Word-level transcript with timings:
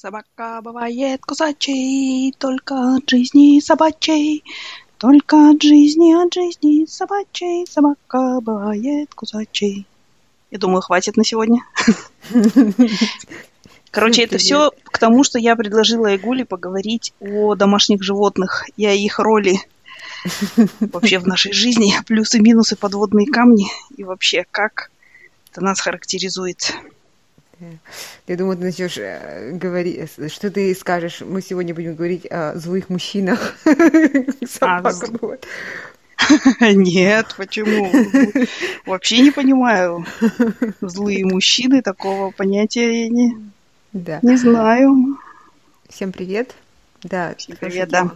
Собака 0.00 0.62
бывает 0.62 1.20
кусачей, 1.26 2.34
только 2.38 2.96
от 2.96 3.10
жизни 3.10 3.60
собачей. 3.60 4.42
Только 4.96 5.50
от 5.50 5.62
жизни, 5.62 6.14
от 6.14 6.32
жизни 6.32 6.86
собачей 6.86 7.66
собака 7.66 8.40
бывает 8.40 9.14
кусачей. 9.14 9.86
Я 10.50 10.58
думаю, 10.58 10.80
хватит 10.80 11.18
на 11.18 11.24
сегодня. 11.24 11.60
Короче, 13.90 14.22
это 14.22 14.38
все 14.38 14.70
к 14.84 14.98
тому, 14.98 15.22
что 15.22 15.38
я 15.38 15.54
предложила 15.54 16.16
Игуле 16.16 16.46
поговорить 16.46 17.12
о 17.20 17.54
домашних 17.54 18.02
животных 18.02 18.64
и 18.78 18.86
о 18.86 18.94
их 18.94 19.18
роли 19.18 19.60
вообще 20.80 21.18
в 21.18 21.26
нашей 21.26 21.52
жизни, 21.52 21.92
плюсы, 22.06 22.40
минусы, 22.40 22.74
подводные 22.74 23.26
камни 23.26 23.66
и 23.98 24.04
вообще 24.04 24.46
как 24.50 24.90
это 25.50 25.60
нас 25.60 25.78
характеризует. 25.78 26.74
Я 28.26 28.36
думаю, 28.36 28.56
ты 28.56 28.64
начнешь 28.64 28.96
э, 28.98 29.52
говорить, 29.52 30.10
что 30.32 30.50
ты 30.50 30.74
скажешь, 30.74 31.20
мы 31.20 31.42
сегодня 31.42 31.74
будем 31.74 31.94
говорить 31.94 32.26
о 32.30 32.54
злых 32.56 32.88
мужчинах. 32.88 33.56
А, 34.60 34.82
Нет, 36.60 37.34
почему? 37.36 37.90
Вообще 38.84 39.20
не 39.20 39.30
понимаю. 39.30 40.04
Злые 40.80 41.24
мужчины, 41.24 41.82
такого 41.82 42.30
понятия 42.30 43.04
я 43.04 43.08
не, 43.08 43.36
да. 43.92 44.18
не 44.22 44.36
знаю. 44.36 45.18
Всем 45.88 46.12
привет. 46.12 46.54
Да, 47.02 47.34
Всем 47.38 47.56
привет, 47.56 47.88
да. 47.88 48.10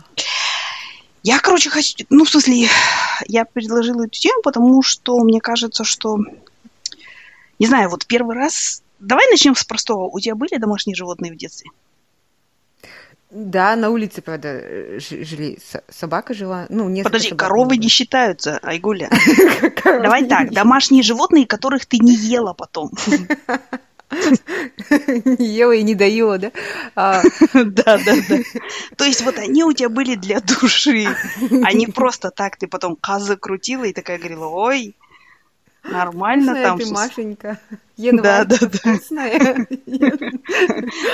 Я, 1.22 1.40
короче, 1.40 1.70
хочу... 1.70 2.04
Ну, 2.10 2.24
в 2.24 2.30
смысле, 2.30 2.68
я 3.26 3.44
предложила 3.46 4.02
эту 4.02 4.18
тему, 4.18 4.42
потому 4.42 4.82
что 4.82 5.18
мне 5.20 5.40
кажется, 5.40 5.84
что... 5.84 6.18
Не 7.58 7.66
знаю, 7.66 7.88
вот 7.88 8.06
первый 8.06 8.36
раз 8.36 8.82
Давай 9.04 9.30
начнем 9.30 9.54
с 9.54 9.64
простого. 9.64 10.08
У 10.08 10.18
тебя 10.20 10.34
были 10.34 10.56
домашние 10.56 10.94
животные 10.94 11.32
в 11.32 11.36
детстве? 11.36 11.70
Да, 13.30 13.74
на 13.74 13.90
улице, 13.90 14.22
правда, 14.22 14.62
жили. 15.00 15.58
Собака 15.90 16.34
жила. 16.34 16.66
Ну, 16.68 17.02
Подожди, 17.02 17.34
коровы 17.34 17.70
было. 17.70 17.78
не 17.78 17.88
считаются, 17.88 18.60
Айгуля. 18.62 19.10
Давай 19.84 20.26
так, 20.26 20.52
домашние 20.52 21.02
животные, 21.02 21.44
которых 21.44 21.84
ты 21.86 21.98
не 21.98 22.14
ела 22.14 22.52
потом. 22.52 22.92
Не 25.24 25.46
ела 25.46 25.72
и 25.72 25.82
не 25.82 25.94
доела, 25.96 26.38
да? 26.38 26.52
А. 26.94 27.22
Да, 27.54 27.98
да, 27.98 28.14
да. 28.28 28.38
То 28.96 29.04
есть 29.04 29.22
вот 29.22 29.38
они 29.38 29.64
у 29.64 29.72
тебя 29.72 29.88
были 29.88 30.14
для 30.14 30.40
души, 30.40 31.06
а 31.64 31.72
не 31.72 31.86
просто 31.88 32.30
так 32.30 32.56
ты 32.56 32.68
потом 32.68 32.94
казы 32.94 33.36
крутила 33.36 33.84
и 33.84 33.92
такая 33.92 34.18
говорила, 34.18 34.46
ой, 34.46 34.94
Нормально 35.84 36.54
там. 36.54 36.78
ты, 36.78 36.86
Машенька. 36.90 37.58
да, 37.96 38.44
да, 38.44 38.56
да. 38.60 38.98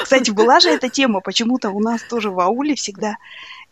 Кстати, 0.02 0.30
была 0.30 0.60
же 0.60 0.70
эта 0.70 0.88
тема, 0.88 1.20
почему-то 1.20 1.70
у 1.70 1.80
нас 1.80 2.02
тоже 2.02 2.30
в 2.30 2.38
ауле 2.40 2.74
всегда 2.74 3.16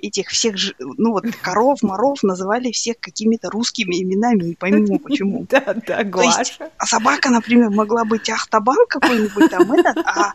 этих 0.01 0.29
всех, 0.29 0.55
ну 0.79 1.13
вот, 1.13 1.25
коров, 1.43 1.83
моров 1.83 2.23
называли 2.23 2.71
всех 2.71 3.01
какими-то 3.01 3.51
русскими 3.51 4.03
именами, 4.03 4.45
не 4.45 4.55
пойму 4.55 4.99
почему. 4.99 5.47
Да, 5.49 5.75
да, 5.87 6.05
Глаша. 6.05 6.71
а 6.77 6.87
собака, 6.87 7.31
например, 7.31 7.71
могла 7.71 8.05
быть 8.05 8.29
Ахтабан 8.31 8.87
какой-нибудь 8.89 9.51
там 9.51 9.73
этот, 9.73 9.99
а 9.99 10.33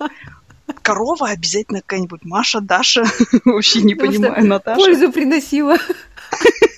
корова 0.81 1.29
обязательно 1.29 1.81
какая-нибудь 1.81 2.23
Маша, 2.23 2.61
Даша, 2.61 3.03
вообще 3.45 3.81
не 3.81 3.95
понимаю, 3.95 4.45
Наташа. 4.45 4.79
Пользу 4.79 5.11
приносила. 5.11 5.77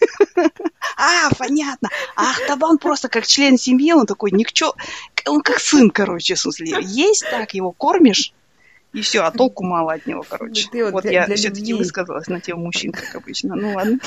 А, 0.97 1.29
понятно. 1.38 1.89
А 2.15 2.31
Ахтабан 2.31 2.77
просто 2.77 3.09
как 3.09 3.25
член 3.25 3.57
семьи, 3.57 3.93
он 3.93 4.05
такой 4.05 4.31
никчё... 4.31 4.73
Он 5.27 5.41
как 5.41 5.59
сын, 5.59 5.89
короче, 5.89 6.35
в 6.35 6.39
смысле. 6.39 6.77
Есть 6.81 7.25
так, 7.29 7.53
его 7.53 7.71
кормишь, 7.71 8.33
и 8.95 9.01
все, 9.01 9.23
а 9.23 9.31
толку 9.31 9.66
мало 9.66 9.91
от 9.91 10.05
него, 10.05 10.23
короче. 10.27 10.69
Ты 10.71 10.85
вот 10.85 10.93
вот 10.93 11.03
для, 11.03 11.25
я 11.25 11.35
все-таки 11.35 11.73
высказалась 11.73 12.27
на 12.27 12.39
тему 12.39 12.66
мужчин, 12.66 12.93
как 12.93 13.13
обычно. 13.13 13.55
Ну 13.55 13.73
ладно. 13.73 13.99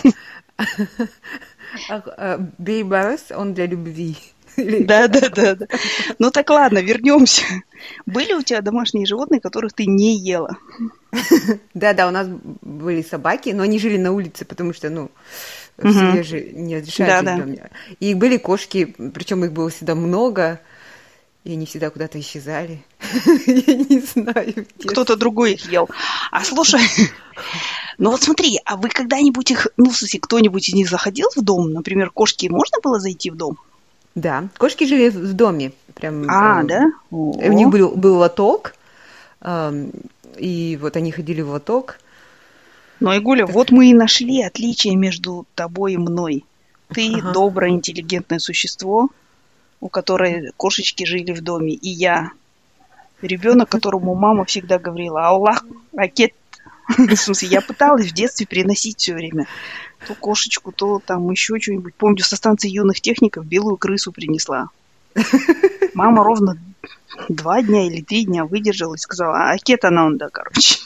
Бейбарс, 2.57 3.31
он 3.37 3.53
для 3.53 3.67
любви. 3.67 4.17
Да, 4.57 5.07
да, 5.07 5.29
да, 5.29 5.55
да. 5.55 5.67
Ну 6.19 6.31
так 6.31 6.49
ладно, 6.49 6.79
вернемся. 6.79 7.45
Были 8.07 8.33
у 8.33 8.43
тебя 8.43 8.63
домашние 8.63 9.05
животные, 9.05 9.43
которых 9.43 9.75
ты 9.75 9.85
не 9.87 10.17
ела? 10.19 10.57
Да, 11.75 11.93
да, 11.93 12.09
у 12.09 12.11
нас 12.11 12.27
были 12.63 13.03
собаки, 13.03 13.51
но 13.51 13.63
они 13.63 13.79
жили 13.79 13.99
на 13.99 14.13
улице, 14.13 14.45
потому 14.45 14.73
что, 14.73 14.91
ну, 14.91 15.11
в 15.79 15.93
семье 15.93 16.23
же 16.23 16.41
не 16.41 16.77
разрешают 16.79 17.25
да, 17.25 17.37
да. 17.37 17.71
И 18.01 18.15
были 18.15 18.37
кошки, 18.37 18.95
причем 19.15 19.45
их 19.45 19.53
было 19.53 19.71
всегда 19.71 19.95
много, 19.95 20.61
и 21.45 21.53
они 21.53 21.67
всегда 21.67 21.91
куда-то 21.91 22.19
исчезали. 22.19 22.85
Я 23.47 23.75
не 23.75 24.01
знаю. 24.01 24.67
Кто-то 24.85 25.17
другой 25.17 25.55
их 25.55 25.71
ел. 25.71 25.89
А 26.33 26.45
слушай, 26.45 26.81
ну 27.99 28.11
вот 28.11 28.23
смотри, 28.23 28.59
а 28.65 28.77
вы 28.77 28.89
когда-нибудь 28.89 29.51
их, 29.53 29.69
ну, 29.77 29.91
в 29.91 29.97
смысле, 29.97 30.21
кто-нибудь 30.21 30.69
из 30.69 30.75
них 30.75 30.91
заходил 30.91 31.29
в 31.35 31.41
дом? 31.41 31.73
Например, 31.73 32.11
кошки 32.11 32.49
можно 32.49 32.79
было 32.83 32.99
зайти 32.99 33.31
в 33.31 33.37
дом? 33.37 33.57
Да, 34.15 34.49
кошки 34.59 34.85
жили 34.85 35.11
в 35.11 35.33
доме. 35.35 35.73
Прям, 35.95 36.27
а, 36.29 36.63
э, 36.63 36.67
да? 36.67 36.85
У 37.11 37.53
них 37.53 37.69
был, 37.69 37.91
был 37.91 38.17
лоток, 38.19 38.75
э, 39.41 39.91
и 40.37 40.79
вот 40.81 40.97
они 40.97 41.13
ходили 41.13 41.41
в 41.41 41.51
лоток. 41.51 41.99
Ну, 43.01 43.17
Игуля, 43.17 43.47
так... 43.47 43.55
вот 43.55 43.71
мы 43.71 43.91
и 43.91 43.95
нашли 43.95 44.43
отличие 44.43 44.97
между 44.97 45.47
тобой 45.55 45.95
и 45.95 45.99
мной. 45.99 46.45
Ты 46.93 47.15
ага. 47.15 47.33
доброе, 47.33 47.71
интеллигентное 47.71 48.39
существо, 48.39 49.11
у 49.81 49.89
которой 49.89 50.53
кошечки 50.57 51.05
жили 51.05 51.33
в 51.33 51.43
доме, 51.43 51.75
и 51.75 51.89
я 51.89 52.33
ребенок, 53.23 53.69
которому 53.69 54.15
мама 54.15 54.45
всегда 54.45 54.79
говорила, 54.79 55.27
Аллах, 55.27 55.65
ракет. 55.93 56.33
В 56.97 57.17
смысле, 57.17 57.49
я 57.49 57.61
пыталась 57.61 58.07
в 58.07 58.15
детстве 58.15 58.47
приносить 58.47 58.99
все 58.99 59.15
время 59.15 59.47
то 60.07 60.15
кошечку, 60.15 60.73
то 60.73 61.03
там 61.05 61.31
еще 61.31 61.59
что-нибудь. 61.61 61.95
Помню, 61.97 62.23
со 62.23 62.37
станции 62.37 62.71
юных 62.71 63.01
техников 63.01 63.45
белую 63.45 63.77
крысу 63.77 64.13
принесла. 64.13 64.69
Мама 65.95 66.25
ровно 66.25 66.57
два 67.29 67.63
дня 67.63 67.87
или 67.87 68.03
три 68.03 68.25
дня 68.25 68.45
выдержала 68.45 68.95
и 68.95 68.99
сказала, 68.99 69.51
а 69.51 69.59
кета 69.59 69.91
на 69.91 70.07
он, 70.07 70.19
да, 70.19 70.29
короче. 70.29 70.79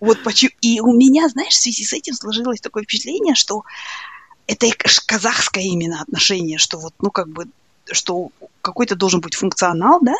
Вот 0.00 0.22
почему. 0.22 0.52
И 0.60 0.80
у 0.80 0.92
меня, 0.92 1.28
знаешь, 1.28 1.54
в 1.54 1.60
связи 1.60 1.84
с 1.84 1.92
этим 1.92 2.14
сложилось 2.14 2.60
такое 2.60 2.84
впечатление, 2.84 3.34
что 3.34 3.64
это 4.46 4.66
казахское 5.06 5.64
именно 5.64 6.00
отношение, 6.00 6.58
что 6.58 6.78
вот, 6.78 6.94
ну, 7.00 7.10
как 7.10 7.28
бы, 7.28 7.46
что 7.90 8.30
какой-то 8.60 8.96
должен 8.96 9.20
быть 9.20 9.34
функционал, 9.34 9.98
да, 10.00 10.14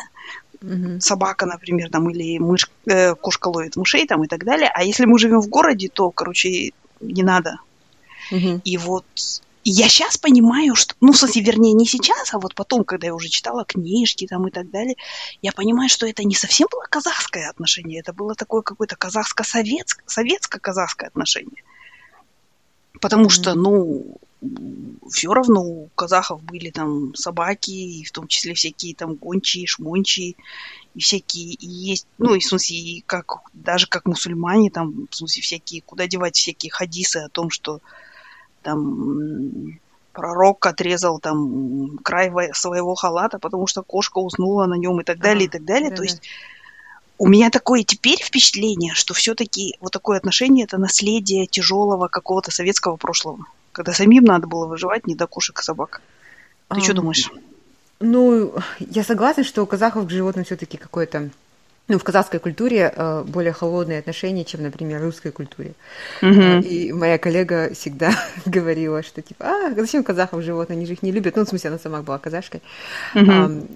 Угу. 0.61 1.01
собака, 1.01 1.45
например, 1.45 1.89
там, 1.89 2.09
или 2.09 2.37
мышь, 2.37 2.71
э, 2.85 3.15
кошка 3.15 3.49
ловит 3.49 3.75
мышей 3.75 4.07
там 4.07 4.23
и 4.23 4.27
так 4.27 4.45
далее. 4.45 4.71
А 4.73 4.81
если 4.81 5.03
мы 5.03 5.19
живем 5.19 5.41
в 5.41 5.49
городе, 5.49 5.89
то, 5.89 6.09
короче, 6.09 6.71
не 7.01 7.21
надо 7.21 7.57
Угу. 8.31 8.61
И 8.63 8.77
вот 8.77 9.05
я 9.71 9.89
сейчас 9.89 10.17
понимаю, 10.17 10.75
что, 10.75 10.95
ну, 10.99 11.13
в 11.13 11.17
смысле, 11.17 11.41
вернее, 11.41 11.73
не 11.73 11.85
сейчас, 11.85 12.33
а 12.33 12.39
вот 12.39 12.55
потом, 12.55 12.83
когда 12.83 13.07
я 13.07 13.15
уже 13.15 13.29
читала 13.29 13.65
книжки 13.65 14.27
там 14.27 14.47
и 14.47 14.51
так 14.51 14.69
далее, 14.69 14.95
я 15.41 15.51
понимаю, 15.51 15.89
что 15.89 16.05
это 16.05 16.23
не 16.23 16.35
совсем 16.35 16.67
было 16.71 16.85
казахское 16.89 17.49
отношение, 17.49 17.99
это 17.99 18.13
было 18.13 18.35
такое 18.35 18.61
какое-то 18.61 18.95
казахско-советское, 18.95 20.03
советско-казахское 20.07 21.07
отношение. 21.07 21.63
Потому 22.99 23.25
mm-hmm. 23.25 23.29
что, 23.29 23.53
ну, 23.53 24.17
все 25.09 25.33
равно 25.33 25.61
у 25.61 25.89
казахов 25.95 26.41
были 26.43 26.69
там 26.69 27.15
собаки, 27.15 27.71
и 27.71 28.03
в 28.03 28.11
том 28.11 28.27
числе 28.27 28.53
всякие 28.53 28.95
там 28.95 29.15
гончие, 29.15 29.67
шмончие, 29.67 30.35
и 30.95 30.99
всякие, 30.99 31.53
и 31.53 31.67
есть, 31.67 32.07
ну, 32.17 32.35
и 32.35 32.39
в 32.39 32.45
смысле, 32.45 32.77
и 32.77 33.03
как, 33.05 33.39
даже 33.53 33.87
как 33.87 34.05
мусульмане, 34.05 34.69
там, 34.69 35.07
в 35.09 35.15
смысле, 35.15 35.41
всякие, 35.41 35.81
куда 35.81 36.07
девать 36.07 36.35
всякие 36.35 36.71
хадисы 36.71 37.17
о 37.17 37.29
том, 37.29 37.49
что 37.49 37.79
там 38.63 39.79
пророк 40.13 40.65
отрезал 40.65 41.19
там 41.19 41.97
край 42.03 42.31
своего 42.53 42.95
халата, 42.95 43.39
потому 43.39 43.67
что 43.67 43.83
кошка 43.83 44.19
уснула 44.19 44.65
на 44.65 44.75
нем 44.75 45.01
и 45.01 45.03
так 45.03 45.19
далее, 45.19 45.47
ага, 45.47 45.57
и 45.57 45.59
так 45.59 45.65
далее. 45.65 45.89
Да, 45.89 45.97
То 45.97 46.03
есть 46.03 46.21
у 47.17 47.27
меня 47.27 47.49
такое 47.49 47.83
теперь 47.83 48.21
впечатление, 48.21 48.93
что 48.93 49.13
все-таки 49.13 49.75
вот 49.81 49.91
такое 49.91 50.17
отношение 50.17 50.65
это 50.65 50.77
наследие 50.77 51.47
тяжелого 51.47 52.07
какого-то 52.07 52.51
советского 52.51 52.95
прошлого, 52.95 53.45
когда 53.71 53.93
самим 53.93 54.23
надо 54.23 54.47
было 54.47 54.67
выживать 54.67 55.07
не 55.07 55.15
до 55.15 55.27
кошек 55.27 55.59
и 55.59 55.63
собак. 55.63 56.01
Ты 56.69 56.79
а, 56.79 56.81
что 56.81 56.93
думаешь? 56.93 57.31
Ну, 57.99 58.53
я 58.79 59.03
согласна, 59.03 59.43
что 59.43 59.63
у 59.63 59.65
казахов 59.65 60.07
к 60.07 60.09
животным 60.09 60.45
все-таки 60.45 60.77
какое-то 60.77 61.29
ну, 61.89 61.99
в 61.99 62.03
казахской 62.03 62.39
культуре 62.39 62.93
э, 62.95 63.23
более 63.27 63.51
холодные 63.51 63.99
отношения, 63.99 64.45
чем, 64.45 64.63
например, 64.63 65.01
в 65.01 65.03
русской 65.03 65.31
культуре. 65.31 65.73
Mm-hmm. 66.21 66.63
И 66.63 66.93
моя 66.93 67.17
коллега 67.17 67.73
всегда 67.73 68.13
говорила, 68.45 69.03
что 69.03 69.21
типа, 69.21 69.45
а, 69.45 69.73
зачем 69.75 70.01
казахов 70.01 70.43
животные, 70.43 70.77
они 70.77 70.85
же 70.85 70.93
их 70.93 71.03
не 71.03 71.11
любят. 71.11 71.35
Ну, 71.35 71.43
в 71.43 71.49
смысле, 71.49 71.71
она 71.71 71.79
сама 71.79 72.01
была 72.01 72.19
казашкой. 72.19 72.61
Mm-hmm. 73.15 73.27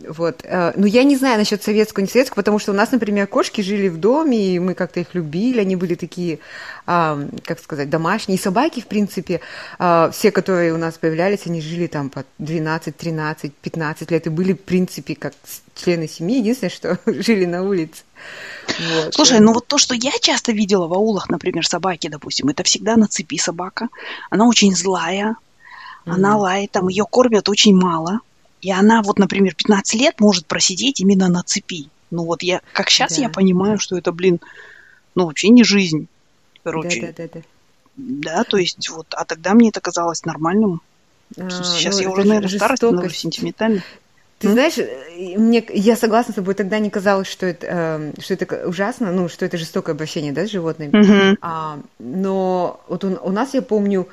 А, 0.07 0.13
вот. 0.13 0.39
Э, 0.45 0.71
ну, 0.77 0.85
я 0.85 1.03
не 1.03 1.17
знаю 1.17 1.37
насчет 1.37 1.61
советского, 1.61 2.01
не 2.01 2.07
советского, 2.07 2.37
потому 2.37 2.59
что 2.59 2.71
у 2.71 2.75
нас, 2.75 2.91
например, 2.91 3.27
кошки 3.27 3.59
жили 3.59 3.89
в 3.89 3.97
доме, 3.97 4.55
и 4.55 4.59
мы 4.59 4.73
как-то 4.73 5.01
их 5.01 5.13
любили, 5.13 5.59
они 5.59 5.75
были 5.75 5.95
такие, 5.95 6.39
а, 6.85 7.19
как 7.43 7.59
сказать, 7.59 7.89
домашние. 7.89 8.37
И 8.37 8.41
собаки, 8.41 8.79
в 8.79 8.87
принципе, 8.87 9.41
а, 9.79 10.11
все, 10.11 10.31
которые 10.31 10.73
у 10.73 10.77
нас 10.77 10.97
появлялись, 10.97 11.41
они 11.45 11.59
жили 11.59 11.87
там 11.87 12.09
по 12.09 12.23
12, 12.37 12.95
13, 12.95 13.53
15 13.53 14.11
лет, 14.11 14.27
и 14.27 14.29
были, 14.29 14.53
в 14.53 14.61
принципе, 14.61 15.13
как 15.13 15.33
члены 15.75 16.07
семьи, 16.07 16.39
единственное, 16.39 16.71
что 16.71 16.97
жили 17.05 17.43
на 17.43 17.63
улице 17.63 17.96
улице. 17.97 19.03
Вот. 19.03 19.13
Слушай, 19.13 19.39
ну 19.39 19.53
вот 19.53 19.67
то, 19.67 19.77
что 19.77 19.95
я 19.95 20.11
часто 20.21 20.51
видела 20.51 20.87
в 20.87 20.93
аулах, 20.93 21.29
например, 21.29 21.65
собаки, 21.65 22.07
допустим, 22.07 22.49
это 22.49 22.63
всегда 22.63 22.95
на 22.95 23.07
цепи 23.07 23.37
собака. 23.37 23.89
Она 24.29 24.47
очень 24.47 24.75
злая, 24.75 25.35
mm-hmm. 26.05 26.11
она 26.11 26.37
лает, 26.37 26.71
там 26.71 26.87
ее 26.87 27.05
кормят 27.09 27.49
очень 27.49 27.75
мало. 27.75 28.19
И 28.61 28.71
она 28.71 29.01
вот, 29.01 29.19
например, 29.19 29.55
15 29.55 29.99
лет 29.99 30.19
может 30.19 30.47
просидеть 30.47 30.99
именно 30.99 31.29
на 31.29 31.43
цепи. 31.43 31.89
Ну 32.09 32.25
вот 32.25 32.41
я, 32.43 32.61
как 32.73 32.89
сейчас 32.89 33.15
да. 33.15 33.23
я 33.23 33.29
понимаю, 33.29 33.77
что 33.77 33.97
это, 33.97 34.11
блин, 34.11 34.39
ну 35.15 35.25
вообще 35.25 35.49
не 35.49 35.63
жизнь. 35.63 36.07
Короче. 36.63 37.01
Да, 37.01 37.07
да, 37.07 37.23
да, 37.23 37.29
да. 37.35 37.41
Да, 37.97 38.43
то 38.43 38.57
есть 38.57 38.89
вот, 38.89 39.07
а 39.11 39.25
тогда 39.25 39.53
мне 39.53 39.69
это 39.69 39.81
казалось 39.81 40.23
нормальным. 40.23 40.81
А, 41.35 41.49
сейчас 41.49 41.95
ну, 41.95 42.01
я 42.03 42.09
уже, 42.11 42.23
наверное, 42.25 42.49
старость 42.49 42.83
становлюсь 42.83 43.17
сентиментальной. 43.17 43.83
Ты 44.39 44.51
знаешь, 44.51 44.75
мне, 45.37 45.65
я 45.69 45.95
согласна 45.95 46.31
с 46.31 46.35
тобой, 46.35 46.53
тогда 46.53 46.77
не 46.77 46.91
казалось, 46.91 47.27
что 47.27 47.47
это, 47.47 47.67
э, 47.67 48.21
что 48.21 48.35
это 48.35 48.67
ужасно, 48.67 49.11
ну, 49.11 49.29
что 49.29 49.45
это 49.45 49.57
жестокое 49.57 49.95
обращение, 49.95 50.31
да, 50.31 50.45
с 50.45 50.51
животными. 50.51 50.91
Mm-hmm. 50.91 51.37
А, 51.41 51.79
но 51.97 52.79
вот 52.87 53.03
у, 53.03 53.17
у 53.23 53.31
нас, 53.31 53.55
я 53.55 53.63
помню, 53.63 54.07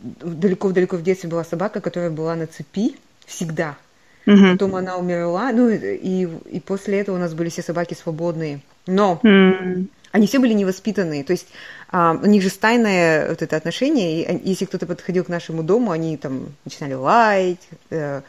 далеко-далеко 0.00 0.96
в 0.96 1.02
детстве 1.02 1.28
была 1.28 1.44
собака, 1.44 1.80
которая 1.80 2.10
была 2.10 2.34
на 2.36 2.46
цепи 2.46 2.96
всегда. 3.26 3.76
Mm-hmm. 4.24 4.52
Потом 4.52 4.76
она 4.76 4.96
умерла, 4.96 5.52
ну, 5.52 5.68
и, 5.68 6.26
и 6.26 6.60
после 6.60 7.00
этого 7.00 7.16
у 7.16 7.20
нас 7.20 7.34
были 7.34 7.50
все 7.50 7.62
собаки 7.62 7.92
свободные. 7.92 8.60
Но 8.86 9.20
mm-hmm. 9.22 9.86
они 10.12 10.26
все 10.26 10.38
были 10.38 10.54
невоспитанные, 10.54 11.22
то 11.22 11.32
есть 11.32 11.48
а, 11.90 12.12
у 12.12 12.26
них 12.26 12.42
же 12.42 12.48
стайное 12.48 13.28
вот 13.28 13.42
это 13.42 13.56
отношение, 13.56 14.24
и 14.24 14.48
если 14.48 14.64
кто-то 14.64 14.86
подходил 14.86 15.24
к 15.24 15.28
нашему 15.28 15.62
дому, 15.62 15.90
они 15.90 16.16
там 16.16 16.54
начинали 16.64 16.94
лаять, 16.94 17.68
э, 17.90 18.22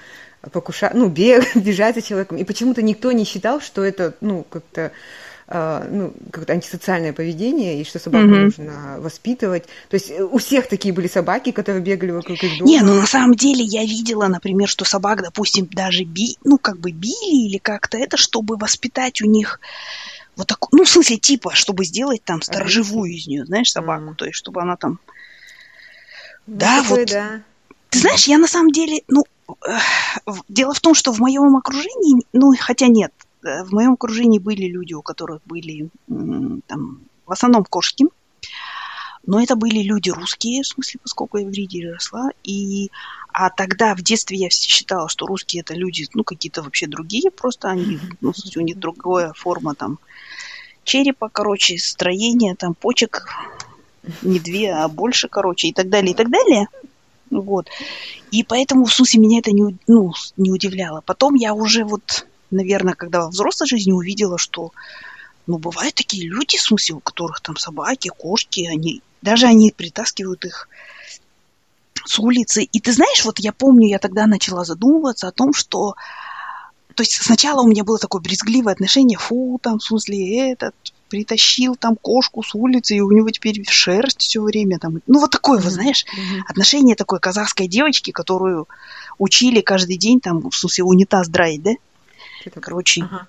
покушать, 0.52 0.94
ну, 0.94 1.10
бег, 1.10 1.44
бежать 1.56 1.96
за 1.96 2.02
человеком. 2.02 2.38
И 2.38 2.44
почему-то 2.44 2.82
никто 2.82 3.12
не 3.12 3.26
считал, 3.26 3.62
что 3.62 3.84
это, 3.84 4.16
ну, 4.22 4.46
как-то 4.50 4.92
Uh, 5.50 5.88
ну, 5.90 6.14
как-то 6.30 6.52
антисоциальное 6.52 7.14
поведение, 7.14 7.80
и 7.80 7.86
что 7.86 8.00
собаку 8.00 8.26
mm-hmm. 8.26 8.44
нужно 8.44 8.96
воспитывать. 9.00 9.64
То 9.88 9.94
есть 9.94 10.12
у 10.12 10.40
всех 10.40 10.68
такие 10.68 10.94
были 10.94 11.08
собаки, 11.08 11.54
которые 11.54 11.82
бегали 11.82 12.12
вокруг 12.12 12.44
их 12.44 12.58
дома. 12.60 12.70
Не, 12.70 12.82
ну 12.82 12.94
на 12.96 13.06
самом 13.06 13.34
деле 13.34 13.64
я 13.64 13.84
видела, 13.84 14.28
например, 14.28 14.68
что 14.68 14.84
собак, 14.84 15.22
допустим, 15.24 15.66
даже 15.72 16.04
би, 16.04 16.36
ну, 16.44 16.58
как 16.58 16.80
бы 16.80 16.92
били 16.92 17.48
или 17.48 17.60
как-то 17.60 17.98
это, 17.98 18.18
чтобы 18.18 18.58
воспитать 18.58 19.22
у 19.22 19.26
них 19.26 19.62
вот 20.36 20.48
так, 20.48 20.60
ну, 20.74 20.84
в 20.84 20.90
смысле, 20.90 21.16
типа, 21.16 21.56
чтобы 21.56 21.86
сделать 21.86 22.26
там 22.26 22.42
сторожевую 22.42 23.14
из 23.14 23.26
нее, 23.26 23.46
знаешь, 23.46 23.72
собаку, 23.72 24.12
mm-hmm. 24.12 24.16
то 24.16 24.26
есть, 24.26 24.38
чтобы 24.38 24.62
она 24.62 24.76
там... 24.76 25.00
Ну, 26.46 26.58
да, 26.58 26.82
такой, 26.82 27.00
вот... 27.00 27.10
Да. 27.10 27.42
Ты 27.90 28.00
знаешь, 28.00 28.28
я 28.28 28.38
на 28.38 28.48
самом 28.48 28.72
деле, 28.72 29.02
ну, 29.08 29.24
Дело 30.50 30.74
в 30.74 30.80
том, 30.80 30.94
что 30.94 31.12
в 31.12 31.20
моем 31.20 31.56
окружении, 31.56 32.24
ну, 32.34 32.54
хотя 32.60 32.88
нет, 32.88 33.14
э, 33.44 33.64
в 33.64 33.72
моем 33.72 33.94
окружении 33.94 34.40
были 34.40 34.66
люди, 34.66 34.94
у 34.94 35.02
которых 35.02 35.42
были 35.46 35.90
там, 36.08 37.00
в 37.26 37.32
основном 37.32 37.64
кошки, 37.64 38.06
но 39.26 39.42
это 39.42 39.56
были 39.56 39.80
люди 39.84 40.10
русские, 40.10 40.64
в 40.64 40.68
смысле, 40.68 41.00
поскольку 41.04 41.38
я 41.38 41.46
в 41.46 41.52
Риге 41.52 41.92
росла, 41.92 42.30
и 42.44 42.90
а 43.32 43.50
тогда 43.50 43.94
в 43.94 44.02
детстве 44.02 44.38
я 44.38 44.50
считала, 44.50 45.10
что 45.10 45.28
русские 45.28 45.62
это 45.62 45.76
люди, 45.76 46.08
ну, 46.14 46.24
какие-то 46.24 46.64
вообще 46.64 46.88
другие, 46.88 47.30
просто 47.30 47.70
они, 47.70 48.00
ну, 48.22 48.34
у 48.56 48.62
них 48.62 48.80
другая 48.80 49.34
форма 49.34 49.76
там 49.76 50.00
черепа, 50.84 51.30
короче, 51.30 51.78
строение 51.78 52.56
там 52.56 52.74
почек, 52.74 53.28
не 54.22 54.40
две, 54.40 54.72
а 54.74 54.88
больше, 54.88 55.28
короче, 55.28 55.68
и 55.68 55.74
так 55.74 55.90
далее, 55.90 56.14
и 56.14 56.16
так 56.16 56.30
далее. 56.30 56.68
Вот. 57.30 57.68
И 58.32 58.44
поэтому, 58.44 58.86
в 58.86 58.94
смысле, 58.94 59.20
меня 59.20 59.40
это 59.40 59.52
не, 59.52 59.78
ну, 59.88 60.14
не 60.38 60.52
удивляло. 60.52 61.02
Потом 61.06 61.36
я 61.36 61.54
уже 61.54 61.84
вот, 61.84 62.28
наверное, 62.52 62.94
когда 62.94 63.22
во 63.22 63.30
взрослой 63.30 63.68
жизни 63.68 63.92
увидела, 63.92 64.38
что, 64.38 64.72
ну, 65.46 65.58
бывают 65.58 65.96
такие 65.96 66.28
люди, 66.28 66.58
в 66.58 66.62
смысле, 66.62 66.96
у 66.96 67.00
которых 67.00 67.42
там 67.42 67.58
собаки, 67.58 68.10
кошки, 68.10 68.66
они, 68.66 69.02
даже 69.22 69.48
они 69.48 69.72
притаскивают 69.72 70.46
их 70.46 70.70
с 72.06 72.20
улицы. 72.20 72.64
И 72.64 72.80
ты 72.80 72.94
знаешь, 72.94 73.26
вот 73.26 73.40
я 73.40 73.52
помню, 73.52 73.90
я 73.90 74.00
тогда 74.00 74.28
начала 74.28 74.64
задумываться 74.64 75.28
о 75.28 75.32
том, 75.32 75.54
что 75.54 75.96
то 76.98 77.04
есть 77.04 77.14
сначала 77.22 77.62
у 77.62 77.68
меня 77.68 77.84
было 77.84 78.00
такое 78.00 78.22
брезгливое 78.22 78.74
отношение, 78.74 79.20
фу, 79.20 79.60
там, 79.62 79.78
в 79.78 79.84
смысле, 79.84 80.52
этот, 80.52 80.74
притащил 81.10 81.76
там 81.76 81.96
кошку 81.96 82.44
с 82.44 82.54
улицы, 82.56 82.96
и 82.96 83.02
у 83.02 83.12
него 83.12 83.30
теперь 83.30 83.64
шерсть 83.68 84.22
все 84.22 84.42
время 84.42 84.80
там. 84.80 85.02
Ну, 85.08 85.20
вот 85.20 85.32
такое, 85.32 85.60
mm-hmm. 85.60 85.64
вот, 85.64 85.72
знаешь, 85.74 86.06
mm-hmm. 86.06 86.42
отношение 86.48 86.96
такой 86.96 87.20
казахской 87.20 87.68
девочки, 87.68 88.12
которую 88.12 88.68
учили 89.18 89.62
каждый 89.62 89.98
день, 89.98 90.20
там, 90.20 90.50
в 90.50 90.56
смысле, 90.56 90.84
унитаз 90.84 91.30
драить, 91.30 91.64
да? 91.64 91.72
Короче. 92.62 93.04
Ага. 93.04 93.28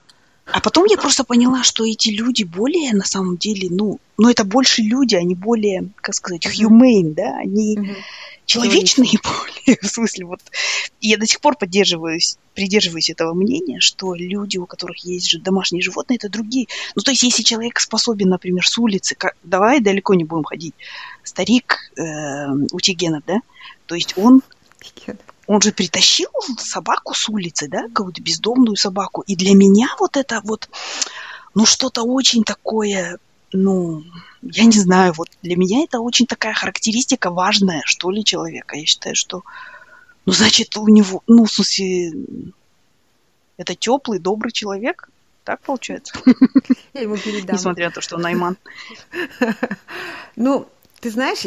А 0.50 0.60
потом 0.60 0.86
я 0.86 0.96
просто 0.96 1.24
поняла, 1.24 1.62
что 1.62 1.84
эти 1.84 2.08
люди 2.08 2.42
более, 2.42 2.94
на 2.94 3.04
самом 3.04 3.36
деле, 3.36 3.68
ну, 3.70 4.00
ну 4.16 4.30
это 4.30 4.44
больше 4.44 4.80
люди, 4.80 5.14
они 5.14 5.34
более, 5.34 5.90
как 5.96 6.14
сказать, 6.14 6.46
humane, 6.46 7.12
да, 7.14 7.36
они 7.36 7.76
mm-hmm 7.76 7.96
человечные 8.48 9.12
более, 9.22 9.78
в 9.80 9.86
смысле, 9.86 10.24
вот. 10.24 10.40
Я 11.00 11.18
до 11.18 11.26
сих 11.26 11.40
пор 11.40 11.56
поддерживаюсь, 11.56 12.38
придерживаюсь 12.54 13.10
этого 13.10 13.34
мнения, 13.34 13.78
что 13.78 14.14
люди, 14.14 14.56
у 14.58 14.66
которых 14.66 15.04
есть 15.04 15.28
же 15.28 15.38
домашние 15.38 15.82
животные, 15.82 16.16
это 16.16 16.28
другие. 16.28 16.66
Ну, 16.96 17.02
то 17.02 17.12
есть, 17.12 17.22
если 17.22 17.42
человек 17.42 17.78
способен, 17.78 18.30
например, 18.30 18.66
с 18.66 18.76
улицы, 18.78 19.14
как, 19.14 19.36
давай 19.44 19.80
далеко 19.80 20.14
не 20.14 20.24
будем 20.24 20.44
ходить, 20.44 20.74
старик 21.22 21.92
э, 21.96 22.46
Утигенов, 22.72 23.22
да, 23.26 23.40
то 23.86 23.94
есть 23.94 24.14
он, 24.16 24.42
он 25.46 25.60
же 25.60 25.72
притащил 25.72 26.30
собаку 26.58 27.14
с 27.14 27.28
улицы, 27.28 27.68
да, 27.68 27.82
какую-то 27.88 28.22
бездомную 28.22 28.76
собаку, 28.76 29.22
и 29.26 29.36
для 29.36 29.54
меня 29.54 29.88
вот 30.00 30.16
это 30.16 30.40
вот, 30.42 30.70
ну, 31.54 31.66
что-то 31.66 32.02
очень 32.02 32.44
такое 32.44 33.18
ну, 33.52 34.04
я 34.42 34.64
не 34.64 34.78
знаю, 34.78 35.12
вот 35.16 35.28
для 35.42 35.56
меня 35.56 35.84
это 35.84 36.00
очень 36.00 36.26
такая 36.26 36.54
характеристика 36.54 37.30
важная, 37.30 37.82
что 37.84 38.10
ли, 38.10 38.24
человека. 38.24 38.76
Я 38.76 38.86
считаю, 38.86 39.14
что, 39.16 39.42
ну, 40.26 40.32
значит, 40.32 40.76
у 40.76 40.88
него, 40.88 41.22
ну, 41.26 41.44
в 41.44 41.52
смысле, 41.52 42.12
это 43.56 43.74
теплый, 43.74 44.18
добрый 44.18 44.52
человек. 44.52 45.08
Так 45.44 45.60
получается. 45.62 46.12
Я 46.92 47.02
ему 47.02 47.16
передам. 47.16 47.56
Несмотря 47.56 47.86
на 47.86 47.92
то, 47.92 48.00
что 48.02 48.16
он 48.16 48.22
Найман. 48.22 48.58
Ну, 50.36 50.68
ты 51.00 51.10
знаешь, 51.10 51.46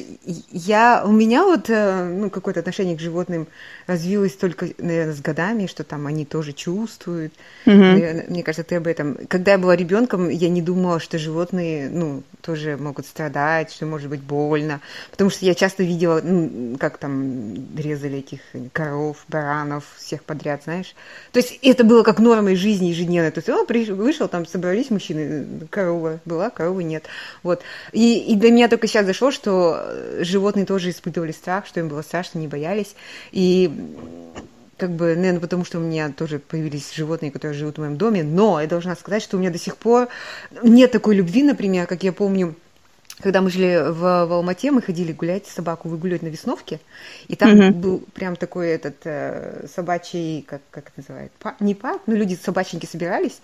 я, 0.51 1.03
у 1.05 1.11
меня 1.11 1.43
вот 1.43 1.69
э, 1.69 2.05
ну, 2.05 2.29
какое-то 2.29 2.61
отношение 2.61 2.95
к 2.95 3.01
животным 3.01 3.47
развилось 3.85 4.33
только, 4.33 4.69
наверное, 4.77 5.13
с 5.13 5.19
годами, 5.19 5.65
что 5.65 5.83
там 5.83 6.07
они 6.07 6.25
тоже 6.25 6.53
чувствуют. 6.53 7.33
Mm-hmm. 7.65 8.29
Мне 8.29 8.43
кажется, 8.43 8.63
ты 8.63 8.75
об 8.75 8.87
этом. 8.87 9.17
Когда 9.27 9.53
я 9.53 9.57
была 9.57 9.75
ребенком, 9.75 10.29
я 10.29 10.49
не 10.49 10.61
думала, 10.61 10.99
что 10.99 11.17
животные, 11.17 11.89
ну, 11.89 12.23
тоже 12.41 12.77
могут 12.77 13.05
страдать, 13.05 13.73
что 13.73 13.85
может 13.85 14.09
быть 14.09 14.21
больно. 14.21 14.79
Потому 15.11 15.29
что 15.29 15.45
я 15.45 15.53
часто 15.53 15.83
видела, 15.83 16.21
ну, 16.23 16.77
как 16.77 16.97
там 16.97 17.75
резали 17.75 18.19
этих 18.19 18.39
коров, 18.71 19.17
баранов, 19.27 19.83
всех 19.97 20.23
подряд, 20.23 20.63
знаешь. 20.63 20.95
То 21.33 21.39
есть 21.39 21.59
это 21.61 21.83
было 21.83 22.03
как 22.03 22.19
нормой 22.19 22.55
жизни 22.55 22.87
ежедневной. 22.87 23.31
То 23.31 23.39
есть 23.39 23.49
он 23.49 23.65
пришел, 23.65 23.95
вышел, 23.95 24.29
там 24.29 24.45
собрались 24.45 24.89
мужчины, 24.89 25.45
корова 25.69 26.21
была, 26.23 26.49
коровы 26.49 26.83
нет. 26.85 27.03
Вот. 27.43 27.61
И, 27.91 28.31
и 28.31 28.35
для 28.35 28.51
меня 28.51 28.69
только 28.69 28.87
сейчас 28.87 29.05
зашло, 29.05 29.31
что 29.31 29.40
э, 29.45 30.23
животные 30.23 30.65
тоже 30.65 30.89
испытывали 30.89 31.31
страх, 31.31 31.65
что 31.65 31.79
им 31.79 31.87
было 31.87 32.01
страшно, 32.01 32.39
не 32.39 32.47
боялись. 32.47 32.95
И 33.31 33.71
как 34.77 34.91
бы, 34.91 35.15
наверное, 35.15 35.39
потому 35.39 35.63
что 35.63 35.77
у 35.77 35.81
меня 35.81 36.09
тоже 36.09 36.39
появились 36.39 36.91
животные, 36.93 37.31
которые 37.31 37.55
живут 37.55 37.75
в 37.75 37.81
моем 37.81 37.97
доме, 37.97 38.23
но 38.23 38.59
я 38.59 38.67
должна 38.67 38.95
сказать, 38.95 39.21
что 39.21 39.37
у 39.37 39.39
меня 39.39 39.51
до 39.51 39.59
сих 39.59 39.77
пор 39.77 40.07
нет 40.63 40.91
такой 40.91 41.15
любви, 41.15 41.43
например, 41.43 41.85
как 41.85 42.03
я 42.03 42.11
помню, 42.11 42.55
когда 43.21 43.41
мы 43.41 43.49
жили 43.49 43.89
в, 43.91 44.25
в 44.25 44.33
Алмате, 44.33 44.71
мы 44.71 44.81
ходили 44.81 45.11
гулять, 45.11 45.47
собаку 45.47 45.89
выгуливать 45.89 46.21
на 46.21 46.27
Весновке, 46.27 46.79
и 47.27 47.35
там 47.35 47.51
mm-hmm. 47.51 47.71
был 47.71 48.03
прям 48.13 48.35
такой 48.35 48.69
этот 48.69 48.95
э, 49.05 49.67
собачий, 49.73 50.43
как, 50.47 50.61
как 50.71 50.85
это 50.87 50.93
называется, 50.97 51.35
Пар, 51.39 51.55
не 51.59 51.75
парк, 51.75 52.01
но 52.07 52.15
люди, 52.15 52.37
собачники 52.41 52.85
собирались 52.85 53.39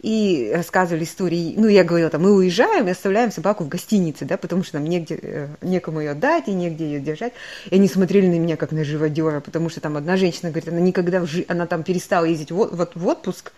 и 0.00 0.52
рассказывали 0.54 1.04
истории. 1.04 1.54
Ну, 1.56 1.68
я 1.68 1.84
говорила, 1.84 2.10
там, 2.10 2.22
мы 2.22 2.34
уезжаем 2.34 2.88
и 2.88 2.90
оставляем 2.90 3.30
собаку 3.30 3.64
в 3.64 3.68
гостинице, 3.68 4.24
да, 4.24 4.36
потому 4.36 4.64
что 4.64 4.78
нам 4.78 4.88
негде, 4.88 5.18
э, 5.20 5.48
некому 5.62 6.00
ее 6.00 6.10
отдать 6.10 6.48
и 6.48 6.52
негде 6.52 6.84
ее 6.84 7.00
держать. 7.00 7.32
И 7.70 7.74
они 7.74 7.88
смотрели 7.88 8.26
на 8.26 8.38
меня 8.38 8.56
как 8.56 8.72
на 8.72 8.84
живодера, 8.84 9.40
потому 9.40 9.68
что 9.68 9.80
там 9.80 9.96
одна 9.96 10.16
женщина 10.16 10.50
говорит, 10.50 10.68
она 10.68 10.80
никогда 10.80 11.20
в 11.20 11.26
жи... 11.26 11.44
она 11.48 11.66
там 11.66 11.82
перестала 11.82 12.24
ездить 12.24 12.50
в, 12.50 12.56
вот, 12.56 12.92
в 12.94 13.06
отпуск, 13.06 13.52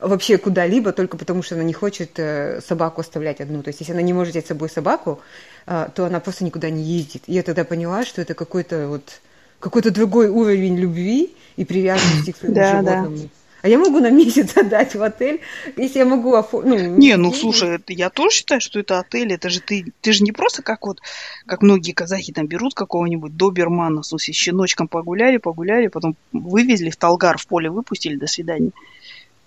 вообще 0.00 0.38
куда-либо 0.38 0.92
только 0.92 1.16
потому, 1.16 1.42
что 1.42 1.54
она 1.54 1.64
не 1.64 1.72
хочет 1.72 2.18
э, 2.18 2.60
собаку 2.66 3.00
оставлять 3.00 3.40
одну. 3.40 3.62
То 3.62 3.68
есть, 3.68 3.80
если 3.80 3.92
она 3.92 4.02
не 4.02 4.12
может 4.12 4.32
взять 4.32 4.46
с 4.46 4.48
собой 4.48 4.68
собаку, 4.68 5.20
э, 5.66 5.88
то 5.94 6.06
она 6.06 6.20
просто 6.20 6.44
никуда 6.44 6.70
не 6.70 6.82
ездит. 6.82 7.22
И 7.26 7.32
я 7.32 7.42
тогда 7.42 7.64
поняла, 7.64 8.04
что 8.04 8.20
это 8.20 8.34
какой-то 8.34 8.88
вот 8.88 9.20
какой-то 9.60 9.90
другой 9.90 10.28
уровень 10.28 10.76
любви 10.76 11.34
и 11.56 11.64
привязанности 11.64 12.32
к 12.32 12.36
своему 12.36 12.54
да, 12.54 12.70
животному. 12.72 13.16
Да. 13.16 13.28
А 13.62 13.68
я 13.68 13.78
могу 13.78 13.98
на 13.98 14.10
месяц 14.10 14.56
отдать 14.56 14.94
в 14.94 15.02
отель, 15.02 15.40
если 15.76 15.98
я 15.98 16.04
могу 16.04 16.34
оформить. 16.34 16.82
Ну, 16.82 16.96
не, 16.96 17.16
ну 17.16 17.32
слушай, 17.32 17.80
я 17.88 18.10
тоже 18.10 18.36
считаю, 18.36 18.60
что 18.60 18.78
это 18.78 19.00
отель. 19.00 19.32
Это 19.32 19.50
же 19.50 19.60
ты, 19.60 19.92
ты 20.00 20.12
же 20.12 20.22
не 20.22 20.30
просто 20.30 20.62
как 20.62 20.86
вот, 20.86 21.00
как 21.46 21.62
многие 21.62 21.90
казахи 21.90 22.32
там 22.32 22.46
берут 22.46 22.74
какого-нибудь 22.74 23.36
добермана, 23.36 24.02
в 24.02 24.06
смысле, 24.06 24.34
с 24.34 24.36
щеночком 24.36 24.86
погуляли, 24.86 25.38
погуляли, 25.38 25.88
потом 25.88 26.16
вывезли 26.32 26.90
в 26.90 26.96
Талгар, 26.96 27.38
в 27.38 27.46
поле 27.48 27.68
выпустили, 27.68 28.14
до 28.14 28.28
свидания. 28.28 28.70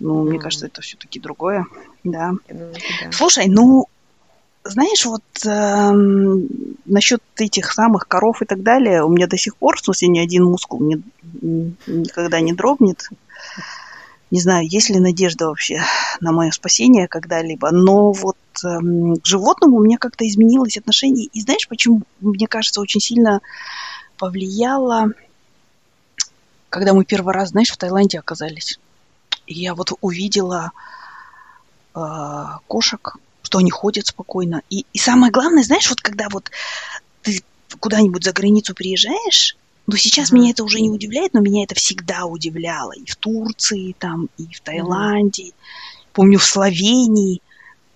Ну, 0.00 0.24
mm. 0.24 0.28
мне 0.30 0.38
кажется, 0.38 0.66
это 0.66 0.80
все-таки 0.82 1.20
другое, 1.20 1.66
да. 2.04 2.32
Думаю, 2.48 2.74
да. 3.02 3.12
Слушай, 3.12 3.46
ну, 3.48 3.86
знаешь, 4.64 5.06
вот 5.06 5.22
э, 5.46 5.92
насчет 6.84 7.22
этих 7.36 7.72
самых 7.72 8.08
коров 8.08 8.42
и 8.42 8.46
так 8.46 8.62
далее, 8.62 9.04
у 9.04 9.08
меня 9.08 9.26
до 9.26 9.36
сих 9.36 9.56
пор, 9.56 9.76
в 9.76 9.84
смысле, 9.84 10.08
ни 10.08 10.18
один 10.18 10.44
мускул 10.44 10.80
не, 10.80 11.02
никогда 11.86 12.40
не 12.40 12.52
дрогнет. 12.52 13.08
Не 14.30 14.40
знаю, 14.40 14.68
есть 14.68 14.90
ли 14.90 15.00
надежда 15.00 15.48
вообще 15.48 15.80
на 16.20 16.30
мое 16.32 16.52
спасение 16.52 17.08
когда-либо, 17.08 17.70
но 17.72 18.12
вот 18.12 18.36
э, 18.64 18.78
к 19.22 19.26
животному 19.26 19.78
у 19.78 19.82
меня 19.82 19.98
как-то 19.98 20.26
изменилось 20.26 20.76
отношение. 20.76 21.26
И 21.26 21.40
знаешь, 21.40 21.66
почему, 21.66 22.02
мне 22.20 22.46
кажется, 22.46 22.80
очень 22.80 23.00
сильно 23.00 23.40
повлияло, 24.18 25.08
когда 26.68 26.94
мы 26.94 27.04
первый 27.04 27.34
раз, 27.34 27.50
знаешь, 27.50 27.70
в 27.70 27.76
Таиланде 27.76 28.18
оказались. 28.18 28.78
И 29.50 29.54
я 29.54 29.74
вот 29.74 29.92
увидела 30.00 30.70
э, 31.96 32.00
кошек, 32.68 33.16
что 33.42 33.58
они 33.58 33.70
ходят 33.72 34.06
спокойно. 34.06 34.62
И, 34.70 34.86
и 34.92 34.98
самое 34.98 35.32
главное, 35.32 35.64
знаешь, 35.64 35.90
вот 35.90 36.00
когда 36.00 36.28
вот 36.30 36.52
ты 37.22 37.42
куда-нибудь 37.80 38.22
за 38.22 38.32
границу 38.32 38.74
приезжаешь, 38.74 39.56
ну 39.88 39.96
сейчас 39.96 40.30
mm-hmm. 40.30 40.34
меня 40.36 40.50
это 40.52 40.62
уже 40.62 40.80
не 40.80 40.88
удивляет, 40.88 41.34
но 41.34 41.40
меня 41.40 41.64
это 41.64 41.74
всегда 41.74 42.26
удивляло. 42.26 42.92
И 42.92 43.04
в 43.06 43.16
Турции, 43.16 43.96
там, 43.98 44.28
и 44.38 44.46
в 44.54 44.60
Таиланде, 44.60 45.48
mm-hmm. 45.48 45.54
помню, 46.12 46.38
в 46.38 46.44
Словении, 46.44 47.42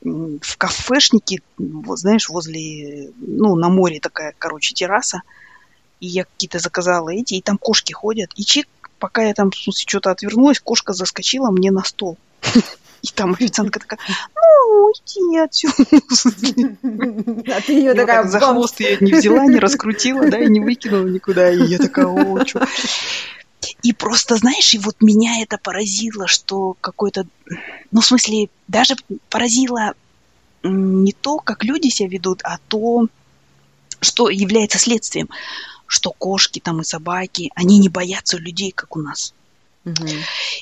в 0.03 0.57
кафешнике, 0.59 1.41
вот, 1.57 2.01
знаешь, 2.01 2.29
возле, 2.29 3.13
ну, 3.17 3.55
на 3.55 3.69
море 3.69 4.01
такая, 4.01 4.35
короче, 4.37 4.75
терраса. 4.75 5.23
И 6.01 6.09
я 6.09 6.25
какие-то 6.25 6.59
заказала 6.59 7.11
эти, 7.11 7.35
и 7.35 7.43
там 7.43 7.59
кошки 7.59 7.93
ходят. 7.93 8.33
И 8.35 8.45
чик, 8.45 8.67
пока 9.05 9.23
я 9.23 9.35
там, 9.35 9.51
в 9.51 9.55
смысле, 9.55 9.85
что-то 9.87 10.13
отвернулась, 10.13 10.61
кошка 10.61 10.95
заскочила 10.95 11.51
мне 11.51 11.71
на 11.71 11.85
стол. 11.85 12.17
И 13.03 13.09
там 13.15 13.35
официантка 13.35 13.79
такая, 13.79 13.99
ну, 14.35 14.93
иди 14.93 15.37
отсюда. 15.37 15.75
А 17.55 17.61
ты 17.61 17.75
ее 17.75 17.93
такая... 17.93 18.27
За 18.27 18.41
хвост 18.41 18.81
ее 18.81 18.97
не 19.03 19.13
взяла, 19.13 19.45
не 19.45 19.59
раскрутила, 19.59 20.27
да, 20.31 20.39
и 20.39 20.49
не 20.49 20.61
выкинула 20.61 21.07
никуда. 21.07 21.51
И 21.51 21.67
я 21.67 21.77
такая, 21.77 22.07
о, 22.07 22.47
что... 22.47 22.67
И 23.83 23.93
просто, 23.93 24.37
знаешь, 24.37 24.73
и 24.73 24.79
вот 24.79 24.97
меня 25.03 25.43
это 25.43 25.59
поразило, 25.59 26.27
что 26.27 26.75
какой-то... 26.81 27.27
Ну, 27.91 28.01
в 28.01 28.07
смысле, 28.07 28.49
даже 28.69 28.97
поразило 29.29 29.93
не 30.63 31.13
то, 31.13 31.41
как 31.41 31.63
люди 31.63 31.89
себя 31.89 32.09
ведут, 32.09 32.41
а 32.43 32.57
то, 32.69 33.07
что 34.01 34.31
является 34.31 34.79
следствием, 34.79 35.29
что 35.87 36.11
кошки 36.11 36.61
там 36.61 36.81
и 36.81 36.85
собаки, 36.85 37.51
они 37.55 37.79
не 37.79 37.89
боятся 37.89 38.37
людей, 38.37 38.73
как 38.73 38.97
у 38.97 39.01
нас. 39.01 39.35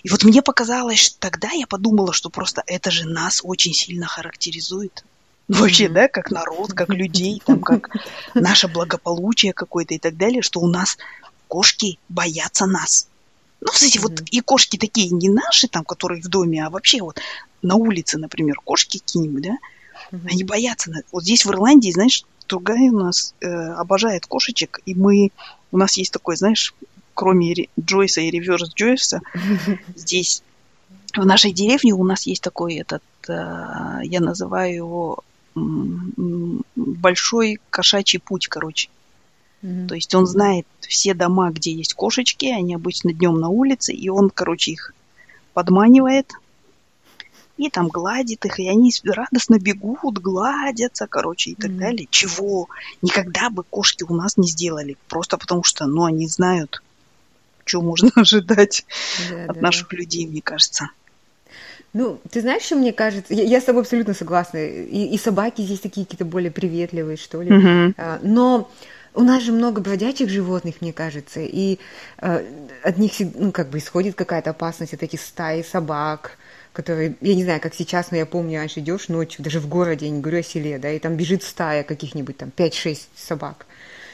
И 0.02 0.08
вот 0.08 0.24
мне 0.24 0.42
показалось, 0.42 0.98
что 0.98 1.18
тогда 1.20 1.50
я 1.52 1.66
подумала, 1.66 2.12
что 2.12 2.28
просто 2.28 2.62
это 2.66 2.90
же 2.90 3.08
нас 3.08 3.40
очень 3.44 3.72
сильно 3.72 4.06
характеризует. 4.06 5.04
Вообще, 5.48 5.88
да, 5.88 6.08
как 6.08 6.30
народ, 6.30 6.72
как 6.72 6.88
людей, 6.88 7.42
там, 7.44 7.60
как 7.60 7.90
наше 8.34 8.68
благополучие 8.68 9.52
какое-то 9.52 9.94
и 9.94 9.98
так 9.98 10.16
далее, 10.16 10.42
что 10.42 10.60
у 10.60 10.66
нас 10.66 10.98
кошки 11.48 11.98
боятся 12.08 12.66
нас. 12.66 13.08
Ну, 13.60 13.70
кстати, 13.70 13.98
mm-hmm. 13.98 14.02
вот 14.02 14.20
и 14.30 14.40
кошки 14.40 14.76
такие 14.76 15.10
не 15.10 15.28
наши, 15.28 15.68
там, 15.68 15.84
которые 15.84 16.20
в 16.20 16.28
доме, 16.28 16.64
а 16.64 16.70
вообще 16.70 17.00
вот 17.00 17.20
на 17.60 17.76
улице, 17.76 18.18
например, 18.18 18.56
кошки 18.64 18.98
какие-нибудь, 18.98 19.42
да, 19.42 19.56
mm-hmm. 20.10 20.28
они 20.30 20.44
боятся. 20.44 20.90
Вот 21.12 21.22
здесь 21.22 21.44
в 21.44 21.50
Ирландии, 21.50 21.92
знаешь, 21.92 22.24
другая 22.52 22.90
у 22.90 22.98
нас 22.98 23.34
э, 23.40 23.48
обожает 23.48 24.26
кошечек, 24.26 24.80
и 24.84 24.94
мы, 24.94 25.30
у 25.72 25.78
нас 25.78 25.96
есть 25.96 26.12
такой, 26.12 26.36
знаешь, 26.36 26.74
кроме 27.14 27.68
Джойса 27.80 28.20
и 28.20 28.30
реверс 28.30 28.70
Джойса, 28.74 29.22
здесь 29.96 30.42
в 31.16 31.24
нашей 31.24 31.52
деревне 31.52 31.94
у 31.94 32.04
нас 32.04 32.26
есть 32.26 32.42
такой 32.42 32.74
этот, 32.74 33.02
э, 33.28 34.00
я 34.04 34.20
называю 34.20 34.74
его 34.74 35.24
большой 36.76 37.58
кошачий 37.70 38.18
путь, 38.18 38.48
короче. 38.48 38.88
Mm-hmm. 39.62 39.86
То 39.86 39.94
есть 39.94 40.14
он 40.14 40.26
знает 40.26 40.66
все 40.80 41.14
дома, 41.14 41.50
где 41.50 41.72
есть 41.72 41.94
кошечки, 41.94 42.46
они 42.46 42.74
обычно 42.74 43.12
днем 43.14 43.40
на 43.40 43.48
улице, 43.48 43.92
и 43.92 44.08
он, 44.10 44.30
короче, 44.30 44.72
их 44.72 44.94
подманивает 45.54 46.32
и 47.66 47.70
там 47.70 47.88
гладит 47.88 48.44
их, 48.44 48.58
и 48.58 48.68
они 48.68 48.92
радостно 49.04 49.58
бегут, 49.58 50.18
гладятся, 50.18 51.06
короче, 51.06 51.50
и 51.50 51.54
так 51.54 51.70
mm-hmm. 51.70 51.78
далее. 51.78 52.08
Чего 52.10 52.68
никогда 53.02 53.50
бы 53.50 53.62
кошки 53.62 54.04
у 54.04 54.14
нас 54.14 54.36
не 54.36 54.48
сделали, 54.48 54.96
просто 55.08 55.38
потому 55.38 55.62
что, 55.62 55.86
ну, 55.86 56.04
они 56.04 56.26
знают, 56.28 56.82
что 57.64 57.82
можно 57.82 58.10
ожидать 58.16 58.84
да, 59.30 59.44
от 59.44 59.54
да, 59.54 59.60
наших 59.60 59.88
да. 59.88 59.96
людей, 59.96 60.26
мне 60.26 60.42
кажется. 60.42 60.90
Ну, 61.92 62.18
ты 62.30 62.40
знаешь, 62.40 62.62
что 62.62 62.76
мне 62.76 62.92
кажется? 62.92 63.34
Я, 63.34 63.44
я 63.44 63.60
с 63.60 63.64
тобой 63.64 63.82
абсолютно 63.82 64.14
согласна. 64.14 64.58
И, 64.64 65.14
и 65.14 65.18
собаки 65.18 65.60
здесь 65.60 65.80
такие 65.80 66.06
какие-то 66.06 66.24
более 66.24 66.50
приветливые, 66.50 67.18
что 67.18 67.42
ли. 67.42 67.50
Mm-hmm. 67.50 67.94
А, 67.98 68.18
но 68.22 68.70
у 69.14 69.22
нас 69.22 69.42
же 69.42 69.52
много 69.52 69.80
бродячих 69.80 70.30
животных, 70.30 70.76
мне 70.80 70.92
кажется, 70.92 71.40
и 71.40 71.78
э, 72.18 72.44
от 72.82 72.98
них 72.98 73.12
ну, 73.34 73.52
как 73.52 73.68
бы 73.68 73.78
исходит 73.78 74.14
какая-то 74.14 74.50
опасность 74.50 74.94
от 74.94 75.02
этих 75.02 75.20
стаи 75.20 75.62
собак, 75.62 76.38
которые, 76.72 77.16
я 77.20 77.34
не 77.34 77.44
знаю, 77.44 77.60
как 77.60 77.74
сейчас, 77.74 78.10
но 78.10 78.16
я 78.16 78.26
помню, 78.26 78.58
раньше 78.58 78.80
идешь 78.80 79.08
ночью, 79.08 79.44
даже 79.44 79.60
в 79.60 79.68
городе, 79.68 80.06
я 80.06 80.12
не 80.12 80.20
говорю 80.20 80.40
о 80.40 80.42
селе, 80.42 80.78
да, 80.78 80.90
и 80.90 80.98
там 80.98 81.16
бежит 81.16 81.42
стая 81.42 81.82
каких-нибудь 81.82 82.36
там 82.36 82.50
5-6 82.56 82.98
собак. 83.16 83.66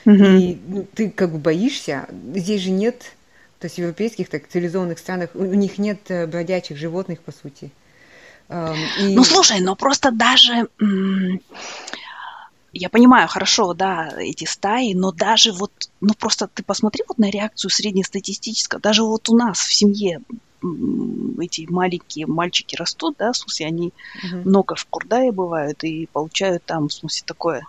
Mm-hmm. 0.04 0.38
И 0.38 0.58
ну, 0.66 0.86
ты 0.94 1.10
как 1.10 1.32
бы 1.32 1.38
боишься, 1.38 2.08
здесь 2.34 2.62
же 2.62 2.70
нет 2.70 3.12
то 3.58 3.64
есть 3.64 3.76
в 3.76 3.78
европейских 3.78 4.28
так 4.28 4.46
цивилизованных 4.48 4.98
странах 4.98 5.30
у, 5.34 5.40
у 5.40 5.54
них 5.54 5.78
нет 5.78 5.98
э, 6.10 6.26
бродячих 6.26 6.76
животных, 6.76 7.20
по 7.20 7.32
сути. 7.32 7.72
И... 8.48 9.14
Ну, 9.14 9.24
слушай, 9.24 9.60
но 9.60 9.76
просто 9.76 10.10
даже... 10.10 10.68
Я 12.72 12.90
понимаю, 12.90 13.28
хорошо, 13.28 13.72
да, 13.72 14.12
эти 14.18 14.44
стаи, 14.44 14.92
но 14.92 15.10
даже 15.10 15.52
вот, 15.52 15.72
ну 16.00 16.12
просто 16.14 16.48
ты 16.48 16.62
посмотри 16.62 17.02
вот 17.08 17.18
на 17.18 17.30
реакцию 17.30 17.70
среднестатистическую, 17.70 18.80
даже 18.80 19.02
вот 19.02 19.28
у 19.30 19.36
нас 19.36 19.58
в 19.58 19.72
семье 19.72 20.20
эти 21.40 21.66
маленькие 21.70 22.26
мальчики 22.26 22.76
растут, 22.76 23.16
да, 23.18 23.32
в 23.32 23.36
смысле, 23.36 23.66
они 23.66 23.92
угу. 24.24 24.48
много 24.48 24.74
в 24.74 24.84
Курдае 24.86 25.32
бывают 25.32 25.84
и 25.84 26.08
получают 26.12 26.64
там, 26.64 26.88
в 26.88 26.92
смысле, 26.92 27.22
такое 27.26 27.66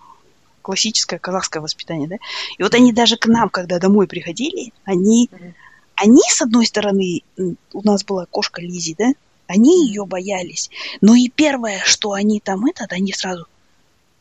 классическое 0.62 1.20
казахское 1.20 1.62
воспитание, 1.62 2.08
да. 2.08 2.18
И 2.58 2.64
вот 2.64 2.74
они 2.76 2.94
даже 2.94 3.18
к 3.18 3.28
нам, 3.28 3.50
когда 3.50 3.80
домой 3.80 4.08
приходили, 4.08 4.74
они 4.86 5.30
угу 5.32 5.54
они, 6.02 6.22
с 6.30 6.42
одной 6.42 6.66
стороны, 6.66 7.24
у 7.38 7.82
нас 7.84 8.04
была 8.04 8.26
кошка 8.26 8.62
Лизи, 8.62 8.96
да, 8.98 9.12
они 9.48 9.88
ее 9.88 10.06
боялись. 10.06 10.70
Но 11.02 11.14
и 11.14 11.28
первое, 11.28 11.82
что 11.84 12.14
они 12.14 12.40
там 12.40 12.66
этот, 12.66 12.94
они 12.94 13.12
сразу 13.12 13.48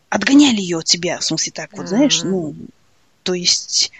отгоняли 0.08 0.60
ее 0.60 0.78
от 0.78 0.88
себя, 0.88 1.18
в 1.18 1.24
смысле 1.24 1.52
так 1.52 1.76
вот, 1.76 1.88
знаешь, 1.88 2.22
ну, 2.24 2.54
то 3.22 3.34
есть 3.34 3.92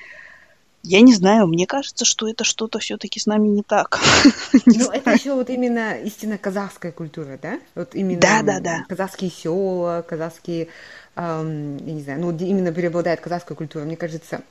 я 0.88 1.00
не 1.00 1.14
знаю, 1.14 1.47
мне 1.47 1.66
кажется, 1.66 2.04
что 2.04 2.28
это 2.28 2.45
что-то 2.45 2.78
все-таки 2.78 3.21
с 3.21 3.26
нами 3.26 3.49
не 3.49 3.62
так. 3.62 4.00
Ну, 4.66 4.90
это 4.90 5.12
еще 5.12 5.35
вот 5.35 5.50
именно 5.50 5.99
истинно 5.99 6.38
казахская 6.38 6.92
культура, 6.92 7.38
да? 7.40 7.59
Вот 7.75 7.95
именно 7.95 8.21
да, 8.21 8.42
да, 8.42 8.61
да. 8.61 8.85
казахские 8.88 9.30
села, 9.30 10.04
казахские, 10.09 10.68
эм, 11.16 11.76
я 11.78 11.92
не 11.92 12.02
знаю, 12.02 12.21
ну, 12.21 12.37
именно 12.37 12.73
преобладает 12.73 13.21
казахская 13.21 13.57
культура. 13.57 13.85
Мне 13.85 13.97
кажется, 13.97 14.42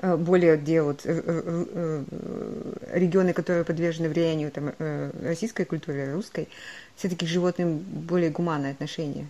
Э, 0.00 0.16
более 0.16 0.56
где 0.56 0.82
вот 0.82 1.00
э, 1.04 1.22
э, 1.24 2.04
регионы, 2.92 3.32
которые 3.32 3.64
подвержены 3.64 4.08
влиянию 4.08 4.50
там, 4.50 4.72
российской 5.22 5.64
культуры, 5.64 6.12
русской, 6.12 6.48
все-таки 6.96 7.26
к 7.26 7.28
животным 7.28 7.78
более 7.78 8.30
гуманное 8.30 8.72
отношение 8.72 9.26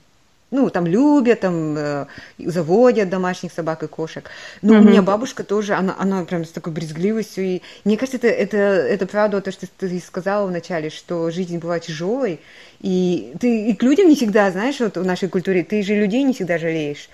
ну, 0.51 0.71
там 0.71 0.87
любят, 0.87 1.41
там 1.41 1.77
э, 1.77 2.07
заводят 2.39 3.11
домашних 3.11 3.53
собак 3.53 3.83
и 3.83 3.87
кошек. 3.87 4.31
Но 4.63 4.75
mm-hmm. 4.75 4.81
у 4.81 4.83
меня 4.83 5.03
бабушка 5.03 5.45
тоже, 5.45 5.75
она, 5.75 5.95
она 5.99 6.25
прям 6.25 6.45
с 6.45 6.51
такой 6.51 6.73
брезгливостью. 6.73 7.45
И 7.45 7.63
мне 7.85 7.99
кажется, 7.99 8.17
это, 8.17 8.29
это, 8.29 8.57
это 8.57 9.07
правда 9.07 9.43
то, 9.43 9.53
что 9.53 9.67
ты 9.67 10.01
сказала 10.01 10.47
вначале, 10.47 10.89
что 10.89 11.31
жизнь 11.31 11.59
была 11.59 11.79
тяжелой. 11.81 12.41
И 12.81 13.35
ты 13.41 13.69
и 13.69 13.75
к 13.75 13.83
людям 13.83 14.09
не 14.09 14.15
всегда, 14.15 14.51
знаешь, 14.51 14.81
вот 14.81 14.97
в 14.97 15.05
нашей 15.05 15.29
культуре, 15.29 15.65
ты 15.65 15.83
же 15.83 15.95
людей 15.95 16.23
не 16.23 16.33
всегда 16.33 16.59
жалеешь. 16.59 17.11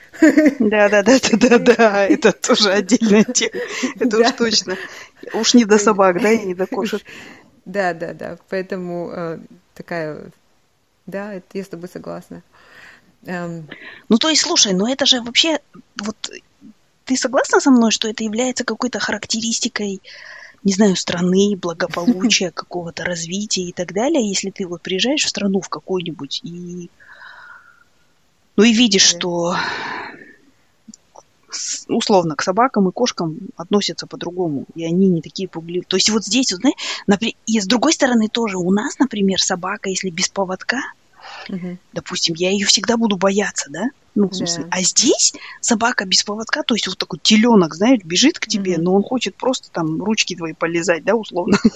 Да, 0.61 0.89
да, 0.89 1.03
да, 1.03 1.19
да, 1.33 1.49
да, 1.49 1.59
да, 1.59 2.07
это 2.07 2.33
тоже 2.33 2.71
отдельная 2.71 3.25
тема. 3.25 3.61
Это 3.99 4.19
уж 4.19 4.31
точно. 4.33 4.77
Уж 5.33 5.55
не 5.55 5.65
до 5.65 5.79
собак, 5.79 6.21
да, 6.23 6.31
и 6.31 6.45
не 6.47 6.55
до 6.55 6.67
кошек. 6.67 7.03
Да, 7.65 7.95
да, 7.95 8.13
да. 8.13 8.37
Поэтому 8.51 9.11
э, 9.13 9.39
такая, 9.75 10.19
да, 11.07 11.41
я 11.53 11.65
с 11.65 11.69
тобой 11.69 11.89
согласна. 11.89 12.43
Эм... 13.27 13.69
Ну, 14.09 14.19
то 14.19 14.29
есть, 14.29 14.43
слушай, 14.43 14.73
ну 14.73 14.87
это 14.87 15.07
же 15.07 15.21
вообще, 15.23 15.59
вот 15.97 16.31
ты 17.05 17.17
согласна 17.17 17.61
со 17.61 17.71
мной, 17.71 17.91
что 17.91 18.09
это 18.09 18.25
является 18.25 18.65
какой-то 18.65 18.99
характеристикой, 18.99 20.01
не 20.63 20.73
знаю, 20.73 20.97
страны, 20.97 21.57
благополучия, 21.57 22.51
какого-то 22.55 23.05
развития 23.05 23.63
и 23.63 23.73
так 23.73 23.93
далее, 23.93 24.27
если 24.27 24.51
ты 24.51 24.67
вот 24.67 24.83
приезжаешь 24.83 25.25
в 25.25 25.29
страну 25.29 25.61
в 25.61 25.69
какую-нибудь 25.69 26.41
и 26.43 26.91
ну 28.57 28.63
и 28.63 28.73
видишь, 28.73 29.03
что 29.03 29.57
условно 31.89 32.37
к 32.37 32.43
собакам 32.43 32.89
и 32.89 32.93
кошкам 32.93 33.39
относятся 33.57 34.07
по-другому, 34.07 34.65
и 34.75 34.85
они 34.85 35.09
не 35.09 35.23
такие 35.23 35.49
пугливые. 35.49 35.87
То 35.87 35.97
есть 35.97 36.11
вот 36.11 36.25
здесь, 36.25 36.53
вот, 36.53 36.61
знаешь, 36.61 36.77
например, 37.07 37.35
и 37.47 37.61
с 37.61 37.67
другой 37.67 37.93
стороны 37.93 38.29
тоже 38.29 38.59
у 38.59 38.71
нас, 38.71 38.99
например, 38.99 39.41
собака, 39.41 39.89
если 39.89 40.11
без 40.11 40.29
поводка, 40.29 40.81
угу. 41.49 41.79
допустим, 41.93 42.35
я 42.37 42.51
ее 42.51 42.67
всегда 42.67 42.97
буду 42.97 43.17
бояться, 43.17 43.71
да? 43.71 43.87
Ну, 44.15 44.29
в 44.29 44.35
смысле, 44.35 44.65
да. 44.65 44.69
а 44.71 44.83
здесь 44.83 45.35
собака 45.61 46.05
без 46.05 46.23
поводка, 46.23 46.63
то 46.63 46.75
есть 46.75 46.87
вот 46.87 46.99
такой 46.99 47.19
теленок, 47.21 47.75
знаешь, 47.75 48.01
бежит 48.05 48.39
к 48.39 48.47
тебе, 48.47 48.75
mm 48.75 48.83
но 48.83 48.95
он 48.95 49.03
хочет 49.03 49.35
просто 49.35 49.71
там 49.71 50.03
ручки 50.03 50.37
твои 50.37 50.53
полезать, 50.53 51.05
да, 51.05 51.15
условно. 51.15 51.59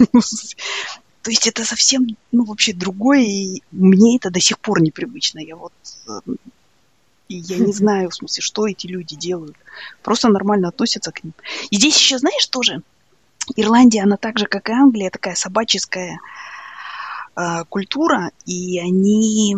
То 1.23 1.31
есть 1.31 1.47
это 1.47 1.65
совсем, 1.65 2.07
ну, 2.33 2.45
вообще 2.45 2.73
другое, 2.73 3.21
и 3.21 3.63
мне 3.73 4.17
это 4.17 4.31
до 4.31 4.41
сих 4.41 4.59
пор 4.61 4.81
непривычно. 4.81 5.41
Я 5.41 5.57
вот 5.57 5.73
э, 6.07 6.21
и 7.29 7.37
я 7.37 7.59
не 7.59 7.73
знаю, 7.73 8.09
в 8.09 8.15
смысле, 8.15 8.43
что 8.43 8.67
эти 8.67 8.87
люди 8.87 9.15
делают. 9.15 9.57
Просто 10.03 10.29
нормально 10.29 10.69
относятся 10.69 11.13
к 11.13 11.23
ним. 11.23 11.35
И 11.71 11.77
здесь 11.77 11.99
еще, 11.99 12.19
знаешь, 12.19 12.47
тоже 12.47 12.83
Ирландия, 13.57 14.03
она 14.03 14.17
так 14.17 14.39
же, 14.39 14.47
как 14.47 14.69
и 14.69 14.73
Англия, 14.73 15.11
такая 15.11 15.35
собаческая 15.35 16.19
культура, 17.69 18.31
и 18.47 18.81
они 18.81 19.57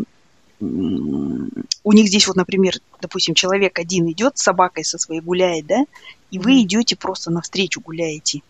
у 0.60 1.92
них 1.92 2.08
здесь 2.08 2.26
вот, 2.26 2.36
например, 2.36 2.74
допустим, 3.00 3.34
человек 3.34 3.78
один 3.78 4.10
идет 4.10 4.36
с 4.36 4.42
собакой 4.42 4.84
со 4.84 4.98
своей 4.98 5.22
гуляет, 5.22 5.66
да, 5.66 5.84
и 6.30 6.38
вы 6.38 6.60
идете 6.62 6.96
просто 6.96 7.30
навстречу 7.30 7.80
гуляете. 7.80 8.42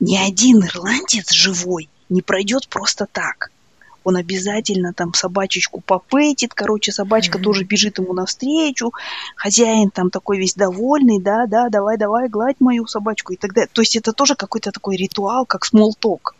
Ни 0.00 0.16
один 0.16 0.64
ирландец 0.64 1.30
живой 1.32 1.90
не 2.08 2.22
пройдет 2.22 2.68
просто 2.68 3.06
так 3.10 3.50
он 4.08 4.16
обязательно 4.16 4.94
там 4.94 5.12
собачечку 5.12 5.82
попетит, 5.82 6.54
короче, 6.54 6.92
собачка 6.92 7.36
mm-hmm. 7.36 7.42
тоже 7.42 7.64
бежит 7.64 7.98
ему 7.98 8.14
навстречу, 8.14 8.94
хозяин 9.36 9.90
там 9.90 10.08
такой 10.08 10.38
весь 10.38 10.54
довольный, 10.54 11.20
да, 11.20 11.44
да, 11.46 11.68
давай, 11.68 11.98
давай, 11.98 12.28
гладь 12.30 12.56
мою 12.58 12.86
собачку 12.86 13.34
и 13.34 13.36
так 13.36 13.52
далее. 13.52 13.68
То 13.70 13.82
есть 13.82 13.96
это 13.96 14.14
тоже 14.14 14.34
какой-то 14.34 14.72
такой 14.72 14.96
ритуал, 14.96 15.44
как 15.44 15.66
talk, 15.74 16.32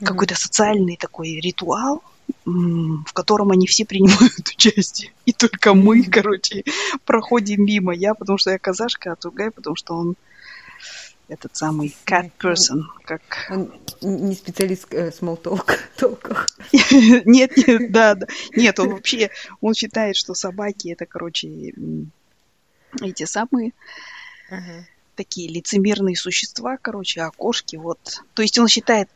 mm-hmm. 0.00 0.06
какой-то 0.06 0.34
социальный 0.34 0.96
такой 0.96 1.40
ритуал, 1.40 2.02
в 2.44 3.12
котором 3.12 3.50
они 3.50 3.66
все 3.66 3.84
принимают 3.84 4.48
участие. 4.54 5.12
И 5.24 5.32
только 5.32 5.74
мы, 5.74 6.02
короче, 6.04 6.64
проходим 7.04 7.64
мимо. 7.64 7.92
Я, 7.94 8.14
потому 8.14 8.38
что 8.38 8.50
я 8.50 8.58
казашка, 8.58 9.12
а 9.12 9.16
Тугай, 9.16 9.50
потому 9.50 9.76
что 9.76 9.94
он 9.94 10.16
этот 11.28 11.56
самый 11.56 11.94
cat 12.04 12.30
person, 12.38 12.82
как... 13.04 13.20
Он 13.50 13.72
не 14.00 14.34
специалист 14.34 14.86
э, 14.92 15.10
small 15.10 15.40
talk, 15.40 15.78
толках. 15.96 16.48
нет, 17.24 17.56
нет, 17.56 17.90
да, 17.90 18.14
да. 18.14 18.26
Нет, 18.54 18.78
он 18.78 18.90
вообще, 18.90 19.30
он 19.60 19.74
считает, 19.74 20.16
что 20.16 20.34
собаки 20.34 20.88
это, 20.88 21.04
короче, 21.06 21.74
эти 23.00 23.24
самые 23.24 23.72
uh-huh. 24.50 24.84
такие 25.16 25.48
лицемерные 25.48 26.16
существа, 26.16 26.78
короче, 26.80 27.22
а 27.22 27.30
кошки 27.30 27.76
вот... 27.76 28.22
То 28.34 28.42
есть 28.42 28.58
он 28.58 28.68
считает, 28.68 29.08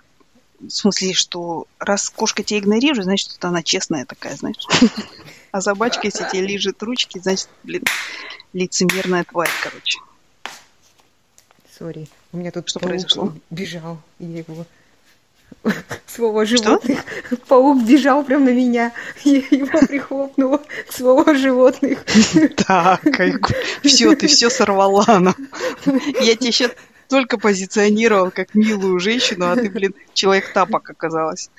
в 0.60 0.70
смысле, 0.70 1.14
что 1.14 1.66
раз 1.78 2.10
кошка 2.10 2.42
тебя 2.42 2.60
игнорирует, 2.60 3.04
значит, 3.04 3.32
что 3.32 3.48
она 3.48 3.62
честная 3.62 4.04
такая, 4.04 4.36
знаешь. 4.36 4.56
А 5.52 5.60
собачка, 5.60 6.06
если 6.06 6.28
тебе 6.30 6.46
лежит 6.46 6.82
ручки, 6.82 7.18
значит, 7.18 7.48
блин, 7.64 7.82
лицемерная 8.52 9.24
тварь, 9.24 9.50
короче. 9.62 9.98
Сори. 11.76 12.08
У 12.32 12.36
меня 12.36 12.50
тут 12.52 12.68
Что 12.68 12.78
произошло? 12.78 13.32
бежал. 13.50 13.98
Я 14.18 14.38
его 14.38 14.66
Слово 16.06 16.46
животных. 16.46 17.00
Что? 17.26 17.36
Паук 17.48 17.82
бежал 17.84 18.24
прямо 18.24 18.46
на 18.46 18.50
меня. 18.50 18.92
Я 19.24 19.38
его 19.50 19.86
прихлопнула. 19.86 20.62
Слово 20.90 21.34
животных. 21.34 22.04
Так, 22.56 23.00
все, 23.84 24.14
ты 24.14 24.26
все 24.26 24.50
сорвала. 24.50 25.04
Ну. 25.18 25.34
Я 26.20 26.36
тебе 26.36 26.52
сейчас 26.52 26.72
только 27.10 27.38
позиционировал 27.38 28.30
как 28.30 28.54
милую 28.54 28.98
женщину, 29.00 29.50
а 29.50 29.56
ты, 29.56 29.68
блин, 29.68 29.94
человек 30.14 30.52
тапок 30.52 30.88
оказалась. 30.88 31.50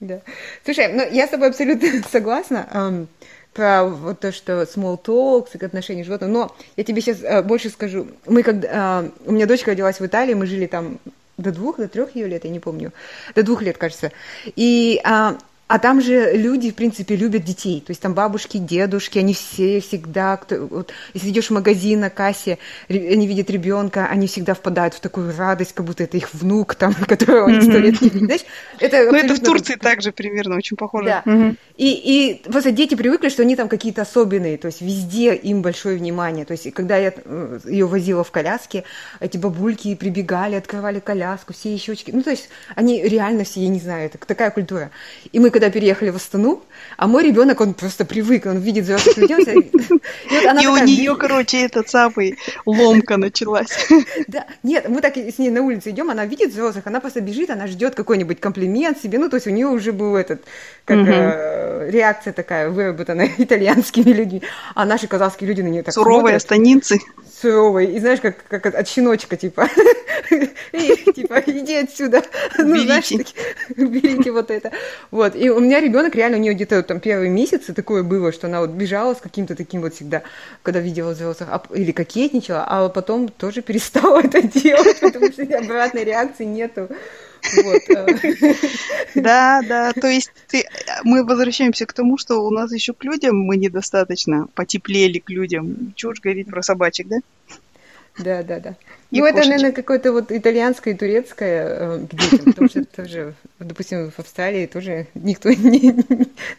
Да. 0.00 0.20
Слушай, 0.64 0.92
ну 0.92 1.08
я 1.10 1.26
с 1.26 1.30
тобой 1.30 1.48
абсолютно 1.48 1.88
согласна 2.12 3.06
про 3.54 3.84
вот 3.84 4.20
то, 4.20 4.32
что 4.32 4.62
small 4.64 5.02
talks, 5.02 5.64
отношения 5.64 6.02
с 6.02 6.06
животным. 6.06 6.32
Но 6.32 6.54
я 6.76 6.84
тебе 6.84 7.00
сейчас 7.00 7.22
э, 7.22 7.42
больше 7.42 7.70
скажу. 7.70 8.06
Мы 8.26 8.42
когда... 8.42 9.04
Э, 9.04 9.10
у 9.24 9.32
меня 9.32 9.46
дочка 9.46 9.70
родилась 9.70 9.98
в 9.98 10.04
Италии, 10.04 10.34
мы 10.34 10.44
жили 10.44 10.66
там 10.66 10.98
до 11.38 11.52
двух, 11.52 11.78
до 11.78 11.88
трех 11.88 12.14
ее 12.14 12.26
лет, 12.26 12.44
я 12.44 12.50
не 12.50 12.60
помню. 12.60 12.92
До 13.34 13.42
двух 13.42 13.62
лет, 13.62 13.78
кажется. 13.78 14.12
И 14.56 15.00
а, 15.04 15.38
а 15.68 15.80
там 15.80 16.00
же 16.00 16.32
люди, 16.36 16.70
в 16.70 16.74
принципе, 16.76 17.16
любят 17.16 17.44
детей. 17.44 17.82
То 17.84 17.90
есть 17.90 18.00
там 18.00 18.14
бабушки, 18.14 18.58
дедушки, 18.58 19.18
они 19.18 19.34
все 19.34 19.80
всегда, 19.80 20.36
кто, 20.36 20.66
вот, 20.66 20.92
если 21.12 21.30
идешь 21.30 21.48
в 21.48 21.50
магазин 21.52 22.00
на 22.00 22.10
кассе, 22.10 22.58
они 22.88 23.26
видят 23.26 23.50
ребенка, 23.50 24.06
они 24.06 24.28
всегда 24.28 24.54
впадают 24.54 24.94
в 24.94 25.00
такую 25.00 25.36
радость, 25.36 25.72
как 25.74 25.84
будто 25.84 26.04
это 26.04 26.16
их 26.16 26.32
внук, 26.34 26.76
там, 26.76 26.94
которого 27.08 27.48
они 27.48 27.60
сто 27.62 27.78
лет 27.78 28.00
не 28.00 28.08
видели. 28.10 28.26
Знаешь, 28.26 28.44
это 28.78 29.10
ну, 29.10 29.18
это 29.18 29.34
в 29.34 29.40
Турции 29.40 29.74
также 29.74 30.12
примерно 30.12 30.56
очень 30.56 30.76
похоже. 30.76 31.22
Да. 31.24 31.32
Угу. 31.32 31.56
И, 31.78 31.88
и 31.88 32.50
просто 32.50 32.70
дети 32.70 32.94
привыкли, 32.94 33.28
что 33.28 33.42
они 33.42 33.56
там 33.56 33.68
какие-то 33.68 34.02
особенные, 34.02 34.58
то 34.58 34.66
есть 34.66 34.80
везде 34.80 35.34
им 35.34 35.62
большое 35.62 35.98
внимание. 35.98 36.44
То 36.44 36.52
есть 36.52 36.72
когда 36.74 36.96
я 36.96 37.12
э, 37.12 37.58
ее 37.64 37.86
возила 37.86 38.22
в 38.22 38.30
коляске, 38.30 38.84
эти 39.18 39.36
бабульки 39.36 39.94
прибегали, 39.96 40.54
открывали 40.54 41.00
коляску, 41.00 41.52
все 41.52 41.74
еще 41.74 41.96
щечки. 41.96 42.12
Ну, 42.12 42.22
то 42.22 42.30
есть 42.30 42.48
они 42.76 43.02
реально 43.02 43.44
все, 43.44 43.60
я 43.60 43.68
не 43.68 43.80
знаю, 43.80 44.06
это 44.06 44.18
такая 44.18 44.50
культура. 44.50 44.90
И 45.32 45.40
мы 45.40 45.50
когда 45.56 45.70
переехали 45.70 46.10
в 46.10 46.16
Астану, 46.16 46.62
а 46.98 47.06
мой 47.06 47.22
ребенок, 47.24 47.62
он 47.62 47.72
просто 47.72 48.04
привык, 48.04 48.44
он 48.44 48.58
видит 48.58 48.84
взрослых 48.84 49.16
людей. 49.16 49.72
И 50.30 50.66
у 50.66 50.76
нее, 50.76 51.16
короче, 51.16 51.64
этот 51.64 51.88
самый 51.88 52.36
ломка 52.66 53.16
началась. 53.16 53.70
Да, 54.28 54.46
нет, 54.62 54.88
мы 54.88 55.00
так 55.00 55.16
с 55.16 55.38
ней 55.38 55.50
на 55.50 55.62
улице 55.62 55.90
идем, 55.90 56.10
она 56.10 56.26
видит 56.26 56.50
взрослых, 56.50 56.86
она 56.86 57.00
просто 57.00 57.20
бежит, 57.20 57.48
она 57.48 57.66
ждет 57.66 57.94
какой-нибудь 57.94 58.40
комплимент 58.40 59.00
себе, 59.00 59.18
ну, 59.18 59.28
то 59.28 59.36
есть 59.36 59.46
у 59.46 59.50
нее 59.50 59.66
уже 59.66 59.92
был 59.92 60.16
этот, 60.16 60.42
как 60.84 60.98
э, 60.98 61.88
реакция 61.90 62.32
такая 62.32 62.68
выработанная 62.68 63.30
итальянскими 63.38 64.10
людьми, 64.10 64.42
а 64.74 64.84
наши 64.84 65.06
казахские 65.06 65.48
люди 65.48 65.62
на 65.62 65.68
нее 65.68 65.82
так 65.82 65.94
Суровые 65.94 66.38
станицы 66.40 66.98
суровый, 67.40 67.94
и 67.94 68.00
знаешь, 68.00 68.20
как, 68.20 68.44
как 68.48 68.66
от 68.66 68.88
щеночка, 68.88 69.36
типа, 69.36 69.68
типа, 70.30 71.42
иди 71.46 71.76
отсюда, 71.76 72.22
ну, 72.58 72.76
знаешь, 72.78 73.10
берите 73.76 74.32
вот 74.32 74.50
это. 74.50 74.72
Вот, 75.10 75.36
и 75.36 75.45
у 75.48 75.60
меня 75.60 75.80
ребенок 75.80 76.14
реально, 76.14 76.38
у 76.38 76.40
нее 76.40 76.54
где-то 76.54 76.82
там 76.82 77.00
первые 77.00 77.30
месяцы 77.30 77.72
такое 77.74 78.02
было, 78.02 78.32
что 78.32 78.46
она 78.46 78.60
вот 78.60 78.70
бежала 78.70 79.14
с 79.14 79.20
каким-то 79.20 79.54
таким 79.54 79.80
вот 79.80 79.94
всегда, 79.94 80.22
когда 80.62 80.80
видела 80.80 81.10
взрослых, 81.10 81.48
а, 81.52 81.62
или 81.74 81.92
кокетничала, 81.92 82.64
а 82.66 82.88
потом 82.88 83.28
тоже 83.28 83.62
перестала 83.62 84.20
это 84.24 84.42
делать, 84.42 85.00
потому 85.00 85.32
что 85.32 85.42
обратной 85.42 86.04
реакции 86.04 86.44
нету. 86.44 86.88
Э. 86.90 86.94
Да, 89.14 89.60
да, 89.66 89.92
то 89.92 90.08
есть 90.08 90.30
мы 91.04 91.24
возвращаемся 91.24 91.86
к 91.86 91.92
тому, 91.92 92.18
что 92.18 92.44
у 92.44 92.50
нас 92.50 92.72
еще 92.72 92.92
к 92.92 93.04
людям 93.04 93.38
мы 93.38 93.56
недостаточно 93.56 94.48
потеплели 94.54 95.18
к 95.18 95.30
людям. 95.30 95.94
Уж 96.02 96.20
говорить 96.20 96.48
про 96.48 96.62
собачек, 96.62 97.08
да? 97.08 97.16
Да, 98.18 98.42
да, 98.42 98.60
да. 98.60 98.76
И 99.10 99.20
ну, 99.20 99.26
кошечек. 99.26 99.38
это, 99.38 99.48
наверное, 99.48 99.72
какое-то 99.72 100.12
вот 100.12 100.32
итальянское 100.32 100.92
и 100.92 100.96
турецкое 100.96 101.66
э, 101.68 102.06
к 102.06 102.14
детям, 102.14 102.44
потому 102.52 102.68
что 102.68 102.84
тоже, 102.84 103.34
допустим, 103.58 104.10
в 104.10 104.18
Австралии 104.18 104.66
тоже 104.66 105.06
никто 105.14 105.50
не, 105.50 105.94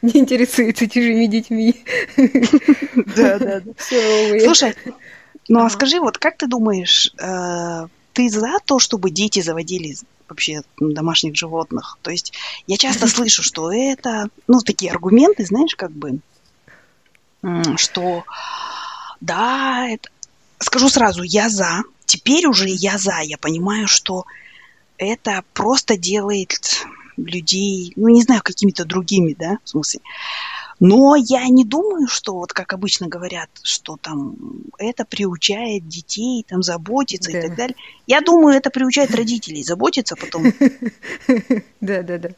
не 0.02 0.18
интересуется 0.20 0.88
чужими 0.90 1.26
детьми. 1.26 1.76
Да, 3.16 3.40
да, 3.40 3.62
да. 3.62 3.72
Слушай, 3.78 4.76
ну 5.50 5.66
а 5.66 5.70
скажи, 5.70 6.00
вот 6.00 6.18
как 6.18 6.38
ты 6.38 6.48
думаешь, 6.48 7.14
э, 7.20 7.88
ты 8.14 8.30
за 8.30 8.58
то, 8.66 8.80
чтобы 8.80 9.10
дети 9.10 9.42
заводили 9.42 9.96
вообще 10.28 10.62
домашних 10.80 11.36
животных. 11.36 11.98
То 12.02 12.12
есть 12.12 12.34
я 12.68 12.78
часто 12.78 13.08
слышу, 13.08 13.44
что 13.44 13.72
это, 13.72 14.30
ну, 14.48 14.60
такие 14.62 14.92
аргументы, 14.92 15.46
знаешь, 15.46 15.76
как 15.76 15.92
бы, 15.92 16.20
что 17.78 18.24
да, 19.22 19.88
это... 19.90 20.10
скажу 20.60 20.90
сразу, 20.90 21.24
я 21.24 21.50
за, 21.50 21.84
теперь 22.06 22.48
уже 22.48 22.68
я 22.70 22.98
за, 22.98 23.20
я 23.22 23.38
понимаю, 23.38 23.88
что 23.88 24.26
это 24.98 25.44
просто 25.54 25.98
делает 25.98 26.86
людей, 27.18 27.94
ну, 27.96 28.10
не 28.10 28.22
знаю, 28.22 28.42
какими-то 28.44 28.86
другими, 28.86 29.36
да, 29.38 29.58
в 29.64 29.70
смысле. 29.70 30.02
Но 30.80 31.16
я 31.16 31.48
не 31.48 31.66
думаю, 31.66 32.08
что 32.08 32.36
вот 32.36 32.54
как 32.54 32.74
обычно 32.74 33.08
говорят, 33.08 33.50
что 33.64 33.98
там 33.98 34.36
это 34.78 35.06
приучает 35.06 35.88
детей 35.88 36.46
там 36.48 36.62
заботиться 36.62 37.32
да. 37.32 37.40
и 37.40 37.42
так 37.42 37.56
далее. 37.56 37.76
Я 38.06 38.22
думаю, 38.22 38.56
это 38.56 38.70
приучает 38.70 39.16
родителей 39.16 39.64
заботиться 39.64 40.16
потом. 40.16 40.54
Да, 41.82 42.02
да, 42.04 42.18
да. 42.18 42.30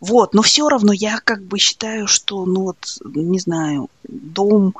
Вот, 0.00 0.34
но 0.34 0.42
все 0.42 0.68
равно 0.68 0.92
я 0.92 1.20
как 1.24 1.42
бы 1.42 1.58
считаю, 1.58 2.06
что, 2.06 2.44
ну 2.44 2.64
вот, 2.64 2.98
не 3.04 3.38
знаю, 3.38 3.88
дом, 4.04 4.74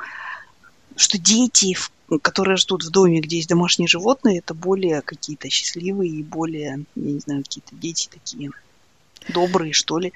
что 0.97 1.19
дети, 1.19 1.77
которые 2.23 2.57
ждут 2.57 2.85
в 2.85 2.91
доме, 2.91 3.21
где 3.21 3.37
есть 3.37 3.49
домашние 3.49 3.89
животные, 3.89 4.39
это 4.39 4.55
более 4.55 5.03
какие-то 5.03 5.49
счастливые 5.51 6.11
и 6.11 6.23
более, 6.23 6.85
я 6.95 7.13
не 7.13 7.21
знаю, 7.21 7.43
какие-то 7.43 7.75
дети 7.75 8.09
такие 8.11 8.51
добрые, 9.29 9.73
что 9.73 9.99
ли. 9.99 10.13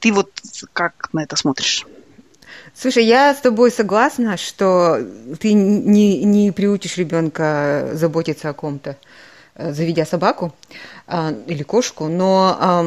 Ты 0.00 0.12
вот 0.12 0.30
как 0.72 1.08
на 1.12 1.22
это 1.22 1.36
смотришь? 1.36 1.86
Слушай, 2.74 3.04
я 3.04 3.34
с 3.34 3.40
тобой 3.40 3.70
согласна, 3.70 4.36
что 4.36 5.00
ты 5.40 5.52
не, 5.52 6.24
не 6.24 6.52
приучишь 6.52 6.96
ребенка 6.96 7.90
заботиться 7.94 8.50
о 8.50 8.52
ком-то, 8.52 8.96
э, 9.54 9.72
заведя 9.72 10.06
собаку 10.06 10.54
а, 11.06 11.34
или 11.46 11.62
кошку, 11.62 12.08
но 12.08 12.84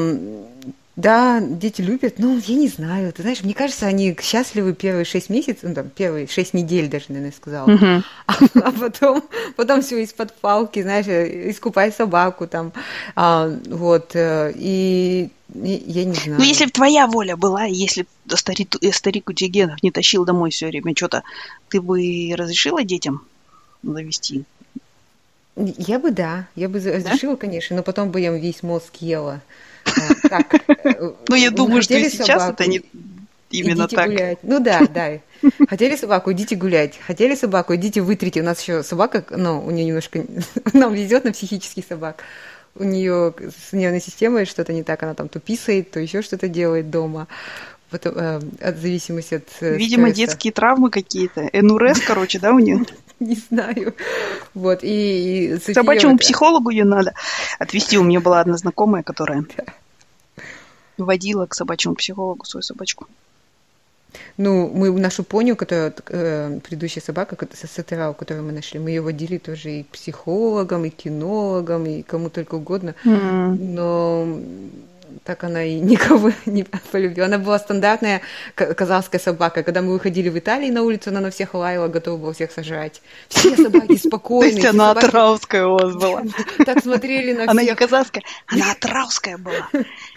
да, 0.98 1.40
дети 1.40 1.82
любят, 1.82 2.20
но 2.20 2.38
я 2.46 2.56
не 2.56 2.68
знаю, 2.68 3.14
ты 3.14 3.22
знаешь, 3.22 3.44
мне 3.44 3.54
кажется, 3.54 3.88
они 3.88 4.16
счастливы 4.22 4.74
первые 4.74 5.06
шесть 5.06 5.30
месяцев, 5.30 5.64
ну, 5.64 5.74
там, 5.74 5.90
первые 5.90 6.28
шесть 6.28 6.54
недель 6.54 6.90
даже, 6.90 7.06
наверное, 7.10 7.32
сказала, 7.32 7.70
uh-huh. 7.70 8.04
а, 8.28 8.34
а 8.56 8.72
потом, 8.72 9.24
потом 9.56 9.82
все 9.82 10.04
из-под 10.04 10.34
палки, 10.36 10.82
знаешь, 10.82 11.08
искупай 11.08 11.94
собаку 11.94 12.46
там, 12.46 12.74
а, 13.16 13.48
вот, 13.68 14.16
э, 14.16 14.52
и 14.56 15.30
я 15.54 16.06
не 16.06 16.14
знаю. 16.14 16.40
Ну, 16.40 16.44
если 16.44 16.66
бы 16.66 16.72
твоя 16.72 17.08
воля 17.08 17.38
была, 17.38 17.64
если 17.64 18.06
бы 18.26 18.38
старик, 18.38 18.76
э, 18.82 18.92
старик 18.92 19.30
Утигенов 19.30 19.82
не 19.84 19.92
тащил 19.92 20.26
домой 20.26 20.52
все 20.52 20.68
время 20.68 20.94
что-то, 20.96 21.24
ты 21.70 21.82
бы 21.82 22.34
разрешила 22.36 22.84
детям 22.84 23.26
завести? 23.82 24.44
Я 25.56 26.00
бы, 26.00 26.12
да, 26.12 26.48
я 26.56 26.70
бы 26.70 26.80
разрешила, 26.80 27.36
да? 27.36 27.40
конечно, 27.40 27.76
но 27.76 27.84
потом 27.84 28.12
бы 28.12 28.20
я 28.20 28.32
весь 28.32 28.64
мозг 28.64 28.96
ела. 29.00 29.42
Так, 30.30 30.54
э, 30.68 31.12
ну, 31.28 31.36
я 31.36 31.52
думаю, 31.52 31.82
что 31.82 31.94
сейчас 32.10 32.50
это 32.50 32.68
не 32.68 32.82
именно 33.52 33.88
так. 33.88 34.08
Гулять. 34.08 34.40
Ну 34.44 34.60
да, 34.60 34.82
да. 34.94 35.20
Хотели 35.68 35.96
собаку, 35.96 36.32
идите 36.32 36.56
гулять. 36.56 37.00
Хотели 37.06 37.36
собаку, 37.36 37.76
идите 37.76 38.02
вытрите. 38.02 38.42
У 38.42 38.44
нас 38.44 38.62
еще 38.62 38.84
собака, 38.84 39.26
ну, 39.30 39.64
у 39.66 39.72
нее 39.72 39.86
немножко... 39.86 40.24
Нам 40.74 40.94
везет 40.94 41.24
на 41.24 41.32
психических 41.32 41.86
собак. 41.86 42.24
У 42.76 42.84
нее 42.84 43.34
с 43.70 43.74
нервной 43.74 44.02
системой 44.02 44.46
что-то 44.46 44.72
не 44.72 44.84
так, 44.84 45.04
она 45.04 45.14
там 45.14 45.28
то 45.28 45.40
писает, 45.40 45.92
то 45.92 46.00
еще 46.00 46.22
что-то 46.22 46.48
делает 46.48 46.90
дома. 46.90 47.28
Потом, 47.90 48.14
э, 48.16 48.40
от 48.62 48.78
зависимости 48.78 49.36
от 49.36 49.48
э, 49.60 49.76
Видимо, 49.76 50.10
стресса. 50.10 50.18
детские 50.18 50.54
травмы 50.54 50.90
какие-то. 50.90 51.50
НУРС, 51.52 52.00
короче, 52.00 52.40
да, 52.40 52.54
у 52.54 52.60
нее? 52.60 52.86
Не 53.30 53.36
знаю. 53.36 53.94
Вот, 54.56 54.80
и... 54.82 55.58
Собачьему 55.74 56.18
психологу 56.18 56.72
ее 56.72 56.86
надо 56.86 57.14
отвезти. 57.60 57.98
У 58.00 58.04
меня 58.04 58.20
была 58.20 58.42
одна 58.42 58.58
знакомая, 58.58 59.04
которая 59.04 59.46
водила 60.98 61.46
к 61.46 61.54
собачьему 61.54 61.96
психологу 61.96 62.46
свою 62.46 62.64
собачку. 62.64 63.08
Ну, 64.38 64.70
мы 64.74 64.92
нашу 64.92 65.24
поню, 65.24 65.56
которая 65.56 65.94
э, 66.10 66.60
предыдущая 66.64 67.04
собака, 67.04 67.38
Сатерау, 67.54 68.16
которую 68.16 68.46
мы 68.46 68.52
нашли, 68.52 68.80
мы 68.80 68.90
ее 68.90 69.02
водили 69.02 69.38
тоже 69.38 69.72
и 69.72 69.84
психологом, 69.84 70.84
и 70.86 70.90
кинологом, 70.90 71.86
и 71.86 72.02
кому 72.02 72.30
только 72.30 72.56
угодно. 72.56 72.96
Mm-hmm. 73.06 73.58
Но 73.60 74.40
так 75.24 75.44
она 75.44 75.64
и 75.64 75.80
никого 75.80 76.32
не 76.46 76.64
полюбила. 76.64 77.28
Она 77.28 77.38
была 77.38 77.60
стандартная 77.60 78.22
казахская 78.56 79.20
собака. 79.20 79.64
Когда 79.64 79.82
мы 79.82 79.94
выходили 79.94 80.30
в 80.30 80.38
Италии 80.38 80.70
на 80.70 80.84
улицу, 80.84 81.10
она 81.10 81.22
на 81.22 81.32
всех 81.32 81.54
лаяла, 81.54 81.88
готова 81.88 82.18
была 82.18 82.34
всех 82.34 82.52
сожрать. 82.52 83.02
Все 83.30 83.56
собаки 83.56 83.98
спокойные. 83.98 84.52
То 84.52 84.58
есть 84.58 84.70
она 84.70 84.92
атрауская 84.92 85.66
у 85.66 85.74
вас 85.74 85.96
была. 85.96 86.24
Так 86.66 86.82
смотрели 86.82 87.34
на 87.34 87.42
всех. 87.42 87.52
Она 87.52 87.64
не 87.64 87.76
казахская, 87.76 88.24
она 88.48 88.72
атрауская 88.72 89.38
была. 89.38 89.68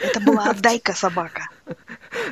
Это 0.00 0.20
была 0.20 0.50
отдайка 0.50 0.92
собака. 0.92 1.48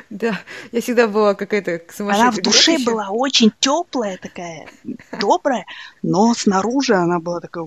Да, 0.09 0.39
я 0.71 0.81
всегда 0.81 1.07
была 1.07 1.33
какая-то 1.33 1.81
сумасшедшая. 1.93 2.29
Она 2.29 2.31
в 2.31 2.41
душе 2.41 2.77
была 2.79 3.09
очень 3.09 3.51
теплая 3.59 4.17
такая, 4.17 4.67
добрая, 5.19 5.65
но 6.01 6.33
снаружи 6.33 6.93
она 6.93 7.19
была 7.19 7.39
такая... 7.39 7.65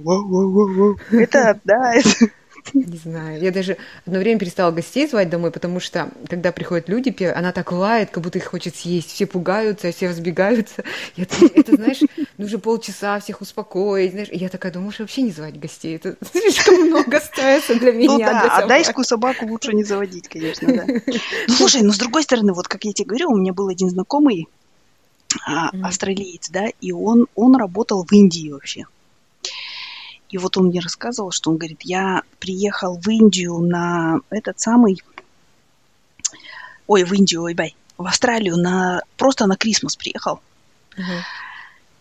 Это, 1.10 1.60
да, 1.64 1.94
это... 1.94 2.30
Не 2.74 2.96
знаю. 2.96 3.40
Я 3.40 3.50
даже 3.50 3.76
одно 4.06 4.18
время 4.18 4.38
перестала 4.38 4.70
гостей 4.70 5.06
звать 5.08 5.28
домой, 5.28 5.50
потому 5.50 5.80
что, 5.80 6.10
когда 6.28 6.52
приходят 6.52 6.88
люди, 6.88 7.14
она 7.24 7.52
так 7.52 7.72
лает, 7.72 8.10
как 8.10 8.22
будто 8.22 8.38
их 8.38 8.44
хочет 8.44 8.76
съесть. 8.76 9.12
Все 9.12 9.26
пугаются, 9.26 9.92
все 9.92 10.08
разбегаются. 10.08 10.84
И 11.16 11.22
это, 11.22 11.34
это, 11.54 11.76
знаешь, 11.76 12.00
нужно 12.38 12.58
полчаса 12.58 13.20
всех 13.20 13.40
успокоить. 13.40 14.12
Знаешь. 14.12 14.28
И 14.30 14.36
я 14.36 14.48
такая 14.48 14.72
думаю, 14.72 14.86
может, 14.86 15.00
вообще 15.00 15.22
не 15.22 15.32
звать 15.32 15.58
гостей. 15.58 15.96
Это 15.96 16.16
слишком 16.32 16.86
много 16.86 17.20
стресса 17.20 17.74
для 17.74 17.92
ну 17.92 17.98
меня. 17.98 18.12
Ну 18.12 18.18
да, 18.18 18.56
а 18.56 18.66
дайскую 18.66 19.04
собаку 19.04 19.46
лучше 19.46 19.72
не 19.72 19.84
заводить, 19.84 20.28
конечно, 20.28 20.68
да. 20.68 20.84
Ну, 20.86 21.54
слушай, 21.54 21.82
ну 21.82 21.92
с 21.92 21.98
другой 21.98 22.22
стороны, 22.22 22.52
вот 22.52 22.68
как 22.68 22.84
я 22.84 22.92
тебе 22.92 23.06
говорю, 23.08 23.30
у 23.30 23.36
меня 23.36 23.52
был 23.52 23.68
один 23.68 23.90
знакомый, 23.90 24.48
а, 25.46 25.70
австралиец, 25.82 26.50
да, 26.50 26.66
и 26.80 26.92
он, 26.92 27.26
он 27.34 27.56
работал 27.56 28.04
в 28.04 28.12
Индии 28.12 28.50
вообще. 28.50 28.86
И 30.36 30.38
вот 30.38 30.58
он 30.58 30.66
мне 30.66 30.80
рассказывал, 30.80 31.30
что 31.30 31.50
он 31.50 31.56
говорит, 31.56 31.80
я 31.80 32.22
приехал 32.40 32.98
в 33.00 33.08
Индию 33.08 33.58
на 33.58 34.20
этот 34.28 34.60
самый... 34.60 35.02
Ой, 36.86 37.04
в 37.04 37.12
Индию, 37.14 37.40
ой, 37.40 37.54
бай, 37.54 37.74
в 37.96 38.06
Австралию 38.06 38.58
на 38.58 39.00
просто 39.16 39.46
на 39.46 39.56
Крисмас 39.56 39.96
приехал. 39.96 40.40
Uh-huh. 40.94 41.20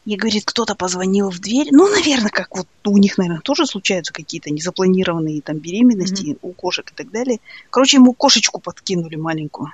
И 0.03 0.17
говорит, 0.17 0.43
кто-то 0.43 0.75
позвонил 0.75 1.29
в 1.29 1.39
дверь. 1.39 1.69
Ну, 1.71 1.89
наверное, 1.89 2.29
как 2.29 2.53
вот 2.53 2.67
у 2.83 2.97
них, 2.97 3.17
наверное, 3.17 3.39
тоже 3.39 3.65
случаются 3.65 4.11
какие-то 4.11 4.49
незапланированные 4.49 5.41
там 5.41 5.59
беременности 5.59 6.31
mm-hmm. 6.31 6.39
у 6.41 6.51
кошек 6.51 6.91
и 6.91 6.93
так 6.93 7.09
далее. 7.11 7.39
Короче, 7.69 7.95
ему 7.97 8.11
кошечку 8.11 8.59
подкинули 8.59 9.15
маленькую. 9.15 9.71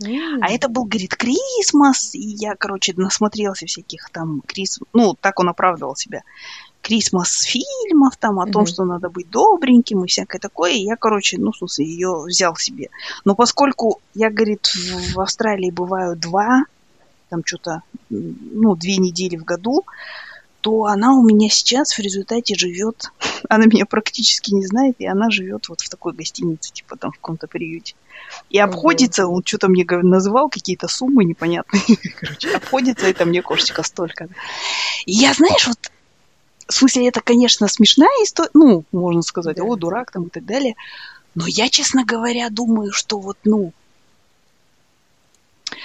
Mm. 0.00 0.38
А 0.40 0.50
это 0.50 0.70
был, 0.70 0.84
говорит, 0.84 1.14
Крисмас, 1.14 2.14
и 2.14 2.20
я, 2.20 2.54
короче, 2.54 2.94
насмотрелся 2.96 3.66
всяких 3.66 4.08
там 4.10 4.40
Крис... 4.46 4.80
Ну, 4.94 5.14
так 5.20 5.38
он 5.40 5.50
оправдывал 5.50 5.94
себя. 5.94 6.22
Крисмас 6.88 7.42
фильмов 7.42 8.16
там 8.16 8.40
о 8.40 8.46
mm-hmm. 8.46 8.50
том, 8.50 8.66
что 8.66 8.84
надо 8.84 9.10
быть 9.10 9.28
добреньким 9.28 10.04
и 10.04 10.08
всякое 10.08 10.38
такое. 10.38 10.72
И 10.72 10.84
я, 10.84 10.96
короче, 10.96 11.36
ну, 11.38 11.52
в 11.52 11.56
смысле, 11.58 11.84
ее 11.84 12.24
взял 12.26 12.56
себе. 12.56 12.88
Но 13.26 13.34
поскольку 13.34 14.00
я, 14.14 14.30
говорит, 14.30 14.66
в, 14.68 15.14
в 15.14 15.20
Австралии 15.20 15.70
бываю 15.70 16.16
два, 16.16 16.64
там 17.28 17.42
что-то, 17.44 17.82
ну, 18.08 18.74
две 18.74 18.96
недели 18.96 19.36
в 19.36 19.44
году, 19.44 19.84
то 20.62 20.86
она 20.86 21.12
у 21.12 21.22
меня 21.22 21.50
сейчас 21.50 21.92
в 21.92 21.98
результате 21.98 22.54
живет, 22.54 23.12
она 23.50 23.66
меня 23.66 23.84
практически 23.84 24.54
не 24.54 24.64
знает, 24.64 24.96
и 24.98 25.06
она 25.06 25.28
живет 25.28 25.68
вот 25.68 25.82
в 25.82 25.90
такой 25.90 26.14
гостинице, 26.14 26.72
типа 26.72 26.96
там 26.96 27.12
в 27.12 27.16
каком-то 27.16 27.48
приюте. 27.48 27.96
И 28.48 28.58
обходится, 28.58 29.26
он 29.26 29.42
что-то 29.44 29.68
мне 29.68 29.84
называл, 29.84 30.48
какие-то 30.48 30.88
суммы 30.88 31.24
непонятные, 31.24 31.82
короче, 32.18 32.56
обходится 32.56 33.06
это 33.06 33.26
мне 33.26 33.42
кошечка 33.42 33.82
столько. 33.82 34.28
И 35.04 35.12
я, 35.12 35.34
знаешь, 35.34 35.66
вот 35.66 35.90
в 36.68 36.74
смысле, 36.74 37.08
это, 37.08 37.20
конечно, 37.22 37.66
смешная 37.66 38.22
история, 38.22 38.50
ну, 38.52 38.84
можно 38.92 39.22
сказать, 39.22 39.56
да. 39.56 39.64
о, 39.64 39.74
дурак 39.76 40.10
там 40.12 40.24
и 40.24 40.28
так 40.28 40.44
далее. 40.44 40.76
Но 41.34 41.46
я, 41.46 41.68
честно 41.68 42.04
говоря, 42.04 42.50
думаю, 42.50 42.92
что 42.92 43.18
вот, 43.18 43.38
ну, 43.44 43.72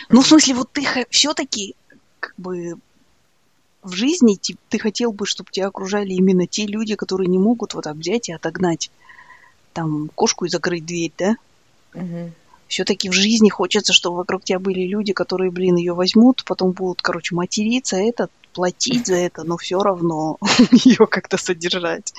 ну, 0.09 0.21
в 0.21 0.27
смысле, 0.27 0.55
вот 0.55 0.71
ты 0.71 0.85
все-таки, 1.09 1.75
как 2.19 2.33
бы, 2.37 2.75
в 3.81 3.93
жизни 3.93 4.37
ты, 4.41 4.57
ты 4.69 4.79
хотел 4.79 5.13
бы, 5.13 5.25
чтобы 5.25 5.51
тебя 5.51 5.67
окружали 5.67 6.11
именно 6.13 6.47
те 6.47 6.65
люди, 6.65 6.95
которые 6.95 7.27
не 7.27 7.39
могут 7.39 7.73
вот 7.73 7.85
так 7.85 7.95
взять 7.95 8.29
и 8.29 8.33
отогнать 8.33 8.91
там 9.73 10.09
кошку 10.15 10.45
и 10.45 10.49
закрыть 10.49 10.85
дверь, 10.85 11.11
да? 11.17 11.35
Угу. 11.93 12.31
Все-таки 12.73 13.07
в 13.07 13.13
жизни 13.13 13.49
хочется, 13.49 13.93
чтобы 13.93 14.17
вокруг 14.17 14.43
тебя 14.45 14.57
были 14.57 14.87
люди, 14.87 15.13
которые, 15.13 15.51
блин, 15.51 15.75
ее 15.75 15.93
возьмут, 15.93 16.43
потом 16.43 16.71
будут, 16.71 17.03
короче, 17.03 17.35
материться, 17.35 17.97
этот 17.97 18.31
платить 18.51 19.05
за 19.05 19.15
это, 19.15 19.43
но 19.43 19.57
все 19.57 19.77
равно 19.77 20.39
ее 20.71 21.05
как-то 21.05 21.37
содержать. 21.37 22.13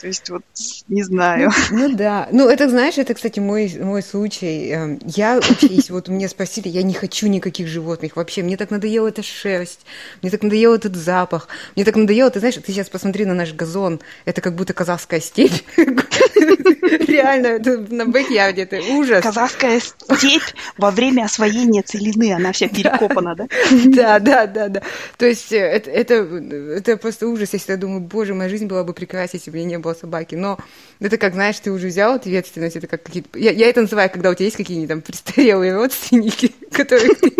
То 0.00 0.08
есть 0.08 0.30
вот 0.30 0.42
не 0.88 1.04
знаю. 1.04 1.52
Ну, 1.70 1.88
ну 1.88 1.96
да. 1.96 2.28
Ну 2.32 2.48
это, 2.48 2.68
знаешь, 2.68 2.98
это, 2.98 3.14
кстати, 3.14 3.38
мой, 3.38 3.72
мой 3.78 4.02
случай. 4.02 4.70
Эм, 4.70 4.98
я 5.06 5.40
если 5.60 5.92
вот 5.92 6.08
меня 6.08 6.28
спросили, 6.28 6.66
я 6.66 6.82
не 6.82 6.92
хочу 6.92 7.28
никаких 7.28 7.68
животных 7.68 8.16
вообще. 8.16 8.42
Мне 8.42 8.56
так 8.56 8.72
надоела 8.72 9.06
эта 9.06 9.22
шерсть, 9.22 9.86
мне 10.20 10.32
так 10.32 10.42
надоел 10.42 10.74
этот 10.74 10.96
запах, 10.96 11.46
мне 11.76 11.84
так 11.84 11.94
надоело, 11.94 12.30
ты 12.30 12.40
знаешь, 12.40 12.56
ты 12.56 12.72
сейчас 12.72 12.88
посмотри 12.88 13.26
на 13.26 13.34
наш 13.34 13.52
газон, 13.52 14.00
это 14.24 14.40
как 14.40 14.56
будто 14.56 14.72
казахская 14.72 15.20
степь. 15.20 15.62
Реально, 17.06 17.46
это 17.46 17.78
на 17.78 18.06
бэкьярде, 18.06 18.62
это 18.62 18.80
ужас. 18.80 19.22
Казахская 19.22 19.80
степь 19.80 20.42
во 20.76 20.90
время 20.90 21.24
освоения 21.24 21.82
целины, 21.82 22.32
она 22.32 22.52
вся 22.52 22.68
перекопана, 22.68 23.34
да? 23.34 23.46
Да, 23.86 24.18
да, 24.18 24.46
да, 24.46 24.68
да. 24.68 24.82
То 25.16 25.26
есть 25.26 25.52
э, 25.52 25.58
это, 25.58 25.90
это, 25.90 26.14
это 26.14 26.96
просто 26.96 27.28
ужас. 27.28 27.52
Я 27.52 27.58
всегда 27.58 27.76
думаю, 27.76 28.00
боже, 28.00 28.34
моя 28.34 28.50
жизнь 28.50 28.66
была 28.66 28.84
бы 28.84 28.92
прекрасна, 28.92 29.38
если 29.38 29.50
бы 29.50 29.58
я 29.58 29.64
не 29.64 29.78
было 29.78 29.94
собаки. 29.94 30.34
Но 30.34 30.58
это 31.00 31.16
как, 31.16 31.34
знаешь, 31.34 31.58
ты 31.58 31.70
уже 31.70 31.88
взял 31.88 32.14
ответственность, 32.14 32.76
это 32.76 32.86
как 32.86 33.02
какие-то... 33.02 33.38
Я, 33.38 33.52
я 33.52 33.68
это 33.68 33.82
называю, 33.82 34.10
когда 34.10 34.30
у 34.30 34.34
тебя 34.34 34.46
есть 34.46 34.56
какие-нибудь 34.56 34.88
там 34.88 35.00
престарелые 35.00 35.74
родственники, 35.74 36.52
которые 36.72 37.14
ты 37.14 37.32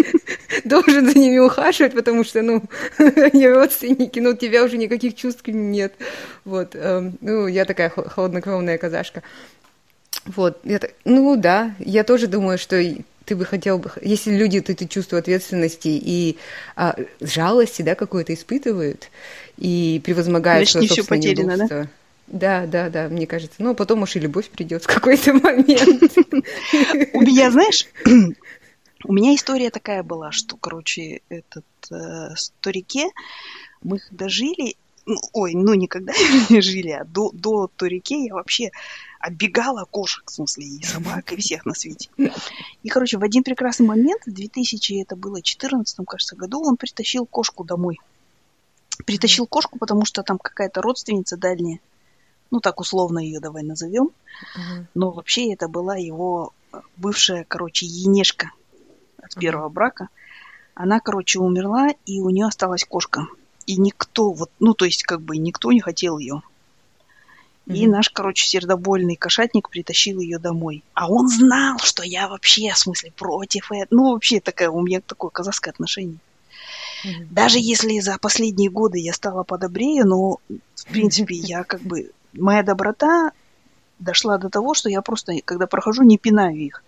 должен 0.65 1.11
за 1.11 1.19
ними 1.19 1.38
ухаживать, 1.38 1.95
потому 1.95 2.25
что, 2.25 2.43
ну, 2.43 2.62
они 2.99 3.49
родственники, 3.49 4.19
но 4.21 4.31
у 4.31 4.37
тебя 4.37 4.65
уже 4.65 4.79
никаких 4.79 5.15
чувств 5.15 5.43
нет. 5.47 5.95
Вот. 6.45 6.75
Эм, 6.75 7.19
ну, 7.21 7.47
я 7.47 7.65
такая 7.65 7.91
холоднокровная 7.91 8.79
казашка. 8.79 9.23
Вот, 10.25 10.61
я, 10.65 10.81
ну 11.05 11.37
да, 11.37 11.75
я 11.79 12.05
тоже 12.05 12.27
думаю, 12.27 12.59
что 12.59 12.81
ты 13.25 13.37
бы 13.37 13.45
хотел 13.45 13.79
бы, 13.79 13.91
если 14.03 14.37
люди 14.37 14.59
вот 14.59 14.71
это 14.71 14.87
чувство 14.89 15.19
ответственности 15.19 15.89
и 15.89 16.39
а, 16.77 16.97
жалости, 17.21 17.83
да, 17.83 17.95
какое-то 17.95 18.35
испытывают 18.35 19.11
и 19.59 20.01
превозмогают 20.05 20.69
свое 20.69 20.89
собственное 20.89 21.21
потеряно, 21.21 21.69
да? 21.69 21.89
Да, 22.29 22.67
да, 22.67 22.89
да, 22.89 23.09
мне 23.09 23.27
кажется. 23.27 23.57
Ну, 23.59 23.71
а 23.71 23.75
потом, 23.75 23.99
может, 23.99 24.17
и 24.17 24.21
любовь 24.21 24.49
придет 24.49 24.85
в 24.85 24.87
какой-то 24.87 25.35
момент. 25.35 26.13
У 27.13 27.21
меня, 27.21 27.51
знаешь, 27.51 27.87
У 29.05 29.13
меня 29.13 29.35
история 29.35 29.71
такая 29.71 30.03
была, 30.03 30.31
что, 30.31 30.57
короче, 30.57 31.23
этот 31.29 31.65
э, 31.91 32.35
Торике, 32.61 33.09
мы 33.83 33.99
когда 33.99 34.29
жили, 34.29 34.77
ну, 35.07 35.17
ой, 35.33 35.55
ну 35.55 35.75
никогда 35.75 36.12
не 36.51 36.61
жили, 36.61 36.91
а 36.91 37.05
до, 37.05 37.31
до 37.33 37.69
Торике 37.77 38.27
я 38.27 38.35
вообще 38.35 38.71
оббегала 39.19 39.85
кошек, 39.85 40.25
в 40.27 40.33
смысле, 40.33 40.67
и 40.67 40.83
собак, 40.83 41.33
и 41.33 41.37
всех 41.37 41.65
на 41.65 41.75
свете. 41.75 42.11
И, 42.83 42.88
короче, 42.88 43.19
в 43.19 43.23
один 43.23 43.45
прекрасный 43.45 43.87
момент, 43.87 44.23
в 44.27 44.33
2000, 44.33 45.03
это 45.03 45.17
было 45.17 45.43
14 45.43 46.07
кажется, 46.07 46.37
году, 46.37 46.62
он 46.62 46.77
притащил 46.77 47.27
кошку 47.27 47.65
домой. 47.65 48.01
Притащил 49.07 49.47
кошку, 49.47 49.79
потому 49.79 50.05
что 50.05 50.23
там 50.23 50.38
какая-то 50.38 50.83
родственница 50.83 51.37
дальняя, 51.37 51.81
ну 52.51 52.61
так 52.61 52.81
условно 52.81 53.19
ее 53.19 53.41
давай 53.41 53.62
назовем, 53.62 54.11
но 54.95 55.11
вообще 55.11 55.53
это 55.53 55.69
была 55.69 55.97
его 55.97 56.53
бывшая, 56.97 57.45
короче, 57.49 57.87
енешка 57.87 58.51
от 59.23 59.35
первого 59.37 59.69
брака. 59.69 60.09
Она, 60.75 61.01
короче, 61.01 61.38
умерла, 61.38 61.88
и 62.07 62.21
у 62.21 62.31
нее 62.31 62.47
осталась 62.47 62.85
кошка. 62.85 63.27
И 63.66 63.77
никто, 63.77 64.33
вот, 64.33 64.51
ну, 64.59 64.75
то 64.75 64.85
есть, 64.85 65.03
как 65.03 65.20
бы, 65.20 65.37
никто 65.37 65.72
не 65.72 65.81
хотел 65.81 66.18
ее. 66.18 66.42
Mm-hmm. 67.66 67.75
И 67.77 67.87
наш, 67.87 68.09
короче, 68.11 68.46
сердобольный 68.46 69.16
кошатник 69.16 69.68
притащил 69.68 70.20
ее 70.20 70.38
домой. 70.38 70.83
А 70.94 71.09
он 71.09 71.29
знал, 71.29 71.79
что 71.79 72.03
я 72.03 72.29
вообще, 72.29 72.72
в 72.72 72.79
смысле, 72.79 73.12
против 73.12 73.70
этого. 73.70 73.87
Ну, 73.90 74.12
вообще, 74.12 74.40
такая, 74.40 74.70
у 74.70 74.83
меня 74.83 75.01
такое 75.01 75.31
казахское 75.31 75.72
отношение. 75.72 76.18
Mm-hmm. 77.05 77.27
Даже 77.31 77.59
если 77.59 78.01
за 78.01 78.18
последние 78.18 78.70
годы 78.70 78.98
я 78.98 79.12
стала 79.12 79.44
подобрее, 79.44 80.05
но, 80.05 80.38
в 80.48 80.87
принципе, 80.90 81.35
я 81.35 81.64
как 81.64 81.83
бы... 81.83 82.11
Моя 82.33 82.62
доброта 82.62 83.33
дошла 83.98 84.38
до 84.38 84.48
того, 84.48 84.75
что 84.75 84.88
я 84.88 85.03
просто, 85.03 85.35
когда 85.44 85.66
прохожу, 85.66 86.03
не 86.03 86.18
пинаю 86.18 86.57
их, 86.57 86.83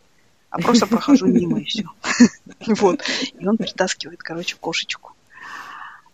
а 0.50 0.58
просто 0.58 0.86
прохожу 0.86 1.26
мимо 1.26 1.60
и 1.60 1.64
все. 1.64 1.84
Вот. 2.66 3.02
И 3.38 3.46
он 3.46 3.56
притаскивает, 3.56 4.22
короче, 4.22 4.56
кошечку. 4.58 5.13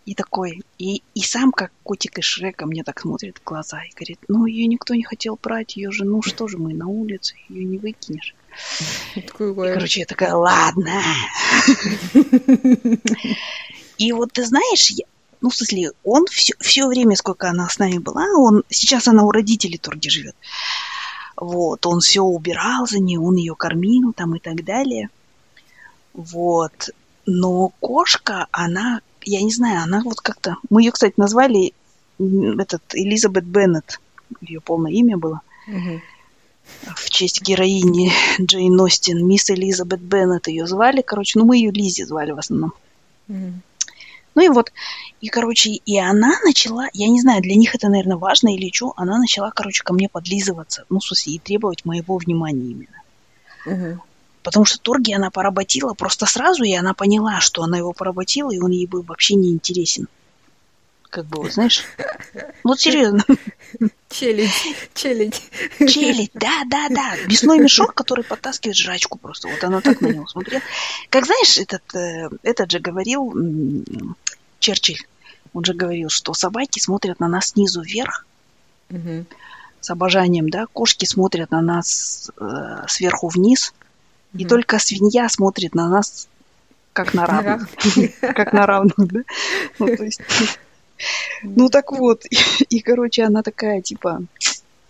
И 0.05 0.15
такой, 0.15 0.63
и, 0.79 1.03
и 1.13 1.21
сам, 1.21 1.51
как 1.51 1.71
котик 1.83 2.17
из 2.17 2.25
Шрека, 2.25 2.65
мне 2.65 2.83
так 2.83 2.99
смотрит 2.99 3.37
в 3.37 3.43
глаза 3.43 3.83
и 3.83 3.93
говорит, 3.93 4.19
ну, 4.27 4.47
ее 4.47 4.65
никто 4.65 4.95
не 4.95 5.03
хотел 5.03 5.37
брать, 5.41 5.77
ее 5.77 5.91
же, 5.91 6.05
ну, 6.05 6.23
что 6.23 6.47
же 6.47 6.57
мы 6.57 6.73
на 6.73 6.87
улице, 6.87 7.35
ее 7.49 7.65
не 7.65 7.77
выкинешь. 7.77 8.35
И, 9.15 9.21
короче, 9.21 9.99
я 10.01 10.05
такая, 10.07 10.33
ладно. 10.33 11.01
И 13.97 14.11
вот 14.11 14.33
ты 14.33 14.43
знаешь, 14.43 14.89
я, 14.89 15.05
ну, 15.41 15.49
в 15.49 15.55
смысле, 15.55 15.91
он 16.03 16.25
все, 16.25 16.55
все 16.59 16.87
время, 16.87 17.15
сколько 17.15 17.49
она 17.49 17.69
с 17.69 17.77
нами 17.77 17.99
была, 17.99 18.25
он, 18.35 18.63
сейчас 18.69 19.07
она 19.07 19.23
у 19.23 19.31
родителей 19.31 19.77
Торги 19.77 20.09
живет. 20.09 20.35
Вот, 21.35 21.85
он 21.85 22.01
все 22.01 22.21
убирал 22.21 22.87
за 22.87 22.99
ней, 22.99 23.17
он 23.17 23.35
ее 23.35 23.55
кормил 23.55 24.13
там 24.13 24.35
и 24.35 24.39
так 24.39 24.63
далее. 24.63 25.09
Вот. 26.13 26.89
Но 27.25 27.69
кошка, 27.79 28.47
она 28.51 29.01
я 29.23 29.41
не 29.41 29.51
знаю, 29.51 29.83
она 29.83 30.01
вот 30.03 30.21
как-то... 30.21 30.57
Мы 30.69 30.83
ее, 30.83 30.91
кстати, 30.91 31.13
назвали 31.17 31.73
этот 32.19 32.83
Элизабет 32.93 33.45
Беннет. 33.45 33.99
Ее 34.41 34.61
полное 34.61 34.91
имя 34.91 35.17
было. 35.17 35.41
Угу. 35.67 36.01
В 36.95 37.09
честь 37.09 37.41
героини 37.41 38.11
Джейн 38.41 38.79
Остин. 38.79 39.25
Мисс 39.27 39.49
Элизабет 39.49 40.01
Беннет 40.01 40.47
ее 40.47 40.67
звали. 40.67 41.01
Короче, 41.01 41.39
ну 41.39 41.45
мы 41.45 41.57
ее 41.57 41.71
Лизи 41.71 42.03
звали 42.03 42.31
в 42.31 42.39
основном. 42.39 42.73
Угу. 43.27 43.53
Ну 44.33 44.41
и 44.41 44.47
вот, 44.47 44.71
и, 45.19 45.27
короче, 45.27 45.71
и 45.71 45.99
она 45.99 46.33
начала, 46.45 46.87
я 46.93 47.09
не 47.09 47.19
знаю, 47.19 47.41
для 47.41 47.55
них 47.55 47.75
это, 47.75 47.89
наверное, 47.89 48.15
важно 48.15 48.55
или 48.55 48.71
что, 48.73 48.93
она 48.95 49.17
начала, 49.17 49.51
короче, 49.51 49.83
ко 49.83 49.93
мне 49.93 50.07
подлизываться, 50.07 50.85
ну, 50.89 50.99
в 50.99 51.03
смысле, 51.03 51.33
и 51.33 51.39
требовать 51.39 51.83
моего 51.83 52.17
внимания 52.17 52.71
именно. 52.71 53.01
Угу. 53.65 54.01
Потому 54.43 54.65
что 54.65 54.79
торги 54.79 55.13
она 55.13 55.29
поработила 55.29 55.93
просто 55.93 56.25
сразу, 56.25 56.63
и 56.63 56.73
она 56.73 56.93
поняла, 56.93 57.39
что 57.39 57.63
она 57.63 57.77
его 57.77 57.93
поработила, 57.93 58.51
и 58.51 58.59
он 58.59 58.71
ей 58.71 58.87
был 58.87 59.03
вообще 59.03 59.35
не 59.35 59.51
интересен. 59.51 60.07
Как 61.11 61.25
бы, 61.25 61.41
вот, 61.41 61.51
знаешь, 61.51 61.83
вот 62.63 62.79
серьезно. 62.79 63.25
Челядь, 64.09 64.49
челядь. 64.93 65.41
Челядь, 65.77 66.31
да, 66.33 66.63
да, 66.67 66.87
да. 66.89 67.15
Мясной 67.27 67.59
мешок, 67.59 67.93
который 67.93 68.23
подтаскивает 68.23 68.77
жрачку 68.77 69.17
просто. 69.17 69.49
Вот 69.49 69.61
она 69.63 69.81
так 69.81 69.99
на 69.99 70.07
него 70.07 70.25
смотрела. 70.27 70.61
Как 71.09 71.25
знаешь, 71.25 71.57
этот, 71.57 71.83
э, 71.95 72.29
этот 72.43 72.71
же 72.71 72.79
говорил 72.79 73.33
Черчилль, 74.59 75.05
он 75.53 75.65
же 75.65 75.73
говорил, 75.73 76.09
что 76.09 76.33
собаки 76.33 76.79
смотрят 76.79 77.19
на 77.19 77.27
нас 77.27 77.49
снизу 77.49 77.81
вверх, 77.81 78.25
угу. 78.89 79.25
с 79.81 79.89
обожанием, 79.89 80.49
да, 80.49 80.65
кошки 80.67 81.03
смотрят 81.03 81.51
на 81.51 81.61
нас 81.61 82.31
э, 82.39 82.85
сверху 82.87 83.27
вниз, 83.27 83.73
и 84.33 84.45
только 84.45 84.79
свинья 84.79 85.27
смотрит 85.29 85.75
на 85.75 85.89
нас 85.89 86.27
как 86.93 87.13
на 87.13 87.25
равных. 87.25 87.69
Как 88.19 88.53
на 88.53 88.65
равных, 88.65 88.97
да? 88.97 89.21
Ну, 89.79 89.95
то 89.95 90.03
есть... 90.03 90.21
Ну, 91.41 91.69
так 91.69 91.91
вот. 91.91 92.25
И, 92.69 92.79
короче, 92.79 93.23
она 93.23 93.41
такая, 93.41 93.81
типа, 93.81 94.21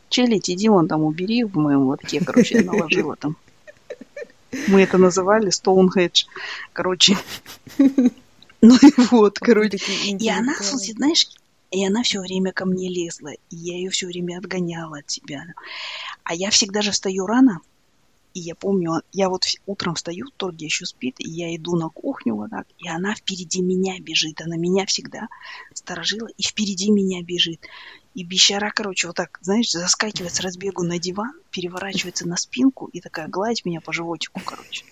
челядь, 0.10 0.50
иди 0.50 0.68
вон 0.68 0.90
там 0.90 1.04
убери 1.04 1.46
в 1.46 1.56
моем 1.56 1.84
лотке, 1.84 2.20
короче, 2.20 2.56
я 2.58 2.64
наложила 2.66 3.16
там. 3.16 3.38
Мы 4.68 4.82
это 4.82 4.98
называли 4.98 5.50
Стоунхедж. 5.50 6.26
Короче. 6.74 7.18
Ну 8.64 8.76
и 8.76 8.92
вот, 9.10 9.40
короче. 9.40 9.78
И 9.78 10.30
она, 10.30 10.54
слушай, 10.62 10.92
знаешь, 10.92 11.28
и 11.72 11.84
она 11.84 12.04
все 12.04 12.20
время 12.20 12.52
ко 12.52 12.66
мне 12.66 12.90
лезла, 12.90 13.30
и 13.50 13.56
я 13.56 13.74
ее 13.74 13.90
все 13.90 14.06
время 14.06 14.38
отгоняла 14.38 15.00
от 15.00 15.10
себя. 15.10 15.46
А 16.24 16.36
я 16.36 16.52
всегда 16.52 16.84
же 16.84 16.92
встаю 16.92 17.26
рано, 17.26 17.62
и 18.34 18.40
я 18.40 18.56
помню, 18.56 19.02
я 19.12 19.30
вот 19.30 19.46
утром 19.66 19.96
встаю, 19.96 20.28
Торги 20.38 20.66
еще 20.66 20.86
спит, 20.86 21.16
и 21.20 21.30
я 21.30 21.56
иду 21.56 21.76
на 21.76 21.90
кухню 21.90 22.36
вот 22.36 22.50
так, 22.50 22.66
и 22.78 22.88
она 22.88 23.14
впереди 23.14 23.62
меня 23.62 24.00
бежит. 24.00 24.42
Она 24.42 24.58
меня 24.58 24.86
всегда 24.86 25.28
сторожила, 25.74 26.30
и 26.38 26.44
впереди 26.44 26.92
меня 26.92 27.22
бежит. 27.24 27.62
И 28.14 28.24
бещара, 28.24 28.72
короче, 28.74 29.08
вот 29.08 29.16
так, 29.16 29.40
знаешь, 29.42 29.72
заскакивает 29.72 30.34
с 30.34 30.42
разбегу 30.42 30.84
на 30.84 31.00
диван, 31.00 31.34
переворачивается 31.50 32.28
на 32.28 32.38
спинку 32.38 32.88
и 32.88 33.00
такая 33.02 33.28
гладит 33.28 33.66
меня 33.66 33.82
по 33.82 33.94
животику, 33.94 34.42
короче. 34.44 34.86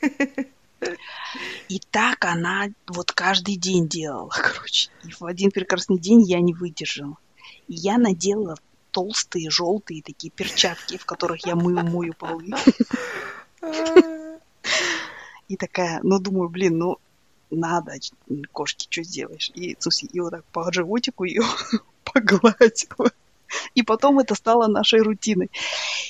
И 1.68 1.82
так 1.92 2.24
она 2.26 2.70
вот 2.88 3.12
каждый 3.12 3.58
день 3.58 3.88
делала, 3.88 4.30
короче. 4.34 4.90
И 5.04 5.12
в 5.12 5.24
один 5.26 5.52
прекрасный 5.52 6.00
день 6.00 6.22
я 6.22 6.40
не 6.40 6.54
выдержала. 6.54 7.18
И 7.68 7.74
я 7.74 7.98
надела 7.98 8.56
толстые, 8.92 9.50
желтые 9.50 10.02
такие 10.02 10.32
перчатки, 10.32 10.98
в 10.98 11.06
которых 11.06 11.46
я 11.46 11.56
мою, 11.56 11.84
мою 11.84 12.14
полы. 12.14 12.50
И 15.48 15.56
такая, 15.58 16.00
ну, 16.04 16.20
думаю, 16.20 16.50
блин, 16.50 16.78
ну, 16.78 16.98
надо, 17.50 17.94
кошки, 18.52 18.88
что 18.90 19.04
сделаешь? 19.04 19.52
И, 19.56 19.76
слушай, 19.80 20.08
и 20.12 20.20
вот 20.20 20.32
так 20.32 20.46
по 20.46 20.72
животику 20.72 21.24
ее 21.24 21.42
погладила. 22.04 23.12
И 23.74 23.82
потом 23.82 24.20
это 24.20 24.36
стало 24.36 24.68
нашей 24.68 25.02
рутиной. 25.02 25.50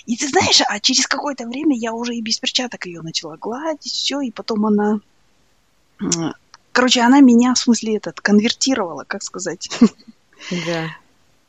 И 0.05 0.17
ты 0.17 0.27
знаешь, 0.27 0.61
а 0.67 0.79
через 0.79 1.07
какое-то 1.07 1.47
время 1.47 1.77
я 1.77 1.93
уже 1.93 2.15
и 2.15 2.21
без 2.21 2.37
перчаток 2.39 2.85
ее 2.85 3.01
начала 3.01 3.37
гладить, 3.37 3.91
все, 3.91 4.19
и 4.21 4.31
потом 4.31 4.65
она... 4.65 4.99
Короче, 6.73 7.01
она 7.01 7.19
меня, 7.21 7.53
в 7.53 7.57
смысле, 7.57 7.97
этот, 7.97 8.19
конвертировала, 8.21 9.03
как 9.05 9.23
сказать. 9.23 9.69
Да. 10.65 10.89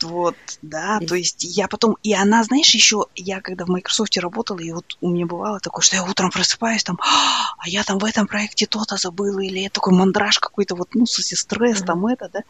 Вот, 0.02 0.36
да, 0.62 0.98
то 1.00 1.14
есть 1.14 1.44
я 1.44 1.68
потом, 1.68 1.96
и 2.02 2.14
она, 2.14 2.42
знаешь, 2.42 2.74
еще, 2.74 3.06
я 3.16 3.40
когда 3.40 3.66
в 3.66 3.68
Microsoft 3.68 4.16
работала, 4.16 4.58
и 4.58 4.72
вот 4.72 4.96
у 5.00 5.10
меня 5.10 5.26
бывало 5.26 5.60
такое, 5.60 5.82
что 5.82 5.96
я 5.96 6.04
утром 6.04 6.30
просыпаюсь, 6.30 6.84
там, 6.84 6.98
а 7.02 7.68
я 7.68 7.84
там 7.84 7.98
в 7.98 8.04
этом 8.04 8.26
проекте 8.26 8.66
то-то 8.66 8.96
забыла, 8.96 9.40
или 9.40 9.58
я 9.58 9.70
такой 9.70 9.92
мандраж 9.92 10.38
какой-то, 10.38 10.74
вот, 10.74 10.94
ну, 10.94 11.04
смысле, 11.04 11.36
стресс, 11.36 11.82
mm-hmm. 11.82 11.86
там 11.86 12.06
это, 12.06 12.30
да, 12.32 12.40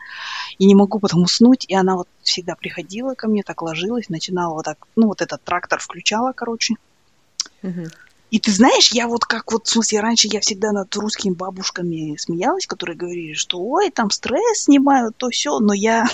и 0.59 0.67
не 0.67 0.75
могу 0.75 1.01
потом 1.01 1.23
уснуть, 1.23 1.65
и 1.67 1.75
она 1.75 1.97
вот 1.97 2.09
всегда 2.23 2.55
приходила 2.55 3.15
ко 3.15 3.27
мне, 3.27 3.43
так 3.43 3.63
ложилась, 3.63 4.09
начинала 4.09 4.55
вот 4.55 4.65
так, 4.65 4.87
ну, 4.95 5.09
вот 5.09 5.21
этот 5.21 5.43
трактор 5.43 5.81
включала, 5.81 6.33
короче, 6.33 6.75
mm-hmm. 7.63 7.93
И 8.31 8.39
ты 8.39 8.53
знаешь, 8.53 8.93
я 8.93 9.09
вот 9.09 9.25
как 9.25 9.51
вот, 9.51 9.67
в 9.67 9.71
смысле, 9.71 9.99
раньше 9.99 10.29
я 10.31 10.39
всегда 10.39 10.71
над 10.71 10.95
русскими 10.95 11.35
бабушками 11.35 12.17
смеялась, 12.17 12.65
которые 12.65 12.97
говорили, 12.97 13.35
что 13.35 13.59
ой, 13.59 13.91
там 13.91 14.09
стресс 14.11 14.67
снимают, 14.67 15.17
то 15.17 15.31
все, 15.31 15.59
но 15.59 15.75
я 15.75 16.07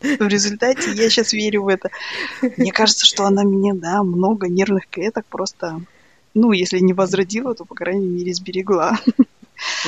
В 0.00 0.28
результате 0.28 0.92
я 0.92 1.08
сейчас 1.08 1.32
верю 1.32 1.64
в 1.64 1.68
это. 1.68 1.90
Мне 2.56 2.72
кажется, 2.72 3.06
что 3.06 3.24
она 3.24 3.44
мне, 3.44 3.74
да, 3.74 4.02
много 4.02 4.48
нервных 4.48 4.88
клеток 4.88 5.24
просто, 5.26 5.80
ну, 6.34 6.52
если 6.52 6.78
не 6.78 6.92
возродила, 6.92 7.54
то, 7.54 7.64
по 7.64 7.74
крайней 7.74 8.06
мере, 8.06 8.34
сберегла. 8.34 8.98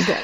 Да. 0.07 0.19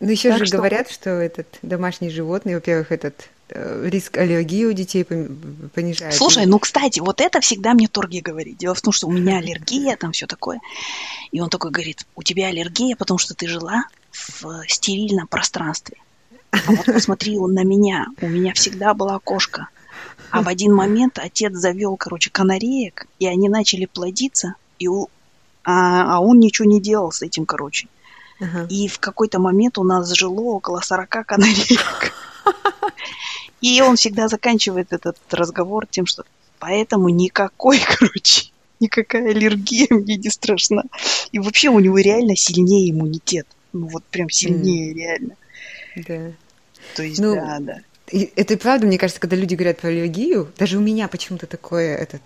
Ну, 0.00 0.10
еще 0.10 0.30
так 0.30 0.38
же 0.38 0.46
что... 0.46 0.56
говорят, 0.56 0.90
что 0.90 1.10
этот 1.10 1.46
домашний 1.62 2.10
животный, 2.10 2.56
во-первых, 2.56 2.90
этот 2.90 3.28
э, 3.50 3.88
риск 3.88 4.18
аллергии 4.18 4.64
у 4.64 4.72
детей 4.72 5.04
понижает. 5.04 6.14
Слушай, 6.14 6.46
ну, 6.46 6.58
кстати, 6.58 6.98
вот 6.98 7.20
это 7.20 7.40
всегда 7.40 7.72
мне 7.72 7.86
Торги 7.86 8.20
говорит. 8.20 8.56
Дело 8.56 8.74
в 8.74 8.80
том, 8.80 8.92
что 8.92 9.06
у 9.06 9.12
меня 9.12 9.36
аллергия, 9.38 9.96
там 9.96 10.10
все 10.10 10.26
такое. 10.26 10.60
И 11.30 11.40
он 11.40 11.50
такой 11.50 11.70
говорит, 11.70 12.04
у 12.16 12.24
тебя 12.24 12.48
аллергия, 12.48 12.96
потому 12.96 13.18
что 13.18 13.34
ты 13.34 13.46
жила 13.46 13.84
в 14.10 14.64
стерильном 14.66 15.28
пространстве. 15.28 15.98
А 16.52 16.72
вот 16.72 16.86
посмотри 16.86 17.38
он 17.38 17.54
на 17.54 17.64
меня. 17.64 18.06
У 18.20 18.28
меня 18.28 18.52
всегда 18.52 18.94
была 18.94 19.18
кошка. 19.18 19.68
А 20.30 20.42
в 20.42 20.48
один 20.48 20.74
момент 20.74 21.18
отец 21.18 21.52
завел, 21.52 21.96
короче, 21.96 22.30
канареек, 22.30 23.06
и 23.18 23.26
они 23.26 23.48
начали 23.48 23.86
плодиться. 23.86 24.54
И 24.78 24.88
у, 24.88 25.08
а, 25.64 26.16
а 26.16 26.20
он 26.20 26.38
ничего 26.38 26.68
не 26.68 26.80
делал 26.80 27.12
с 27.12 27.22
этим, 27.22 27.44
короче. 27.44 27.88
Ага. 28.40 28.66
И 28.70 28.88
в 28.88 28.98
какой-то 28.98 29.38
момент 29.38 29.78
у 29.78 29.84
нас 29.84 30.10
жило 30.12 30.54
около 30.54 30.80
40 30.80 31.26
канареек. 31.26 32.12
И 33.60 33.80
он 33.80 33.96
всегда 33.96 34.28
заканчивает 34.28 34.92
этот 34.92 35.16
разговор 35.30 35.86
тем, 35.86 36.06
что 36.06 36.24
поэтому 36.58 37.08
никакой, 37.08 37.80
короче, 37.98 38.50
никакая 38.80 39.30
аллергия 39.30 39.86
мне 39.90 40.16
не 40.16 40.30
страшна. 40.30 40.82
И 41.30 41.38
вообще 41.38 41.68
у 41.68 41.78
него 41.78 41.98
реально 41.98 42.36
сильнее 42.36 42.90
иммунитет. 42.90 43.46
Ну 43.72 43.86
вот 43.86 44.04
прям 44.04 44.28
сильнее 44.28 44.92
mm. 44.92 44.94
реально. 44.94 45.36
Да. 45.96 46.32
То 46.94 47.02
есть, 47.02 47.20
ну, 47.20 47.34
да, 47.34 47.58
да. 47.60 47.78
И 48.12 48.30
это 48.36 48.54
и 48.54 48.56
правда, 48.58 48.86
мне 48.86 48.98
кажется, 48.98 49.20
когда 49.20 49.36
люди 49.36 49.54
говорят 49.54 49.78
про 49.78 49.88
аллергию, 49.88 50.52
даже 50.58 50.76
у 50.76 50.80
меня 50.80 51.08
почему-то 51.08 51.46
такое 51.46 51.96
этот... 51.96 52.20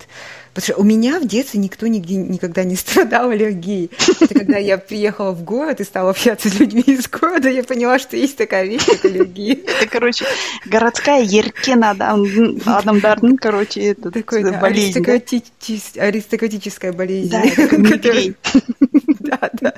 Потому 0.53 0.65
что 0.65 0.77
у 0.81 0.85
меня 0.85 1.21
в 1.21 1.29
детстве 1.29 1.61
никто 1.61 1.87
нигде, 1.87 2.17
никогда 2.17 2.65
не 2.65 2.75
страдал 2.77 3.31
аллергией. 3.31 3.91
Это 4.21 4.35
когда 4.35 4.59
я 4.59 4.79
приехала 4.79 5.31
в 5.31 5.45
город 5.45 5.81
и 5.81 5.85
стала 5.85 6.11
общаться 6.11 6.49
с 6.49 6.59
людьми 6.59 6.83
из 6.87 7.09
города, 7.09 7.49
я 7.49 7.63
поняла, 7.63 8.01
что 8.01 8.17
есть 8.17 8.37
такая 8.37 8.65
вещь, 8.65 8.85
как 8.85 9.05
аллергия. 9.05 9.59
Это, 9.65 9.89
короче, 9.89 10.25
городская 10.65 11.23
еркена, 11.23 11.95
да, 11.95 12.17
Адам 12.67 12.99
Дарден, 12.99 13.37
короче, 13.37 13.83
это 13.83 14.11
Такой, 14.11 14.43
да, 14.43 14.59
болезнь. 14.59 15.05
Аристократическая 15.99 16.93
болезнь. 16.93 17.31
Да, 19.21 19.51
да. 19.61 19.75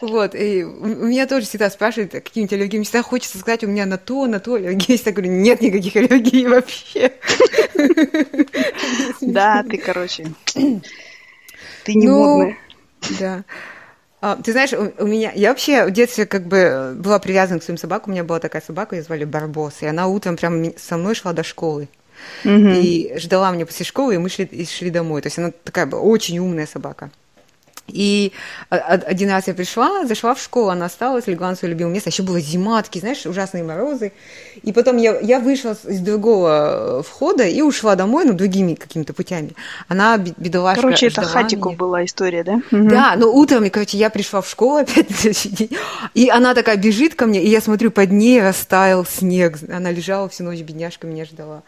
Вот, 0.00 0.34
и 0.34 0.64
у 0.64 1.06
меня 1.06 1.26
тоже 1.26 1.46
всегда 1.46 1.70
спрашивают, 1.70 2.12
какие-нибудь 2.12 2.52
аллергии. 2.52 2.78
Мне 2.78 2.84
всегда 2.84 3.02
хочется 3.02 3.38
сказать, 3.38 3.64
у 3.64 3.66
меня 3.66 3.86
на 3.86 3.98
то, 3.98 4.26
на 4.26 4.40
то 4.40 4.54
аллергия. 4.54 4.98
Я 5.04 5.12
говорю, 5.12 5.30
нет 5.32 5.60
никаких 5.60 5.96
аллергий 5.96 6.46
вообще. 6.46 7.12
Да, 9.20 9.64
ты, 9.68 9.78
короче, 9.78 10.26
ты 11.84 11.94
не 11.94 12.06
ну, 12.06 12.18
модная. 12.18 12.58
Да. 13.18 13.44
А, 14.20 14.36
ты 14.36 14.52
знаешь, 14.52 14.72
у, 14.72 14.90
у 15.02 15.06
меня, 15.06 15.32
я 15.34 15.50
вообще 15.50 15.84
в 15.84 15.90
детстве 15.90 16.24
как 16.24 16.46
бы 16.46 16.94
была 16.96 17.18
привязана 17.18 17.60
к 17.60 17.62
своим 17.62 17.76
собакам. 17.76 18.10
У 18.10 18.14
меня 18.14 18.24
была 18.24 18.40
такая 18.40 18.62
собака, 18.62 18.96
ее 18.96 19.02
звали 19.02 19.24
Барбос, 19.24 19.82
и 19.82 19.86
она 19.86 20.06
утром 20.06 20.36
прям 20.36 20.76
со 20.78 20.96
мной 20.96 21.14
шла 21.14 21.34
до 21.34 21.42
школы. 21.42 21.88
Mm-hmm. 22.44 22.80
И 22.80 23.18
ждала 23.18 23.50
меня 23.50 23.66
после 23.66 23.84
школы, 23.84 24.14
и 24.14 24.18
мы 24.18 24.30
шли, 24.30 24.46
и 24.46 24.64
шли 24.64 24.88
домой. 24.88 25.20
То 25.20 25.26
есть 25.26 25.38
она 25.38 25.50
такая 25.50 25.84
была 25.84 26.00
очень 26.00 26.38
умная 26.38 26.66
собака. 26.66 27.10
И 27.88 28.32
один 28.68 29.30
раз 29.30 29.46
я 29.46 29.54
пришла, 29.54 30.06
зашла 30.06 30.34
в 30.34 30.40
школу, 30.40 30.70
она 30.70 30.86
осталась, 30.86 31.26
легла 31.26 31.50
на 31.50 31.56
свое 31.56 31.74
любимое 31.74 31.92
место. 31.92 32.08
Еще 32.08 32.22
было 32.22 32.40
зима, 32.40 32.82
такие, 32.82 33.00
знаешь, 33.00 33.26
ужасные 33.26 33.62
морозы. 33.62 34.12
И 34.62 34.72
потом 34.72 34.96
я, 34.96 35.18
я 35.20 35.38
вышла 35.38 35.76
из 35.84 36.00
другого 36.00 37.02
входа 37.02 37.44
и 37.44 37.60
ушла 37.60 37.94
домой, 37.94 38.24
ну, 38.24 38.32
другими 38.32 38.74
какими-то 38.74 39.12
путями. 39.12 39.54
Она, 39.88 40.16
бедолашка, 40.16 40.82
Короче, 40.82 41.08
это 41.08 41.22
Хатику 41.22 41.68
меня. 41.68 41.78
была 41.78 42.04
история, 42.04 42.42
да? 42.42 42.62
Да, 42.70 43.16
но 43.16 43.30
утром, 43.32 43.68
короче, 43.68 43.98
я 43.98 44.08
пришла 44.08 44.40
в 44.40 44.48
школу 44.48 44.76
опять 44.76 45.10
на 45.10 45.16
следующий 45.16 45.50
день, 45.50 45.76
и 46.14 46.30
она 46.30 46.54
такая 46.54 46.76
бежит 46.76 47.14
ко 47.14 47.26
мне, 47.26 47.42
и 47.42 47.48
я 47.48 47.60
смотрю, 47.60 47.90
под 47.90 48.10
ней 48.10 48.40
растаял 48.42 49.04
снег. 49.04 49.58
Она 49.70 49.90
лежала 49.90 50.28
всю 50.28 50.44
ночь, 50.44 50.60
бедняжка 50.60 51.06
меня 51.06 51.24
ждала. 51.26 51.62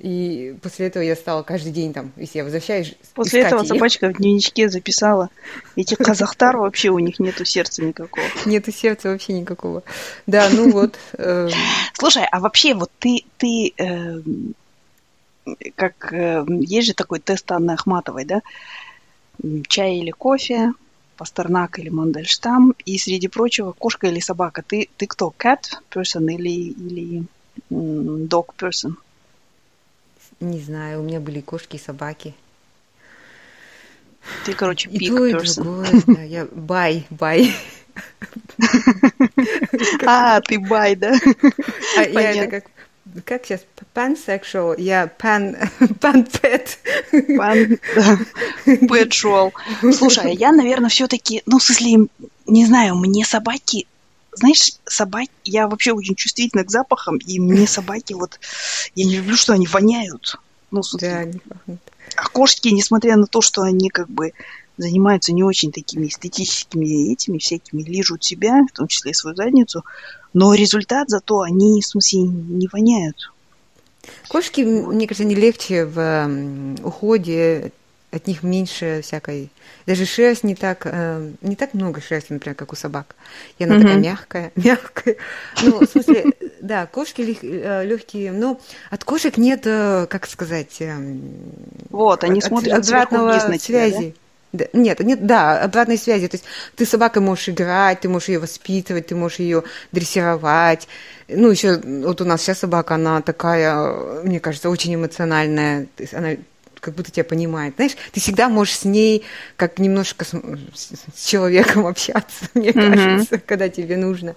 И 0.00 0.56
после 0.62 0.86
этого 0.86 1.02
я 1.02 1.14
стала 1.14 1.42
каждый 1.42 1.72
день 1.72 1.92
там, 1.92 2.10
если 2.16 2.38
я 2.38 2.44
возвращаюсь. 2.44 2.94
После 3.14 3.42
этого 3.42 3.60
ее. 3.60 3.66
собачка 3.66 4.08
в 4.08 4.16
дневничке 4.16 4.70
записала. 4.70 5.28
Эти 5.76 5.94
казахтар 5.94 6.56
вообще 6.56 6.88
у 6.88 6.98
них 6.98 7.18
нету 7.18 7.44
сердца 7.44 7.84
никакого. 7.84 8.24
Нету 8.46 8.72
сердца 8.72 9.10
вообще 9.10 9.34
никакого. 9.34 9.82
Да, 10.26 10.48
ну 10.50 10.70
вот. 10.70 10.96
Эм. 11.18 11.50
Слушай, 11.92 12.24
а 12.32 12.40
вообще 12.40 12.72
вот 12.72 12.90
ты, 12.98 13.24
ты 13.36 13.74
эм, 13.76 14.54
как 15.76 16.12
э, 16.14 16.46
есть 16.48 16.88
же 16.88 16.94
такой 16.94 17.18
тест 17.18 17.52
Анны 17.52 17.72
Ахматовой, 17.72 18.24
да? 18.24 18.40
Чай 19.68 19.96
или 19.96 20.12
кофе, 20.12 20.72
Пастернак 21.18 21.78
или 21.78 21.90
Мандельштам, 21.90 22.74
и 22.86 22.96
среди 22.96 23.28
прочего 23.28 23.72
кошка 23.72 24.06
или 24.06 24.20
собака. 24.20 24.62
Ты, 24.66 24.88
ты 24.96 25.06
кто, 25.06 25.34
cat 25.38 25.64
person 25.90 26.32
или, 26.32 26.48
или 26.48 27.24
dog 27.70 28.46
person? 28.58 28.94
Не 30.40 30.60
знаю, 30.60 31.00
у 31.00 31.02
меня 31.02 31.20
были 31.20 31.40
кошки 31.40 31.76
и 31.76 31.78
собаки. 31.78 32.34
Ты, 34.44 34.54
короче, 34.54 34.88
пик 34.88 35.02
И 35.02 35.08
то, 35.08 35.26
и 35.26 35.32
другое, 35.32 36.02
да. 36.06 36.22
Я 36.22 36.46
bi, 36.50 37.06
bi. 37.10 37.54
А, 40.06 40.40
ты 40.40 40.58
bi, 40.58 40.96
да? 40.96 41.14
А 41.96 42.02
я 42.02 42.32
это 42.32 42.50
как 42.50 42.64
как 43.24 43.44
сейчас, 43.44 43.62
pansexual, 43.94 44.80
я 44.80 45.10
pan, 45.18 45.68
pan-pet. 46.00 46.78
Pan, 47.12 47.80
да, 47.96 48.18
pet 48.66 49.92
Слушай, 49.92 50.24
а 50.24 50.28
я, 50.28 50.52
наверное, 50.52 50.90
все-таки, 50.90 51.42
ну, 51.46 51.58
в 51.58 51.62
смысле, 51.62 52.06
не 52.46 52.66
знаю, 52.66 52.94
мне 52.96 53.24
собаки 53.24 53.86
знаешь, 54.40 54.72
собаки, 54.86 55.30
я 55.44 55.68
вообще 55.68 55.92
очень 55.92 56.14
чувствительна 56.14 56.64
к 56.64 56.70
запахам, 56.70 57.18
и 57.18 57.38
мне 57.38 57.66
собаки 57.66 58.14
вот, 58.14 58.40
я 58.94 59.04
не 59.04 59.16
люблю, 59.16 59.36
что 59.36 59.52
они 59.52 59.66
воняют. 59.66 60.36
Ну, 60.70 60.82
да, 60.94 61.18
они 61.18 61.38
пахнут. 61.38 61.80
А 62.16 62.28
кошки, 62.28 62.68
несмотря 62.68 63.16
на 63.16 63.26
то, 63.26 63.40
что 63.40 63.62
они 63.62 63.88
как 63.88 64.08
бы 64.08 64.32
занимаются 64.76 65.32
не 65.32 65.44
очень 65.44 65.72
такими 65.72 66.06
эстетическими 66.06 67.12
этими 67.12 67.38
всякими, 67.38 67.82
лижут 67.82 68.24
себя, 68.24 68.66
в 68.66 68.76
том 68.76 68.88
числе 68.88 69.10
и 69.10 69.14
свою 69.14 69.36
задницу, 69.36 69.84
но 70.32 70.54
результат 70.54 71.10
зато 71.10 71.40
они, 71.40 71.80
в 71.82 71.86
смысле, 71.86 72.22
не 72.22 72.68
воняют. 72.72 73.32
Кошки, 74.28 74.62
мне 74.62 75.06
кажется, 75.06 75.24
не 75.24 75.34
легче 75.34 75.84
в 75.84 76.76
уходе, 76.82 77.72
от 78.10 78.26
них 78.26 78.42
меньше 78.42 79.00
всякой 79.02 79.50
даже 79.86 80.04
шерсть 80.04 80.44
не 80.44 80.54
так, 80.54 80.82
э, 80.84 81.30
не 81.42 81.56
так 81.56 81.74
много 81.74 82.00
шерсти, 82.00 82.32
например, 82.32 82.54
как 82.54 82.72
у 82.72 82.76
собак. 82.76 83.14
И 83.58 83.64
она 83.64 83.76
mm-hmm. 83.76 83.82
такая 83.82 83.96
мягкая, 83.96 84.52
мягкая. 84.56 85.16
Ну, 85.62 85.80
в 85.80 85.86
смысле, 85.86 86.24
да, 86.60 86.86
кошки 86.86 87.38
э, 87.42 87.84
легкие, 87.84 88.32
но 88.32 88.60
от 88.90 89.04
кошек 89.04 89.36
нет, 89.36 89.62
э, 89.64 90.06
как 90.08 90.26
сказать... 90.26 90.80
Э, 90.80 90.96
вот, 91.88 92.24
они 92.24 92.38
от, 92.38 92.44
смотрят 92.44 92.86
обратного 92.86 93.32
вниз 93.32 93.48
на 93.48 93.58
тебя, 93.58 93.88
связи. 93.88 94.10
Да? 94.10 94.20
Да, 94.52 94.64
нет, 94.72 94.98
нет, 94.98 95.26
да, 95.26 95.62
обратной 95.62 95.96
связи. 95.96 96.26
То 96.26 96.34
есть 96.34 96.44
ты 96.74 96.84
с 96.84 96.90
собакой 96.90 97.22
можешь 97.22 97.48
играть, 97.48 98.00
ты 98.00 98.08
можешь 98.08 98.28
ее 98.28 98.40
воспитывать, 98.40 99.06
ты 99.06 99.14
можешь 99.14 99.38
ее 99.38 99.62
дрессировать. 99.92 100.88
Ну, 101.28 101.50
еще 101.50 101.76
вот 101.76 102.20
у 102.20 102.24
нас 102.24 102.42
сейчас 102.42 102.58
собака, 102.58 102.96
она 102.96 103.22
такая, 103.22 104.22
мне 104.24 104.40
кажется, 104.40 104.68
очень 104.68 104.96
эмоциональная. 104.96 105.86
То 105.96 106.02
есть 106.02 106.14
она 106.14 106.30
как 106.80 106.94
будто 106.94 107.10
тебя 107.10 107.24
понимает. 107.24 107.74
Знаешь, 107.76 107.96
ты 108.12 108.20
всегда 108.20 108.48
можешь 108.48 108.76
с 108.76 108.84
ней 108.84 109.22
как 109.56 109.78
немножко 109.78 110.24
с, 110.24 110.34
с 111.14 111.26
человеком 111.26 111.86
общаться, 111.86 112.46
мне 112.54 112.70
mm-hmm. 112.70 112.94
кажется, 112.94 113.38
когда 113.38 113.68
тебе 113.68 113.96
нужно. 113.96 114.34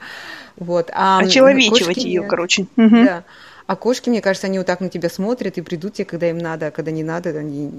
Вот. 0.58 0.92
А, 0.94 1.20
Очеловечивать 1.20 1.98
ее, 1.98 2.24
короче. 2.24 2.68
Mm-hmm. 2.76 3.06
Да. 3.06 3.24
А 3.66 3.76
кошки, 3.76 4.10
мне 4.10 4.22
кажется, 4.22 4.48
они 4.48 4.58
вот 4.58 4.68
так 4.68 4.82
на 4.82 4.90
тебя 4.90 5.10
смотрят 5.10 5.58
и 5.58 5.62
придут 5.62 5.94
тебе, 5.94 6.06
когда 6.06 6.30
им 6.30 6.38
надо, 6.38 6.68
а 6.68 6.72
когда 6.72 6.92
не 6.92 7.04
надо, 7.04 7.30
они 7.30 7.72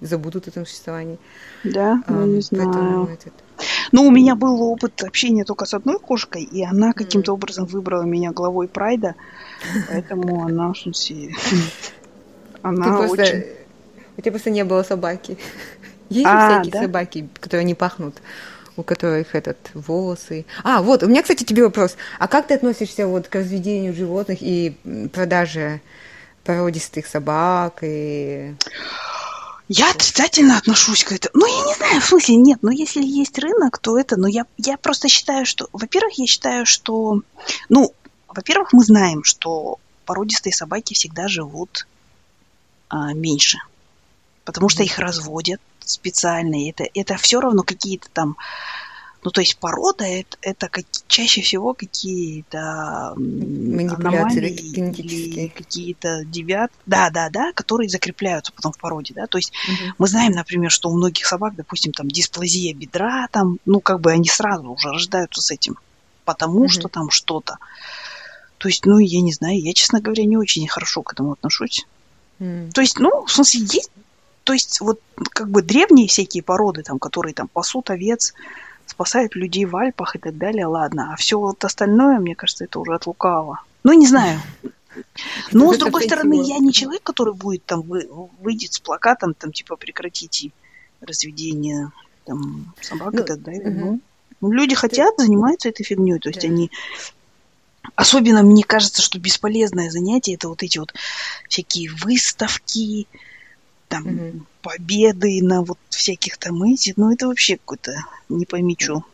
забудут 0.00 0.46
о 0.46 0.50
этом 0.50 0.64
существовании. 0.64 1.18
Да, 1.64 2.02
а, 2.06 2.12
ну, 2.12 2.26
не 2.26 2.40
знаю. 2.40 3.08
Этот... 3.12 3.32
Ну, 3.90 4.06
у 4.06 4.10
меня 4.10 4.36
был 4.36 4.62
опыт 4.62 5.02
общения 5.02 5.44
только 5.44 5.64
с 5.64 5.74
одной 5.74 5.98
кошкой, 5.98 6.42
и 6.42 6.64
она 6.64 6.92
каким-то 6.92 7.32
mm. 7.32 7.34
образом 7.34 7.66
выбрала 7.66 8.04
меня 8.04 8.30
главой 8.30 8.68
прайда, 8.68 9.16
поэтому 9.88 10.44
она, 10.44 10.72
она 12.62 13.00
очень... 13.00 13.44
У 14.18 14.20
тебя 14.20 14.32
просто 14.32 14.50
не 14.50 14.64
было 14.64 14.82
собаки. 14.82 15.38
Есть 16.10 16.26
а, 16.26 16.50
всякие 16.50 16.72
да? 16.72 16.82
собаки, 16.82 17.28
которые 17.40 17.64
не 17.64 17.74
пахнут, 17.74 18.16
у 18.76 18.82
которых 18.82 19.34
этот 19.34 19.58
волосы. 19.74 20.44
А, 20.64 20.82
вот, 20.82 21.04
у 21.04 21.06
меня, 21.06 21.22
кстати, 21.22 21.44
тебе 21.44 21.62
вопрос. 21.64 21.96
А 22.18 22.26
как 22.26 22.48
ты 22.48 22.54
относишься 22.54 23.06
вот 23.06 23.28
к 23.28 23.34
разведению 23.36 23.94
животных 23.94 24.38
и 24.40 24.76
продаже 25.12 25.80
породистых 26.42 27.06
собак 27.06 27.78
и... 27.82 28.54
Я 29.68 29.90
отрицательно 29.90 30.56
отношусь 30.56 31.04
к 31.04 31.12
этому. 31.12 31.32
Ну, 31.34 31.46
я 31.46 31.66
не 31.66 31.74
знаю, 31.74 32.00
в 32.00 32.04
смысле, 32.06 32.36
нет. 32.36 32.58
Но 32.62 32.70
если 32.70 33.04
есть 33.04 33.38
рынок, 33.38 33.78
то 33.78 33.98
это... 33.98 34.16
Но 34.16 34.26
я, 34.26 34.46
я 34.56 34.78
просто 34.78 35.08
считаю, 35.08 35.44
что... 35.44 35.68
Во-первых, 35.72 36.14
я 36.14 36.26
считаю, 36.26 36.64
что... 36.64 37.20
Ну, 37.68 37.92
во-первых, 38.26 38.72
мы 38.72 38.82
знаем, 38.82 39.24
что 39.24 39.78
породистые 40.06 40.54
собаки 40.54 40.94
всегда 40.94 41.28
живут 41.28 41.86
а, 42.88 43.12
меньше 43.12 43.58
потому 44.48 44.70
что 44.70 44.82
их 44.82 44.98
разводят 44.98 45.60
специально. 45.80 46.54
И 46.54 46.70
это, 46.70 46.84
это 46.94 47.18
все 47.18 47.38
равно 47.38 47.62
какие-то 47.62 48.08
там 48.14 48.38
ну, 49.22 49.30
то 49.30 49.42
есть 49.42 49.58
порода 49.58 50.06
это, 50.06 50.38
это 50.40 50.68
как, 50.70 50.86
чаще 51.06 51.42
всего 51.42 51.74
какие-то 51.74 53.12
манипуляции 53.16 54.48
генетические. 54.48 55.50
какие-то 55.50 56.24
девят, 56.24 56.70
да, 56.86 57.10
да, 57.10 57.28
да, 57.28 57.52
которые 57.52 57.90
закрепляются 57.90 58.52
потом 58.54 58.72
в 58.72 58.78
породе, 58.78 59.12
да. 59.12 59.26
То 59.26 59.36
есть 59.36 59.52
угу. 59.68 59.92
мы 59.98 60.08
знаем, 60.08 60.32
например, 60.32 60.70
что 60.70 60.88
у 60.88 60.96
многих 60.96 61.26
собак, 61.26 61.56
допустим, 61.56 61.92
там 61.92 62.08
дисплазия 62.08 62.72
бедра, 62.74 63.28
там, 63.30 63.58
ну, 63.66 63.80
как 63.80 64.00
бы 64.00 64.12
они 64.12 64.30
сразу 64.30 64.70
уже 64.70 64.88
рождаются 64.88 65.42
с 65.42 65.50
этим, 65.50 65.76
потому 66.24 66.60
угу. 66.60 66.68
что 66.70 66.88
там 66.88 67.10
что-то. 67.10 67.58
То 68.56 68.68
есть, 68.68 68.86
ну, 68.86 68.98
я 68.98 69.20
не 69.20 69.34
знаю, 69.34 69.60
я, 69.60 69.74
честно 69.74 70.00
говоря, 70.00 70.24
не 70.24 70.38
очень 70.38 70.66
хорошо 70.68 71.02
к 71.02 71.12
этому 71.12 71.32
отношусь. 71.32 71.86
Mm. 72.40 72.70
То 72.72 72.80
есть, 72.80 72.98
ну, 72.98 73.24
в 73.24 73.30
смысле, 73.30 73.60
есть 73.62 73.90
то 74.48 74.54
есть 74.54 74.80
вот 74.80 74.98
как 75.34 75.50
бы 75.50 75.60
древние 75.60 76.08
всякие 76.08 76.42
породы, 76.42 76.82
там, 76.82 76.98
которые 76.98 77.34
там 77.34 77.48
пасут 77.48 77.90
овец, 77.90 78.32
спасают 78.86 79.36
людей 79.36 79.66
в 79.66 79.76
Альпах 79.76 80.16
и 80.16 80.18
так 80.18 80.38
далее, 80.38 80.64
ладно. 80.64 81.12
А 81.12 81.16
все 81.16 81.38
вот 81.38 81.62
остальное, 81.66 82.18
мне 82.18 82.34
кажется, 82.34 82.64
это 82.64 82.80
уже 82.80 82.94
от 82.94 83.06
лукавого. 83.06 83.60
Ну, 83.84 83.92
не 83.92 84.06
знаю. 84.06 84.40
Но, 85.52 85.70
с 85.74 85.76
другой 85.76 86.04
стороны, 86.04 86.42
я 86.42 86.56
не 86.60 86.72
человек, 86.72 87.02
который 87.02 87.34
будет 87.34 87.62
там, 87.66 87.82
вы, 87.82 88.08
выйдет 88.40 88.72
с 88.72 88.80
плакатом, 88.80 89.34
там, 89.34 89.52
типа, 89.52 89.76
прекратите 89.76 90.52
разведение 91.02 91.92
там, 92.24 92.72
собак 92.80 93.12
ну, 93.12 93.20
и 93.20 93.26
так 93.26 93.42
далее. 93.42 94.00
Ну, 94.40 94.50
люди 94.50 94.74
хотят, 94.74 95.14
занимаются 95.18 95.68
этой 95.68 95.84
фигней, 95.84 96.18
то 96.20 96.30
есть 96.30 96.46
они 96.46 96.70
Особенно 97.96 98.42
мне 98.42 98.62
кажется, 98.64 99.02
что 99.02 99.18
бесполезное 99.18 99.90
занятие 99.90 100.34
это 100.34 100.48
вот 100.48 100.62
эти 100.62 100.78
вот 100.78 100.94
всякие 101.48 101.90
выставки, 101.90 103.08
там 103.88 104.06
mm 104.06 104.40
победы 104.60 105.40
на 105.42 105.62
вот 105.62 105.78
всяких 105.88 106.36
там 106.36 106.62
эти, 106.64 106.92
ну 106.96 107.10
это 107.10 107.28
вообще 107.28 107.56
какой-то 107.56 108.04
не 108.28 108.44
пойми 108.44 108.76
что. 108.78 109.04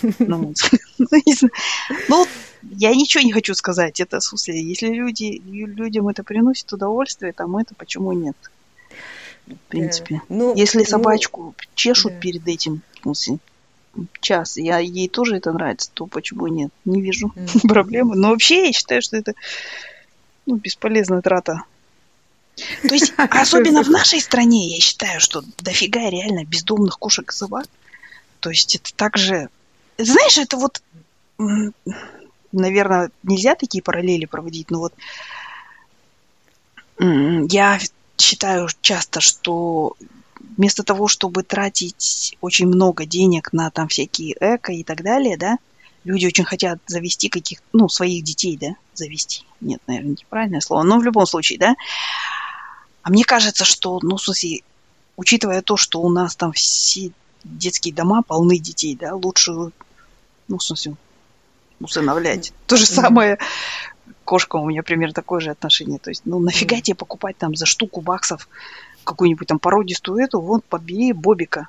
Ну, 0.18 0.54
ну, 2.08 2.26
я 2.62 2.94
ничего 2.94 3.22
не 3.22 3.32
хочу 3.32 3.54
сказать. 3.54 4.00
Это, 4.00 4.20
в 4.20 4.24
смысле, 4.24 4.62
если 4.62 4.88
люди, 4.88 5.42
людям 5.44 6.08
это 6.08 6.22
приносит 6.22 6.72
удовольствие, 6.72 7.32
там 7.32 7.56
это 7.56 7.74
почему 7.74 8.12
нет? 8.12 8.36
В 9.46 9.56
принципе. 9.68 10.22
Ну, 10.28 10.54
если 10.54 10.78
ну, 10.78 10.84
собачку 10.84 11.54
чешут 11.74 12.18
перед 12.20 12.46
этим, 12.48 12.80
в 12.94 13.02
смысле, 13.02 13.38
час, 14.20 14.56
я 14.56 14.78
ей 14.78 15.08
тоже 15.08 15.36
это 15.36 15.52
нравится, 15.52 15.90
то 15.92 16.06
почему 16.06 16.46
нет? 16.46 16.70
Не 16.84 17.02
вижу 17.02 17.32
mm-hmm. 17.34 17.68
проблемы. 17.68 18.16
Но 18.16 18.30
вообще 18.30 18.66
я 18.66 18.72
считаю, 18.72 19.02
что 19.02 19.16
это 19.16 19.34
ну, 20.46 20.56
бесполезная 20.56 21.20
трата. 21.20 21.64
То 22.56 22.94
есть, 22.94 23.12
особенно 23.16 23.82
в 23.82 23.90
нашей 23.90 24.20
стране, 24.20 24.74
я 24.74 24.80
считаю, 24.80 25.20
что 25.20 25.42
дофига 25.58 26.10
реально 26.10 26.44
бездомных 26.44 26.98
кошек 26.98 27.30
и 27.30 27.34
собак. 27.34 27.66
То 28.40 28.50
есть 28.50 28.76
это 28.76 28.94
также... 28.94 29.48
Знаешь, 29.98 30.38
это 30.38 30.56
вот... 30.56 30.82
Наверное, 32.52 33.10
нельзя 33.22 33.54
такие 33.54 33.82
параллели 33.82 34.26
проводить, 34.26 34.70
но 34.70 34.80
вот 34.80 34.94
я 36.98 37.80
считаю 38.18 38.68
часто, 38.82 39.20
что 39.20 39.96
вместо 40.56 40.82
того, 40.82 41.08
чтобы 41.08 41.42
тратить 41.42 42.36
очень 42.40 42.66
много 42.66 43.06
денег 43.06 43.52
на 43.52 43.70
там 43.70 43.88
всякие 43.88 44.36
эко 44.38 44.72
и 44.72 44.84
так 44.84 45.02
далее, 45.02 45.36
да, 45.36 45.56
люди 46.04 46.26
очень 46.26 46.44
хотят 46.44 46.78
завести 46.86 47.28
каких, 47.28 47.60
ну, 47.72 47.88
своих 47.88 48.22
детей, 48.24 48.56
да, 48.60 48.74
завести. 48.94 49.44
Нет, 49.60 49.80
наверное, 49.86 50.10
неправильное 50.10 50.60
слово, 50.60 50.82
но 50.82 50.98
в 50.98 51.02
любом 51.02 51.26
случае, 51.26 51.58
да. 51.58 51.74
А 53.02 53.10
мне 53.10 53.24
кажется, 53.24 53.64
что, 53.64 53.98
ну, 54.02 54.16
в 54.16 54.22
смысле, 54.22 54.60
учитывая 55.16 55.62
то, 55.62 55.76
что 55.76 56.00
у 56.00 56.08
нас 56.08 56.36
там 56.36 56.52
все 56.52 57.10
детские 57.44 57.94
дома 57.94 58.22
полны 58.22 58.58
детей, 58.58 58.96
да, 58.96 59.14
лучше, 59.14 59.52
ну, 59.52 60.58
в 60.58 60.62
смысле, 60.62 60.94
усыновлять. 61.80 62.52
То 62.66 62.76
же 62.76 62.86
самое 62.86 63.38
кошка 64.24 64.56
у 64.56 64.68
меня 64.68 64.82
примерно 64.82 65.14
такое 65.14 65.40
же 65.40 65.50
отношение. 65.50 65.98
То 65.98 66.10
есть, 66.10 66.22
ну, 66.24 66.38
нафига 66.38 66.80
тебе 66.80 66.94
покупать 66.94 67.36
там 67.36 67.56
за 67.56 67.66
штуку 67.66 68.00
баксов 68.00 68.48
какую-нибудь 69.04 69.48
там 69.48 69.58
породистую 69.58 70.24
эту, 70.24 70.40
вот 70.40 70.64
подбери 70.64 71.12
Бобика. 71.12 71.68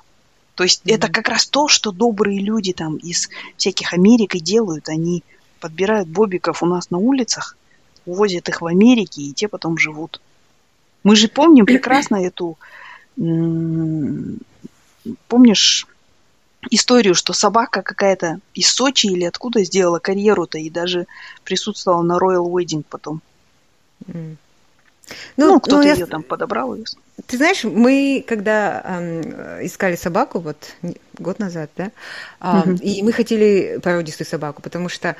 То 0.54 0.62
есть 0.62 0.82
mm-hmm. 0.84 0.94
это 0.94 1.08
как 1.08 1.28
раз 1.28 1.46
то, 1.46 1.66
что 1.66 1.90
добрые 1.90 2.38
люди 2.38 2.72
там 2.72 2.96
из 2.96 3.28
всяких 3.56 3.92
Америк 3.92 4.36
и 4.36 4.40
делают. 4.40 4.88
Они 4.88 5.24
подбирают 5.60 6.08
бобиков 6.08 6.62
у 6.62 6.66
нас 6.66 6.90
на 6.90 6.98
улицах, 6.98 7.56
увозят 8.06 8.48
их 8.48 8.60
в 8.60 8.66
Америке, 8.66 9.22
и 9.22 9.32
те 9.32 9.48
потом 9.48 9.78
живут. 9.78 10.20
Мы 11.04 11.16
же 11.16 11.28
помним 11.28 11.66
прекрасно 11.66 12.16
эту... 12.16 12.58
Помнишь 15.28 15.86
историю, 16.70 17.14
что 17.14 17.32
собака 17.32 17.82
какая-то 17.82 18.40
из 18.54 18.72
Сочи 18.72 19.06
или 19.06 19.24
откуда 19.24 19.62
сделала 19.64 19.98
карьеру-то 19.98 20.58
и 20.58 20.70
даже 20.70 21.06
присутствовала 21.44 22.02
на 22.02 22.18
Royal 22.18 22.50
Wedding 22.50 22.84
потом. 22.88 23.20
Mm. 24.06 24.36
Ну, 25.36 25.46
ну 25.52 25.60
кто-то 25.60 25.76
ну, 25.76 25.82
ее 25.82 25.98
я... 25.98 26.06
там 26.06 26.22
подобрал. 26.22 26.74
Ее. 26.74 26.84
Ты 27.26 27.36
знаешь, 27.36 27.64
мы 27.64 28.24
когда 28.26 28.82
эм, 28.84 29.20
искали 29.64 29.96
собаку, 29.96 30.40
вот 30.40 30.74
год 31.18 31.38
назад, 31.38 31.70
да, 31.76 31.90
э, 32.40 32.60
угу. 32.60 32.78
и 32.82 33.02
мы 33.02 33.12
хотели 33.12 33.78
породистую 33.82 34.26
собаку, 34.26 34.62
потому 34.62 34.88
что 34.88 35.16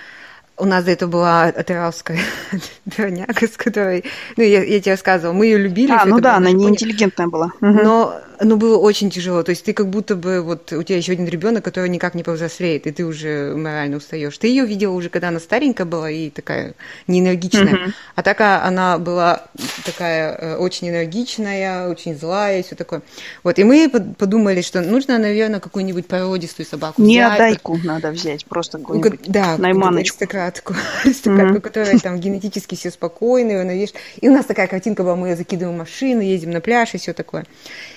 у 0.56 0.64
нас 0.64 0.84
до 0.84 0.92
этого 0.92 1.10
была 1.10 1.44
атыралская 1.44 2.18
дворняга, 2.84 3.46
с 3.46 3.56
которой, 3.56 4.04
ну, 4.36 4.42
я, 4.42 4.62
я 4.62 4.80
тебе 4.80 4.92
рассказывала, 4.92 5.34
мы 5.34 5.46
ее 5.46 5.58
любили. 5.58 5.90
А, 5.90 6.04
ну 6.04 6.20
да, 6.20 6.36
она 6.36 6.50
неинтеллигентная 6.52 7.26
была. 7.26 7.50
Но, 7.60 8.20
но 8.40 8.56
было 8.56 8.78
очень 8.78 9.10
тяжело. 9.10 9.42
То 9.42 9.50
есть 9.50 9.64
ты 9.64 9.72
как 9.72 9.88
будто 9.88 10.16
бы, 10.16 10.40
вот 10.40 10.72
у 10.72 10.82
тебя 10.82 10.96
еще 10.96 11.12
один 11.12 11.26
ребенок, 11.26 11.64
который 11.64 11.88
никак 11.88 12.14
не 12.14 12.22
повзрослеет, 12.22 12.86
и 12.86 12.92
ты 12.92 13.04
уже 13.04 13.54
морально 13.54 13.98
устаешь. 13.98 14.36
Ты 14.38 14.48
ее 14.48 14.64
видела 14.64 14.92
уже, 14.92 15.08
когда 15.08 15.28
она 15.28 15.40
старенькая 15.40 15.84
была 15.84 16.10
и 16.10 16.30
такая 16.30 16.74
неэнергичная. 17.06 17.74
Угу. 17.74 17.92
А 18.14 18.22
так 18.22 18.40
она 18.40 18.98
была 18.98 19.44
такая 19.84 20.34
э, 20.34 20.56
очень 20.56 20.88
энергичная, 20.88 21.88
очень 21.88 22.16
злая 22.16 22.60
и 22.60 22.62
все 22.62 22.74
такое. 22.74 23.02
Вот, 23.42 23.58
и 23.58 23.64
мы 23.64 23.90
подумали, 23.90 24.62
что 24.62 24.80
нужно, 24.80 25.18
наверное, 25.18 25.60
какую-нибудь 25.60 26.06
породистую 26.06 26.66
собаку 26.66 27.02
Не 27.02 27.18
взять. 27.18 27.32
отдайку 27.34 27.78
надо 27.84 28.10
взять, 28.10 28.46
просто 28.46 28.78
какую-нибудь 28.78 29.20
да, 29.26 29.56
найманочку 29.58 30.14
аристократку, 30.24 30.74
аристократку, 31.04 31.56
mm-hmm. 31.56 31.60
которая 31.60 31.98
там 31.98 32.18
генетически 32.18 32.74
все 32.74 32.90
спокойная, 32.90 33.62
она, 33.62 33.74
видишь, 33.74 33.94
и 34.20 34.28
у 34.28 34.32
нас 34.32 34.46
такая 34.46 34.66
картинка 34.66 35.02
была, 35.02 35.16
мы 35.16 35.28
ее 35.28 35.36
закидываем 35.36 35.76
в 35.76 35.78
машину, 35.78 36.20
ездим 36.20 36.50
на 36.50 36.60
пляж 36.60 36.94
и 36.94 36.98
все 36.98 37.12
такое. 37.12 37.44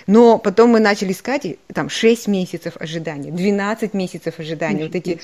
Но 0.07 0.37
потом 0.37 0.69
мы 0.69 0.79
начали 0.79 1.11
искать, 1.11 1.45
и, 1.45 1.59
там, 1.73 1.89
6 1.89 2.27
месяцев 2.27 2.77
ожидания, 2.79 3.29
12 3.29 3.93
месяцев 3.93 4.39
ожидания, 4.39 4.85
вот 4.85 4.95
эти 4.95 5.19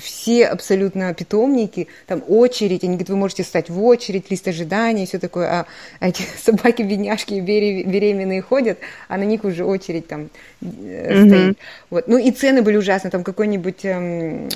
все 0.00 0.46
абсолютно 0.46 1.12
питомники, 1.12 1.88
там, 2.06 2.22
очередь, 2.28 2.84
они 2.84 2.92
говорят, 2.92 3.08
вы 3.08 3.16
можете 3.16 3.42
стать 3.42 3.68
в 3.68 3.82
очередь, 3.84 4.30
лист 4.30 4.46
ожидания 4.46 5.02
и 5.02 5.06
все 5.06 5.18
такое, 5.18 5.48
а, 5.50 5.66
эти 6.06 6.22
собаки-бедняжки 6.44 7.40
беременные 7.40 8.40
ходят, 8.40 8.78
а 9.08 9.16
на 9.16 9.24
них 9.24 9.42
уже 9.42 9.64
очередь 9.64 10.06
там 10.06 10.30
mm-hmm. 10.62 11.28
стоит. 11.28 11.58
Вот. 11.90 12.06
Ну 12.06 12.16
и 12.16 12.30
цены 12.30 12.62
были 12.62 12.76
ужасные, 12.76 13.10
там 13.10 13.24
какой-нибудь, 13.24 13.84
эм, 13.84 14.48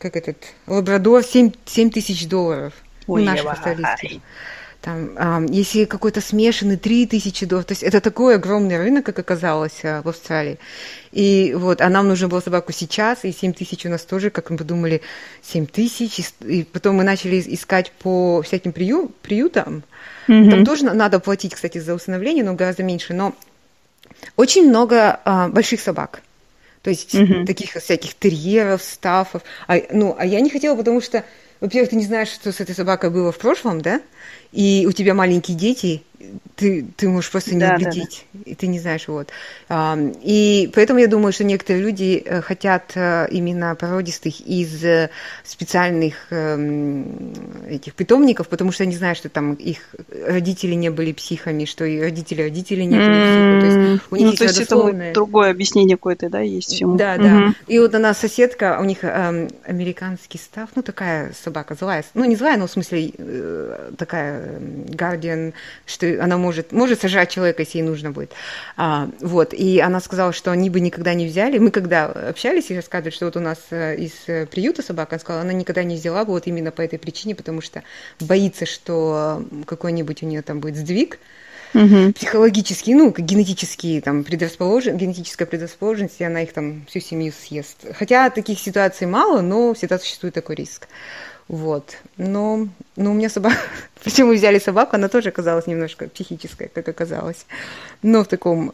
как 0.00 0.16
этот, 0.16 0.38
лабрадор, 0.66 1.22
7, 1.22 1.52
7 1.66 1.90
тысяч 1.90 2.26
долларов. 2.26 2.72
Ой, 3.06 3.22
у 3.22 3.24
наших 3.24 3.52
специалистов. 3.52 4.22
Там, 4.86 5.46
если 5.46 5.84
какой-то 5.84 6.20
смешанный, 6.20 6.76
3 6.76 7.08
тысячи 7.08 7.44
долларов. 7.44 7.66
То 7.66 7.72
есть 7.72 7.82
это 7.82 8.00
такой 8.00 8.36
огромный 8.36 8.78
рынок, 8.78 9.04
как 9.04 9.18
оказалось 9.18 9.80
а, 9.82 10.00
в 10.00 10.08
Австралии. 10.08 10.60
И 11.10 11.54
вот, 11.56 11.80
а 11.80 11.88
нам 11.88 12.06
нужно 12.06 12.28
было 12.28 12.38
собаку 12.38 12.70
сейчас, 12.70 13.24
и 13.24 13.32
7 13.32 13.52
тысяч 13.52 13.84
у 13.84 13.88
нас 13.88 14.02
тоже, 14.02 14.30
как 14.30 14.48
мы 14.48 14.58
подумали, 14.58 15.02
7 15.42 15.66
тысяч. 15.66 16.20
И 16.38 16.62
потом 16.62 16.98
мы 16.98 17.02
начали 17.02 17.42
искать 17.44 17.90
по 17.98 18.42
всяким 18.42 18.70
прию, 18.70 19.10
приютам. 19.22 19.82
Mm-hmm. 20.28 20.50
Там 20.50 20.64
тоже 20.64 20.84
надо 20.84 21.18
платить, 21.18 21.56
кстати, 21.56 21.78
за 21.78 21.92
усыновление, 21.92 22.44
но 22.44 22.54
гораздо 22.54 22.84
меньше. 22.84 23.12
Но 23.12 23.34
очень 24.36 24.68
много 24.68 25.18
а, 25.24 25.48
больших 25.48 25.80
собак. 25.80 26.22
То 26.82 26.90
есть 26.90 27.12
mm-hmm. 27.12 27.44
таких 27.44 27.72
всяких 27.72 28.14
терьеров, 28.14 28.84
стафов. 28.84 29.42
А, 29.66 29.78
ну, 29.90 30.14
а 30.16 30.24
я 30.24 30.40
не 30.40 30.48
хотела, 30.48 30.76
потому 30.76 31.00
что, 31.00 31.24
во-первых, 31.60 31.90
ты 31.90 31.96
не 31.96 32.04
знаешь, 32.04 32.28
что 32.28 32.52
с 32.52 32.60
этой 32.60 32.76
собакой 32.76 33.10
было 33.10 33.32
в 33.32 33.38
прошлом, 33.38 33.80
да? 33.80 34.00
И 34.52 34.86
у 34.88 34.92
тебя 34.92 35.14
маленькие 35.14 35.56
дети, 35.56 36.02
ты, 36.56 36.86
ты 36.96 37.08
можешь 37.08 37.30
просто 37.30 37.54
не 37.54 37.60
да, 37.60 37.74
углядеть, 37.74 38.26
да, 38.32 38.40
да. 38.44 38.50
и 38.50 38.54
ты 38.54 38.66
не 38.66 38.80
знаешь, 38.80 39.08
вот. 39.08 39.28
И 40.22 40.70
поэтому 40.74 40.98
я 41.00 41.06
думаю, 41.06 41.32
что 41.32 41.44
некоторые 41.44 41.84
люди 41.84 42.22
э, 42.24 42.40
хотят 42.40 42.92
э, 42.94 43.28
именно 43.30 43.74
породистых 43.74 44.40
из 44.40 44.82
э, 44.82 45.10
специальных 45.44 46.14
эм, 46.30 47.32
этих 47.68 47.94
питомников, 47.94 48.48
потому 48.48 48.72
что 48.72 48.84
они 48.84 48.96
знают, 48.96 49.18
что 49.18 49.28
там 49.28 49.54
их 49.54 49.94
родители 50.26 50.74
не 50.74 50.90
были 50.90 51.12
психами, 51.12 51.64
что 51.64 51.84
и 51.84 52.00
родители 52.00 52.42
родители 52.42 52.82
не 52.82 52.96
были 52.96 53.06
психами. 53.06 53.60
То 53.60 53.66
есть 53.66 53.76
у 54.10 54.16
них 54.16 54.24
ну, 54.24 54.30
есть 54.30 54.38
то 54.38 54.44
есть 54.44 54.60
это 54.60 55.12
другое 55.12 55.50
объяснение 55.50 55.96
какое-то, 55.96 56.30
да, 56.30 56.40
есть 56.40 56.72
всему. 56.72 56.96
Да, 56.96 57.18
да. 57.18 57.54
И 57.66 57.78
вот 57.78 57.94
она 57.94 58.14
соседка, 58.14 58.78
у 58.80 58.84
них 58.84 58.98
эм, 59.02 59.48
американский 59.64 60.38
став, 60.38 60.70
ну 60.74 60.82
такая 60.82 61.32
собака 61.44 61.74
злая, 61.74 62.04
ну 62.14 62.24
не 62.24 62.36
злая, 62.36 62.56
но 62.56 62.66
в 62.66 62.70
смысле 62.70 63.12
такая 63.98 64.58
гардиан, 64.88 65.38
эм, 65.38 65.54
что 65.84 66.05
она 66.14 66.36
может, 66.36 66.72
может 66.72 67.00
сажать 67.00 67.30
человека, 67.30 67.62
если 67.62 67.78
ей 67.78 67.84
нужно 67.84 68.10
будет. 68.10 68.32
А, 68.76 69.08
вот, 69.20 69.52
и 69.52 69.80
она 69.80 70.00
сказала, 70.00 70.32
что 70.32 70.50
они 70.50 70.70
бы 70.70 70.80
никогда 70.80 71.14
не 71.14 71.26
взяли. 71.26 71.58
Мы 71.58 71.70
когда 71.70 72.06
общались 72.06 72.70
и 72.70 72.76
рассказывали, 72.76 73.12
что 73.12 73.26
вот 73.26 73.36
у 73.36 73.40
нас 73.40 73.58
э, 73.70 73.96
из 73.96 74.12
э, 74.26 74.46
приюта 74.46 74.82
собака, 74.82 75.14
она 75.14 75.20
сказала, 75.20 75.42
она 75.42 75.52
никогда 75.52 75.82
не 75.84 75.96
взяла 75.96 76.24
бы 76.24 76.32
вот 76.32 76.46
именно 76.46 76.70
по 76.70 76.82
этой 76.82 76.98
причине, 76.98 77.34
потому 77.34 77.60
что 77.60 77.82
боится, 78.20 78.66
что 78.66 79.44
какой-нибудь 79.66 80.22
у 80.22 80.26
нее 80.26 80.42
там 80.42 80.60
будет 80.60 80.76
сдвиг, 80.76 81.18
угу. 81.74 82.12
психологический, 82.12 82.94
ну, 82.94 83.12
генетические 83.16 84.00
там 84.00 84.24
предрасположен, 84.24 84.96
генетическая 84.96 85.46
предрасположенность, 85.46 86.20
и 86.20 86.24
она 86.24 86.42
их 86.42 86.52
там 86.52 86.86
всю 86.88 87.00
семью 87.00 87.32
съест. 87.32 87.86
Хотя 87.94 88.30
таких 88.30 88.58
ситуаций 88.58 89.06
мало, 89.06 89.40
но 89.40 89.74
всегда 89.74 89.98
существует 89.98 90.34
такой 90.34 90.56
риск. 90.56 90.88
Вот. 91.48 91.96
Но, 92.16 92.68
но 92.96 93.10
у 93.10 93.14
меня 93.14 93.28
собака... 93.28 93.56
Причем 94.02 94.26
мы 94.26 94.34
взяли 94.34 94.58
собаку, 94.58 94.96
она 94.96 95.08
тоже 95.08 95.28
оказалась 95.28 95.66
немножко 95.66 96.08
психическая, 96.08 96.68
как 96.68 96.88
оказалось. 96.88 97.46
Но 98.02 98.24
в 98.24 98.28
таком 98.28 98.72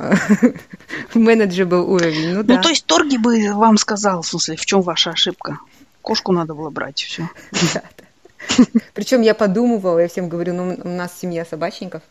менеджебл 1.15 1.91
уровень. 1.91 2.31
Ну, 2.31 2.37
ну 2.37 2.43
да. 2.43 2.63
то 2.63 2.69
есть 2.69 2.87
Торги 2.87 3.19
бы 3.19 3.53
вам 3.53 3.77
сказал, 3.77 4.23
в 4.23 4.27
смысле, 4.27 4.57
в 4.57 4.67
чем 4.67 4.83
ваша 4.83 5.11
ошибка? 5.11 5.59
Кошку 6.01 6.33
надо 6.33 6.55
было 6.55 6.71
брать, 6.71 7.01
все. 7.01 7.29
Да, 7.75 7.83
да. 7.97 8.65
Причем 8.95 9.21
я 9.23 9.35
подумывала, 9.35 10.01
я 10.01 10.09
всем 10.09 10.29
говорю, 10.29 10.53
ну, 10.55 10.77
у 10.83 10.89
нас 10.89 11.17
семья 11.19 11.45
собачников, 11.45 12.03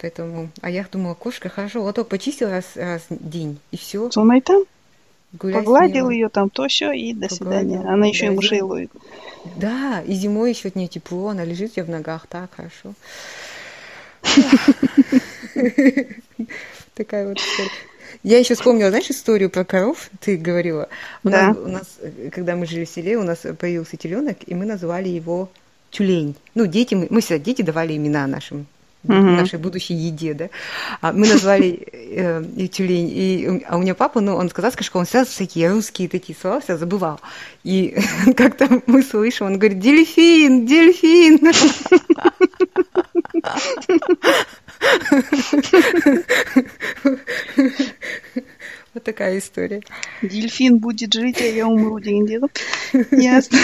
поэтому, 0.00 0.48
а 0.62 0.70
я 0.70 0.86
думала, 0.90 1.14
кошка 1.14 1.50
хорошо, 1.50 1.82
лоток 1.82 2.08
почистил 2.08 2.48
раз, 2.48 2.64
раз 2.74 3.02
день, 3.10 3.60
и 3.70 3.76
все. 3.76 4.10
Что 4.10 4.22
она 4.22 4.38
и 4.38 4.40
там? 4.40 4.64
Гулять 5.38 5.56
Погладил 5.56 6.10
ее 6.10 6.28
там, 6.28 6.48
то 6.48 6.68
все, 6.68 6.92
и 6.92 7.12
до 7.12 7.28
Погладил. 7.28 7.36
свидания. 7.36 7.80
Она 7.88 8.06
еще 8.06 8.26
да, 8.26 8.32
и 8.32 8.36
мышей 8.36 8.60
ловит. 8.60 8.90
Да, 9.56 10.00
и 10.06 10.12
зимой 10.12 10.50
еще 10.50 10.68
от 10.68 10.76
нее 10.76 10.88
тепло, 10.88 11.28
она 11.28 11.44
лежит 11.44 11.72
у 11.72 11.74
тебя 11.74 11.84
в 11.84 11.90
ногах, 11.90 12.26
так 12.28 12.50
хорошо. 12.54 12.94
Такая 16.94 17.28
вот 17.28 17.38
история. 17.38 17.70
Я 18.22 18.38
еще 18.38 18.54
вспомнила, 18.54 18.90
знаешь, 18.90 19.10
историю 19.10 19.50
про 19.50 19.64
коров, 19.64 20.08
ты 20.20 20.36
говорила. 20.36 20.88
У, 21.24 21.28
да. 21.28 21.48
нас, 21.48 21.56
у 21.56 21.68
нас, 21.68 21.98
когда 22.32 22.54
мы 22.56 22.66
жили 22.66 22.84
в 22.84 22.88
селе, 22.88 23.18
у 23.18 23.24
нас 23.24 23.40
появился 23.58 23.96
теленок, 23.96 24.38
и 24.46 24.54
мы 24.54 24.64
назвали 24.64 25.08
его 25.08 25.50
тюлень. 25.90 26.36
Ну, 26.54 26.66
дети, 26.66 26.94
мы, 26.94 27.08
мы 27.10 27.20
всегда 27.20 27.38
дети 27.44 27.62
давали 27.62 27.96
имена 27.96 28.26
нашим 28.26 28.66
угу. 29.04 29.14
нашей 29.14 29.58
будущей 29.58 29.94
еде, 29.94 30.34
да. 30.34 30.48
А 31.00 31.12
мы 31.12 31.28
назвали 31.28 31.86
э, 31.92 32.42
и 32.56 32.68
тюлень, 32.68 33.10
и, 33.12 33.64
а 33.68 33.76
у 33.76 33.80
меня 33.80 33.94
папа, 33.94 34.20
ну, 34.20 34.34
он 34.34 34.48
сказал, 34.50 34.72
что 34.72 34.98
он 34.98 35.04
всегда 35.04 35.24
всякие 35.24 35.70
русские 35.70 36.08
такие 36.08 36.36
слова 36.38 36.60
всегда 36.60 36.78
забывал. 36.78 37.20
И 37.62 37.96
как-то 38.36 38.82
мы 38.86 39.02
слышим, 39.02 39.46
он 39.46 39.58
говорит, 39.58 39.78
дельфин, 39.78 40.66
дельфин. 40.66 41.52
Вот 48.94 49.02
такая 49.02 49.38
история. 49.38 49.82
Дельфин 50.22 50.78
будет 50.78 51.12
жить, 51.12 51.40
а 51.40 51.44
я 51.44 51.66
умру 51.66 51.98
деньги. 51.98 52.40
Ясно. 53.10 53.58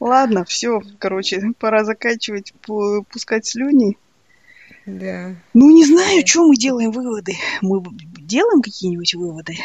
Ладно, 0.00 0.44
все, 0.44 0.82
короче, 0.98 1.52
пора 1.58 1.84
заканчивать, 1.84 2.52
пускать 3.10 3.46
слюни. 3.46 3.96
Да. 4.84 5.36
Ну, 5.54 5.70
не 5.70 5.86
знаю, 5.86 6.26
что 6.26 6.46
мы 6.46 6.56
делаем 6.56 6.90
выводы. 6.90 7.36
Мы 7.62 7.82
делаем 8.18 8.60
какие-нибудь 8.60 9.14
выводы? 9.14 9.56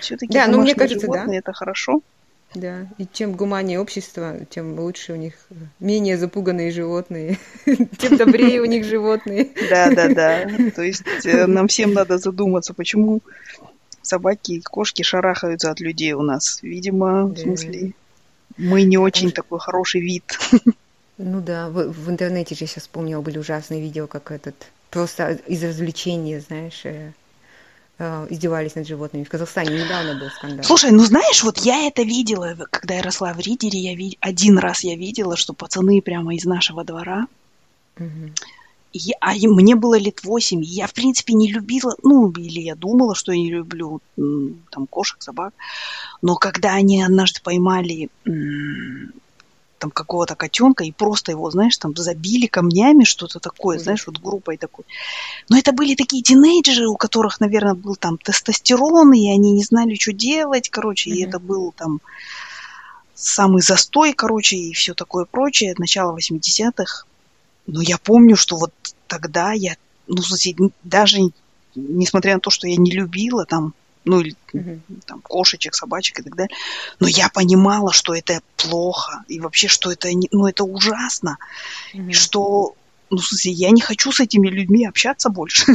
Все-таки 0.00 0.32
да, 0.32 0.46
ну, 0.46 0.62
мне 0.62 0.74
кажется, 0.74 1.08
да. 1.08 1.26
это 1.30 1.52
хорошо. 1.52 2.00
Да, 2.60 2.88
и 2.98 3.06
чем 3.12 3.34
гуманнее 3.34 3.78
общество, 3.78 4.36
тем 4.50 4.78
лучше 4.80 5.12
у 5.12 5.16
них 5.16 5.34
менее 5.78 6.18
запуганные 6.18 6.72
животные, 6.72 7.38
тем 7.98 8.16
добрее 8.16 8.60
у 8.62 8.64
них 8.64 8.84
животные. 8.84 9.50
Да, 9.70 9.90
да, 9.90 10.08
да. 10.08 10.46
То 10.74 10.82
есть 10.82 11.04
э, 11.24 11.46
нам 11.46 11.68
всем 11.68 11.92
надо 11.92 12.18
задуматься, 12.18 12.74
почему 12.74 13.20
собаки 14.02 14.52
и 14.52 14.60
кошки 14.60 15.02
шарахаются 15.02 15.70
от 15.70 15.80
людей 15.80 16.14
у 16.14 16.22
нас. 16.22 16.60
Видимо, 16.62 17.26
в 17.26 17.38
смысле, 17.38 17.92
мы 18.56 18.82
не 18.82 18.98
очень 18.98 19.30
такой 19.30 19.60
хороший 19.60 20.00
вид. 20.00 20.24
Ну 21.18 21.40
да, 21.40 21.68
в, 21.68 21.92
в 21.92 22.10
интернете 22.10 22.54
же 22.54 22.66
сейчас 22.66 22.84
вспомнила, 22.84 23.20
были 23.20 23.38
ужасные 23.38 23.80
видео, 23.80 24.06
как 24.06 24.30
этот, 24.30 24.54
просто 24.90 25.38
из 25.46 25.62
развлечения, 25.62 26.40
знаешь, 26.40 26.80
Э, 26.84 27.12
издевались 27.98 28.76
над 28.76 28.86
животными. 28.86 29.24
В 29.24 29.28
Казахстане 29.28 29.84
недавно 29.84 30.20
был 30.20 30.30
скандал. 30.30 30.64
Слушай, 30.64 30.92
ну 30.92 31.04
знаешь, 31.04 31.42
вот 31.42 31.58
я 31.58 31.86
это 31.86 32.02
видела, 32.02 32.56
когда 32.70 32.94
я 32.94 33.02
росла 33.02 33.32
в 33.32 33.40
Ридере, 33.40 33.78
я 33.78 33.94
вид... 33.96 34.16
один 34.20 34.56
раз 34.58 34.84
я 34.84 34.94
видела, 34.94 35.36
что 35.36 35.52
пацаны 35.52 36.00
прямо 36.00 36.34
из 36.34 36.44
нашего 36.44 36.84
двора, 36.84 37.26
угу. 37.98 38.30
и, 38.92 39.12
а 39.20 39.32
мне 39.34 39.74
было 39.74 39.98
лет 39.98 40.22
восемь, 40.22 40.62
я, 40.62 40.86
в 40.86 40.94
принципе, 40.94 41.32
не 41.34 41.50
любила, 41.50 41.96
ну, 42.04 42.30
или 42.30 42.60
я 42.60 42.76
думала, 42.76 43.16
что 43.16 43.32
я 43.32 43.38
не 43.38 43.50
люблю 43.50 44.00
там 44.70 44.86
кошек, 44.86 45.20
собак, 45.20 45.52
но 46.22 46.36
когда 46.36 46.74
они 46.74 47.02
однажды 47.02 47.40
поймали 47.42 48.10
там 49.78 49.90
какого-то 49.90 50.34
котенка 50.34 50.84
и 50.84 50.92
просто 50.92 51.32
его, 51.32 51.50
знаешь, 51.50 51.76
там 51.76 51.94
забили 51.96 52.46
камнями, 52.46 53.04
что-то 53.04 53.40
такое, 53.40 53.76
mm-hmm. 53.76 53.82
знаешь, 53.82 54.06
вот 54.06 54.18
группой 54.18 54.56
такой. 54.56 54.84
Но 55.48 55.58
это 55.58 55.72
были 55.72 55.94
такие 55.94 56.22
тинейджеры, 56.22 56.88
у 56.88 56.96
которых, 56.96 57.40
наверное, 57.40 57.74
был 57.74 57.96
там 57.96 58.18
тестостерон, 58.18 59.12
и 59.12 59.30
они 59.30 59.52
не 59.52 59.64
знали, 59.64 59.94
что 59.94 60.12
делать, 60.12 60.68
короче, 60.68 61.10
mm-hmm. 61.10 61.14
и 61.14 61.24
это 61.24 61.38
был 61.38 61.72
там 61.72 62.00
самый 63.14 63.62
застой, 63.62 64.12
короче, 64.12 64.56
и 64.56 64.72
все 64.72 64.94
такое 64.94 65.24
прочее, 65.24 65.74
начало 65.78 66.16
80-х. 66.16 67.04
Но 67.66 67.82
я 67.82 67.98
помню, 67.98 68.36
что 68.36 68.56
вот 68.56 68.72
тогда 69.06 69.52
я, 69.52 69.76
ну, 70.06 70.22
даже 70.84 71.18
несмотря 71.74 72.34
на 72.34 72.40
то, 72.40 72.50
что 72.50 72.66
я 72.66 72.76
не 72.76 72.90
любила 72.90 73.44
там 73.44 73.74
ну 74.08 74.20
или 74.20 74.34
mm-hmm. 74.52 74.80
там 75.06 75.20
кошечек, 75.20 75.74
собачек 75.74 76.20
и 76.20 76.22
так 76.22 76.34
далее. 76.34 76.56
Но 76.98 77.06
я 77.06 77.28
понимала, 77.28 77.92
что 77.92 78.14
это 78.14 78.40
плохо 78.56 79.22
и 79.28 79.38
вообще, 79.38 79.68
что 79.68 79.92
это, 79.92 80.08
ну 80.32 80.46
это 80.46 80.64
ужасно, 80.64 81.38
mm-hmm. 81.94 82.12
что, 82.12 82.74
ну 83.10 83.18
в 83.18 83.24
смысле, 83.24 83.52
я 83.52 83.70
не 83.70 83.80
хочу 83.80 84.10
с 84.10 84.20
этими 84.20 84.48
людьми 84.48 84.86
общаться 84.86 85.28
больше. 85.28 85.66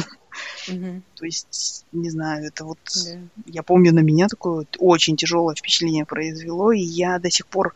Mm-hmm. 0.67 1.01
То 1.15 1.25
есть, 1.25 1.85
не 1.91 2.09
знаю, 2.09 2.47
это 2.47 2.65
вот, 2.65 2.79
yeah. 2.87 3.27
я 3.45 3.61
помню, 3.61 3.93
на 3.93 3.99
меня 3.99 4.27
такое 4.27 4.65
очень 4.79 5.15
тяжелое 5.15 5.55
впечатление 5.55 6.05
произвело, 6.05 6.71
и 6.71 6.81
я 6.81 7.19
до 7.19 7.29
сих 7.29 7.45
пор 7.45 7.75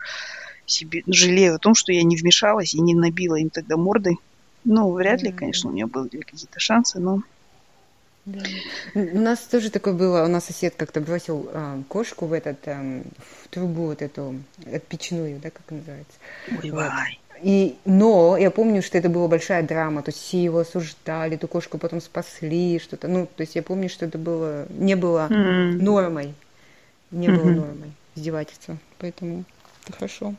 себе 0.65 1.03
жалею 1.05 1.55
о 1.55 1.59
том, 1.59 1.75
что 1.75 1.93
я 1.93 2.01
не 2.01 2.17
вмешалась 2.17 2.73
и 2.73 2.81
не 2.81 2.95
набила 2.95 3.35
им 3.35 3.51
тогда 3.51 3.77
морды. 3.77 4.15
Ну, 4.63 4.91
вряд 4.91 5.21
ли, 5.21 5.31
конечно, 5.31 5.69
у 5.69 5.73
меня 5.73 5.85
были 5.85 6.21
какие-то 6.21 6.59
шансы, 6.59 6.99
но 6.99 7.21
да. 8.27 8.43
У 8.93 9.19
нас 9.19 9.39
тоже 9.39 9.69
такое 9.69 9.93
было, 9.93 10.25
у 10.25 10.27
нас 10.27 10.45
сосед 10.45 10.73
как-то 10.75 10.99
бросил 10.99 11.49
а, 11.53 11.81
кошку 11.87 12.25
в 12.25 12.33
этот, 12.33 12.57
а, 12.67 13.01
в 13.19 13.47
трубу 13.47 13.85
вот 13.85 14.01
эту, 14.01 14.35
печную, 14.89 15.39
да, 15.39 15.49
как 15.49 15.71
называется. 15.71 16.17
Ой, 16.61 16.71
вот. 16.71 16.91
И, 17.41 17.77
но 17.85 18.35
я 18.35 18.51
помню, 18.51 18.81
что 18.81 18.97
это 18.97 19.07
была 19.07 19.29
большая 19.29 19.63
драма, 19.63 20.01
то 20.01 20.09
есть 20.09 20.21
все 20.21 20.43
его 20.43 20.59
осуждали, 20.59 21.35
эту 21.35 21.47
кошку 21.47 21.77
потом 21.77 22.01
спасли, 22.01 22.79
что-то, 22.79 23.07
ну, 23.07 23.27
то 23.33 23.41
есть 23.41 23.55
я 23.55 23.63
помню, 23.63 23.89
что 23.89 24.05
это 24.05 24.17
было, 24.17 24.65
не 24.71 24.95
было 24.95 25.27
mm-hmm. 25.29 25.81
нормой, 25.81 26.33
не 27.11 27.27
mm-hmm. 27.27 27.35
было 27.35 27.49
нормой 27.49 27.91
издевательства, 28.15 28.77
поэтому 28.97 29.45
это 29.83 29.93
хорошо. 29.93 30.35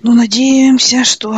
Ну, 0.00 0.14
надеемся, 0.14 1.04
что 1.04 1.36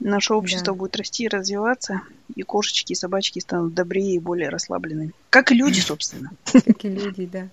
Наше 0.00 0.34
общество 0.34 0.72
да. 0.72 0.78
будет 0.78 0.96
расти 0.96 1.24
и 1.24 1.28
развиваться, 1.28 2.00
и 2.34 2.42
кошечки 2.42 2.92
и 2.92 2.96
собачки 2.96 3.38
станут 3.38 3.74
добрее 3.74 4.14
и 4.14 4.18
более 4.18 4.48
расслабленными. 4.48 5.12
Как 5.28 5.52
и 5.52 5.54
люди, 5.54 5.80
собственно. 5.80 6.30
Как 6.44 6.84
и 6.84 6.88
люди, 6.88 7.26
да. 7.26 7.48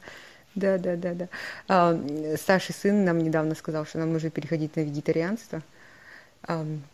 Да, 0.55 0.77
да, 0.79 0.95
да, 0.95 1.13
да. 1.13 1.27
А, 1.67 2.35
старший 2.35 2.73
сын 2.73 3.05
нам 3.05 3.19
недавно 3.19 3.53
сказал, 3.53 3.85
что 3.85 3.99
нам 3.99 4.11
нужно 4.11 4.31
переходить 4.31 4.75
на 4.75 4.81
вегетарианство 4.81 5.61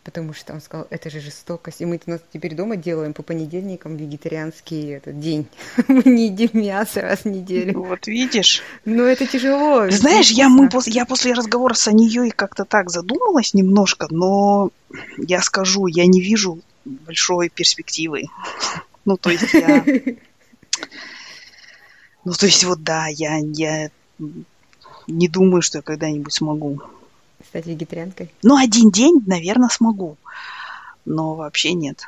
потому 0.04 0.34
что 0.34 0.54
он 0.54 0.62
сказал, 0.62 0.88
это 0.90 1.10
же 1.10 1.20
жестокость. 1.20 1.82
И 1.82 1.86
мы 1.86 2.00
у 2.06 2.10
нас 2.10 2.22
теперь 2.32 2.56
дома 2.56 2.76
делаем 2.76 3.14
по 3.14 3.22
понедельникам 3.22 3.98
вегетарианский 3.98 4.96
этот 4.96 5.20
день. 5.20 5.48
мы 5.88 6.02
не 6.06 6.28
едим 6.28 6.50
мясо 6.54 7.02
раз 7.02 7.20
в 7.20 7.26
неделю. 7.26 7.84
Вот 7.84 8.08
видишь. 8.08 8.64
Но 8.86 9.04
это 9.04 9.28
тяжело. 9.28 9.90
Знаешь, 9.90 10.32
я, 10.32 10.50
мы, 10.50 10.70
после, 10.70 10.94
я 10.94 11.06
после 11.06 11.34
разговора 11.34 11.76
с 11.76 11.88
Анией 11.88 12.32
как-то 12.32 12.66
так 12.66 12.90
задумалась 12.90 13.54
немножко, 13.54 14.08
но 14.10 14.72
я 15.18 15.42
скажу, 15.42 15.88
я 15.88 16.06
не 16.08 16.22
вижу 16.22 16.60
большой 16.86 17.50
перспективы. 17.50 18.24
ну, 19.06 19.18
то 19.18 19.30
есть 19.30 19.54
я... 19.54 19.86
Ну, 22.26 22.32
то 22.32 22.46
есть 22.46 22.64
вот 22.64 22.82
да, 22.82 23.08
я, 23.08 23.38
я 23.38 23.92
не 25.08 25.28
думаю, 25.28 25.62
что 25.62 25.80
я 25.80 25.82
когда-нибудь 25.82 26.32
смогу 26.32 26.82
стать 27.48 27.66
вегетарианкой? 27.66 28.30
Ну, 28.42 28.58
один 28.58 28.92
день, 28.92 29.24
наверное, 29.26 29.70
смогу. 29.70 30.18
Но 31.06 31.36
вообще 31.36 31.74
нет. 31.74 32.04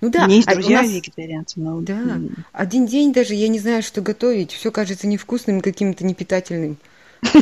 Ну 0.00 0.10
да, 0.10 0.24
У 0.24 0.26
меня 0.26 0.36
есть 0.36 0.48
а 0.48 0.54
друзья 0.54 0.82
нас... 0.82 0.90
вегетарианцы, 0.90 1.60
но... 1.60 1.80
Да, 1.80 2.20
один 2.52 2.86
день 2.86 3.12
даже 3.12 3.34
я 3.34 3.48
не 3.48 3.58
знаю, 3.58 3.82
что 3.82 4.02
готовить. 4.02 4.52
Все 4.52 4.70
кажется 4.70 5.06
невкусным, 5.06 5.60
каким-то 5.60 6.04
непитательным. 6.04 6.76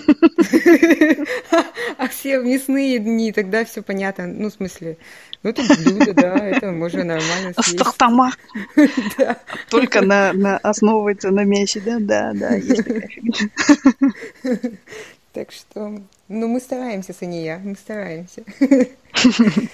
А 1.99 2.09
все 2.09 2.39
мясные 2.39 2.99
дни, 2.99 3.31
тогда 3.31 3.65
все 3.65 3.83
понятно. 3.83 4.27
Ну, 4.27 4.49
в 4.49 4.55
смысле, 4.55 4.97
ну, 5.43 5.51
это 5.51 5.63
блюдо, 5.63 6.15
да, 6.15 6.39
это 6.39 6.71
можно 6.71 7.05
нормально 7.05 7.53
съесть. 7.53 7.79
Стахтама. 7.79 8.33
Только 9.69 10.01
на, 10.01 10.33
на, 10.33 10.57
основывается 10.59 11.31
на 11.31 11.45
мясе, 11.45 11.81
да, 11.81 11.99
да, 11.99 12.33
да, 12.35 12.55
есть 12.55 12.85
такая 12.85 13.09
фигня. 13.09 13.33
Так 15.33 15.53
что, 15.53 16.01
ну, 16.29 16.49
мы 16.49 16.61
стараемся, 16.61 17.13
Сания, 17.13 17.61
мы 17.63 17.75
стараемся. 17.77 18.43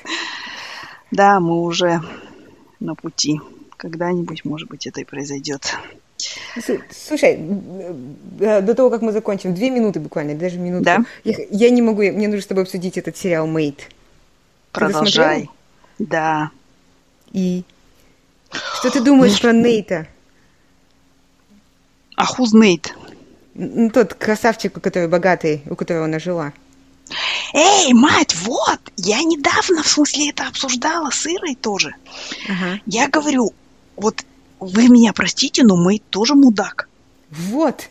Да, 1.12 1.38
мы 1.38 1.62
уже 1.62 2.02
на 2.80 2.96
пути. 2.96 3.40
Когда-нибудь, 3.76 4.44
может 4.44 4.68
быть, 4.68 4.88
это 4.88 5.00
и 5.00 5.04
произойдет. 5.04 5.76
Слушай, 6.90 7.38
э, 8.40 8.61
до 8.61 8.74
того, 8.74 8.90
как 8.90 9.02
мы 9.02 9.12
закончим, 9.12 9.54
две 9.54 9.70
минуты 9.70 10.00
буквально, 10.00 10.34
даже 10.34 10.59
минуту. 10.59 10.84
Да? 10.84 11.04
Я, 11.24 11.36
я 11.50 11.70
не 11.70 11.80
могу, 11.80 12.02
мне 12.02 12.26
нужно 12.26 12.42
с 12.42 12.46
тобой 12.46 12.64
обсудить 12.64 12.98
этот 12.98 13.16
сериал 13.16 13.46
«Мейт». 13.46 13.88
Продолжай. 14.72 15.48
Да. 15.98 16.50
И? 17.32 17.64
Что 18.50 18.90
ты 18.90 19.00
думаешь 19.00 19.40
про 19.40 19.52
Нейта? 19.52 20.09
А 22.16 22.24
who's 22.24 22.50
Нейт? 22.52 22.94
Тот 23.92 24.14
красавчик, 24.14 24.76
у 24.76 24.80
которого 24.80 25.09
богатый, 25.09 25.62
у 25.70 25.76
которого 25.76 26.04
она 26.04 26.18
жила. 26.18 26.52
Эй, 27.52 27.92
мать, 27.92 28.34
вот! 28.42 28.80
Я 28.96 29.22
недавно, 29.22 29.82
в 29.82 29.88
смысле, 29.88 30.30
это 30.30 30.48
обсуждала 30.48 31.11
с 31.11 31.26
Ирой 31.26 31.54
тоже. 31.54 31.94
Ага. 32.48 32.80
Я 32.86 33.09
говорю, 33.09 33.54
вот 33.96 34.24
вы 34.59 34.88
меня 34.88 35.12
простите, 35.12 35.62
но 35.62 35.76
Мэй 35.76 36.02
тоже 36.11 36.34
мудак. 36.34 36.88
Вот. 37.30 37.88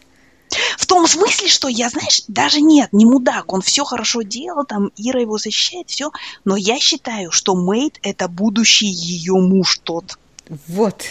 В 0.77 0.85
том 0.85 1.07
смысле, 1.07 1.47
что 1.47 1.67
я, 1.67 1.89
знаешь, 1.89 2.23
даже 2.27 2.61
нет, 2.61 2.93
не 2.93 3.05
мудак, 3.05 3.51
он 3.51 3.61
все 3.61 3.83
хорошо 3.83 4.21
делал, 4.21 4.65
там 4.65 4.91
Ира 4.95 5.19
его 5.19 5.37
защищает, 5.37 5.89
все, 5.89 6.11
но 6.43 6.55
я 6.55 6.79
считаю, 6.79 7.31
что 7.31 7.55
Мэйд 7.55 7.99
это 8.03 8.27
будущий 8.27 8.87
ее 8.87 9.33
муж 9.33 9.79
тот. 9.83 10.17
Вот. 10.67 11.03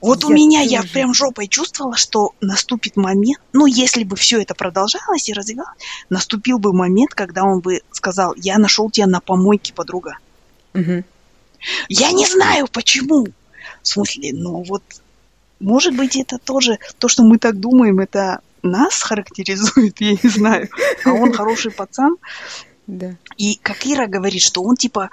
Вот 0.00 0.22
я 0.22 0.28
у 0.28 0.30
меня 0.30 0.60
тоже. 0.60 0.74
я 0.74 0.82
прям 0.82 1.14
жопой 1.14 1.48
чувствовала, 1.48 1.96
что 1.96 2.34
наступит 2.40 2.96
момент, 2.96 3.40
ну, 3.52 3.66
если 3.66 4.04
бы 4.04 4.16
все 4.16 4.40
это 4.40 4.54
продолжалось 4.54 5.28
и 5.28 5.32
развивалось, 5.32 5.78
наступил 6.10 6.58
бы 6.58 6.72
момент, 6.72 7.14
когда 7.14 7.44
он 7.44 7.60
бы 7.60 7.82
сказал, 7.92 8.34
я 8.36 8.58
нашел 8.58 8.90
тебя 8.90 9.06
на 9.06 9.20
помойке, 9.20 9.72
подруга. 9.72 10.18
Угу. 10.74 11.04
Я 11.88 12.12
не 12.12 12.26
знаю, 12.26 12.68
почему. 12.68 13.26
В 13.82 13.88
смысле, 13.88 14.32
ну 14.32 14.62
вот, 14.62 14.82
может 15.60 15.94
быть, 15.96 16.16
это 16.16 16.38
тоже, 16.38 16.78
то, 16.98 17.08
что 17.08 17.22
мы 17.22 17.38
так 17.38 17.58
думаем, 17.58 18.00
это 18.00 18.40
нас 18.62 19.02
характеризует, 19.02 20.00
я 20.00 20.12
не 20.12 20.28
знаю. 20.28 20.68
А 21.04 21.12
он 21.12 21.32
хороший 21.32 21.70
пацан. 21.70 22.16
Да. 22.86 23.16
И 23.36 23.58
как 23.60 23.86
Ира 23.86 24.06
говорит, 24.06 24.42
что 24.42 24.62
он 24.62 24.76
типа 24.76 25.10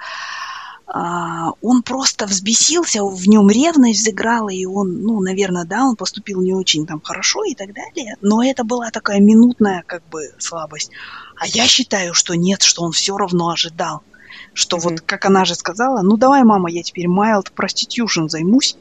он 0.88 1.82
просто 1.82 2.26
взбесился, 2.26 3.04
в 3.04 3.26
нем 3.26 3.50
ревность 3.50 4.00
взыграла, 4.00 4.50
и 4.50 4.64
он, 4.66 5.02
ну, 5.02 5.20
наверное, 5.20 5.64
да, 5.64 5.84
он 5.84 5.96
поступил 5.96 6.40
не 6.40 6.52
очень 6.52 6.86
там 6.86 7.00
хорошо 7.00 7.44
и 7.44 7.54
так 7.54 7.74
далее, 7.74 8.16
но 8.20 8.42
это 8.42 8.62
была 8.62 8.90
такая 8.90 9.20
минутная 9.20 9.82
как 9.86 10.08
бы 10.08 10.32
слабость. 10.38 10.92
А 11.38 11.46
я 11.46 11.66
считаю, 11.66 12.14
что 12.14 12.34
нет, 12.34 12.62
что 12.62 12.82
он 12.82 12.92
все 12.92 13.16
равно 13.16 13.50
ожидал, 13.50 14.02
что 14.54 14.76
mm-hmm. 14.76 14.80
вот, 14.80 15.00
как 15.00 15.24
она 15.24 15.44
же 15.44 15.56
сказала, 15.56 16.02
ну 16.02 16.16
давай, 16.16 16.44
мама, 16.44 16.70
я 16.70 16.82
теперь 16.82 17.08
mild 17.08 17.52
prostitution 17.54 18.28
займусь. 18.28 18.76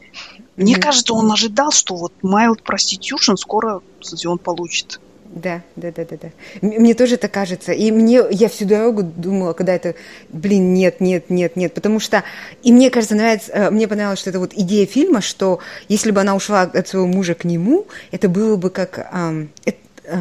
Мне 0.55 0.75
mm-hmm. 0.75 0.79
кажется, 0.79 1.13
он 1.13 1.31
ожидал, 1.31 1.71
что 1.71 1.95
вот 1.95 2.13
mild 2.23 2.61
prostitution 2.63 3.35
скоро, 3.35 3.81
кстати, 3.99 4.27
он 4.27 4.37
получит. 4.37 4.99
Да, 5.35 5.61
да, 5.75 5.91
да, 5.91 6.05
да, 6.05 6.15
да. 6.21 6.29
Мне 6.61 6.93
тоже 6.93 7.15
это 7.15 7.27
кажется. 7.27 7.73
И 7.73 7.91
мне, 7.91 8.21
я 8.31 8.47
всю 8.47 8.63
дорогу 8.65 9.03
думала, 9.03 9.51
когда 9.51 9.73
это, 9.73 9.93
блин, 10.29 10.73
нет, 10.73 11.01
нет, 11.01 11.29
нет, 11.29 11.57
нет, 11.57 11.73
потому 11.73 11.99
что, 11.99 12.23
и 12.63 12.71
мне 12.71 12.89
кажется, 12.89 13.15
нравится, 13.15 13.51
э, 13.51 13.69
мне 13.69 13.89
понравилось, 13.89 14.19
что 14.19 14.29
это 14.29 14.39
вот 14.39 14.53
идея 14.53 14.85
фильма, 14.85 15.19
что 15.19 15.59
если 15.89 16.11
бы 16.11 16.21
она 16.21 16.35
ушла 16.35 16.61
от 16.61 16.87
своего 16.87 17.05
мужа 17.05 17.35
к 17.35 17.43
нему, 17.43 17.85
это 18.11 18.29
было 18.29 18.55
бы 18.55 18.69
как, 18.69 19.09
эм, 19.11 19.49
это, 19.65 19.77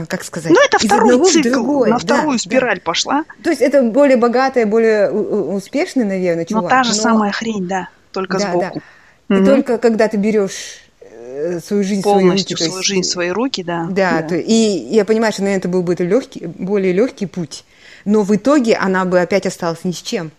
как 0.08 0.24
сказать? 0.24 0.50
Ну, 0.50 0.58
это 0.64 0.84
второй 0.84 1.24
цикл, 1.30 1.48
другой. 1.48 1.90
на 1.90 1.98
вторую 1.98 2.38
да, 2.38 2.38
спираль 2.38 2.78
да. 2.78 2.82
пошла. 2.84 3.24
То 3.44 3.50
есть 3.50 3.62
это 3.62 3.84
более 3.84 4.16
богатая, 4.16 4.66
более 4.66 5.12
успешный, 5.12 6.04
наверное, 6.04 6.44
чувак. 6.44 6.64
Но 6.64 6.68
та 6.70 6.82
же 6.82 6.90
но... 6.90 6.96
самая 6.96 7.30
хрень, 7.30 7.68
да, 7.68 7.88
только 8.10 8.38
да, 8.38 8.50
сбоку. 8.50 8.82
Да. 9.28 9.36
И 9.36 9.38
угу. 9.38 9.46
только 9.46 9.78
когда 9.78 10.08
ты 10.08 10.16
берешь 10.16 10.83
Э, 10.83 10.83
свою 11.64 11.84
жизнь 11.84 12.02
полностью 12.02 12.56
свои 12.56 12.68
руки, 12.68 12.72
свою 12.72 12.78
есть, 12.78 12.88
жизнь 12.88 13.02
в 13.02 13.12
свои 13.12 13.28
руки, 13.30 13.62
да. 13.62 13.86
Да, 13.90 14.22
да. 14.22 14.28
То, 14.28 14.36
и 14.36 14.52
я 14.52 15.04
понимаю, 15.04 15.32
что, 15.32 15.42
наверное, 15.42 15.60
это 15.60 15.68
был 15.68 15.82
бы 15.82 15.92
это 15.92 16.04
легкий, 16.04 16.46
более 16.46 16.92
легкий 16.92 17.26
путь, 17.26 17.64
но 18.04 18.22
в 18.22 18.34
итоге 18.34 18.76
она 18.76 19.04
бы 19.04 19.20
опять 19.20 19.46
осталась 19.46 19.84
ни 19.84 19.92
с 19.92 20.02
чем. 20.02 20.30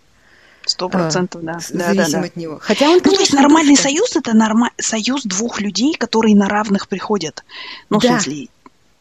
Сто 0.66 0.88
процентов, 0.88 1.42
да. 1.42 1.60
да. 1.70 1.86
Зависим 1.86 2.12
да, 2.12 2.20
да. 2.20 2.26
от 2.26 2.36
него. 2.36 2.58
Хотя 2.60 2.90
он, 2.90 3.00
ну, 3.04 3.12
то 3.12 3.20
есть 3.20 3.32
нормальный 3.32 3.76
союз 3.76 4.16
это 4.16 4.34
норма... 4.34 4.70
союз 4.78 5.22
двух 5.22 5.60
людей, 5.60 5.94
которые 5.94 6.34
на 6.34 6.48
равных 6.48 6.88
приходят. 6.88 7.44
Ну, 7.88 8.00
да. 8.00 8.18
в 8.18 8.22
смысле, 8.22 8.48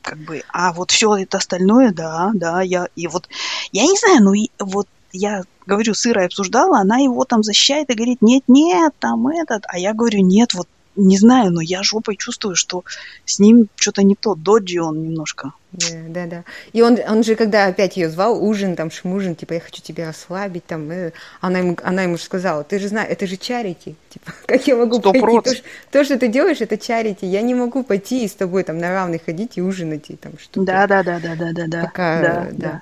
как 0.03 0.19
бы, 0.19 0.43
а 0.49 0.71
вот 0.73 0.91
все 0.91 1.15
это 1.17 1.37
остальное, 1.37 1.91
да, 1.91 2.31
да, 2.35 2.61
я, 2.61 2.87
и 2.95 3.07
вот, 3.07 3.27
я 3.71 3.83
не 3.83 3.97
знаю, 3.97 4.23
ну, 4.23 4.33
и 4.33 4.49
вот 4.59 4.87
я 5.11 5.41
говорю, 5.65 5.95
с 5.95 6.05
Ирой 6.05 6.27
обсуждала, 6.27 6.79
она 6.79 6.97
его 6.97 7.23
там 7.25 7.41
защищает 7.41 7.89
и 7.89 7.95
говорит, 7.95 8.21
нет, 8.21 8.43
нет, 8.47 8.93
там 8.99 9.27
этот, 9.27 9.63
а 9.67 9.79
я 9.79 9.93
говорю, 9.93 10.19
нет, 10.19 10.53
вот 10.53 10.67
не 10.95 11.17
знаю, 11.17 11.51
но 11.51 11.61
я 11.61 11.83
жопой 11.83 12.15
чувствую, 12.15 12.55
что 12.55 12.83
с 13.25 13.39
ним 13.39 13.67
что-то 13.75 14.03
не 14.03 14.15
то, 14.15 14.35
доджи 14.35 14.81
он 14.81 15.03
немножко. 15.03 15.53
Да, 15.71 15.95
да, 16.07 16.25
да. 16.25 16.43
И 16.71 16.81
он, 16.81 16.97
он 17.07 17.23
же, 17.23 17.35
когда 17.35 17.65
опять 17.65 17.97
ее 17.97 18.09
звал, 18.09 18.41
ужин, 18.41 18.75
там, 18.75 18.91
шмужин, 18.91 19.35
типа, 19.35 19.53
я 19.53 19.59
хочу 19.59 19.81
тебя 19.81 20.09
ослабить, 20.09 20.65
там, 20.65 20.89
э, 20.89 21.11
она, 21.41 21.59
ему, 21.59 21.77
она 21.83 22.03
ему 22.03 22.17
же 22.17 22.23
сказала, 22.23 22.63
ты 22.63 22.79
же 22.79 22.87
знаешь, 22.87 23.09
это 23.09 23.27
же 23.27 23.35
чарити, 23.35 23.95
типа, 24.09 24.31
как 24.45 24.67
я 24.67 24.75
могу 24.75 24.99
100%. 24.99 25.19
пойти? 25.19 25.61
То, 25.61 25.63
то, 25.91 26.03
что 26.05 26.17
ты 26.17 26.27
делаешь, 26.29 26.61
это 26.61 26.77
чарити, 26.77 27.25
я 27.25 27.41
не 27.41 27.55
могу 27.55 27.83
пойти 27.83 28.23
и 28.23 28.27
с 28.27 28.33
тобой 28.33 28.63
там 28.63 28.77
на 28.77 28.89
равных 28.91 29.25
ходить 29.25 29.57
и 29.57 29.61
ужинать, 29.61 30.09
и 30.09 30.15
там 30.15 30.33
что-то. 30.39 30.65
Да, 30.65 30.87
да, 30.87 31.03
да, 31.03 31.19
да, 31.19 31.35
да, 31.35 31.51
да, 31.51 31.63
да. 31.67 31.81
Пока, 31.81 32.21
да, 32.21 32.47
да. 32.51 32.51
да. 32.51 32.81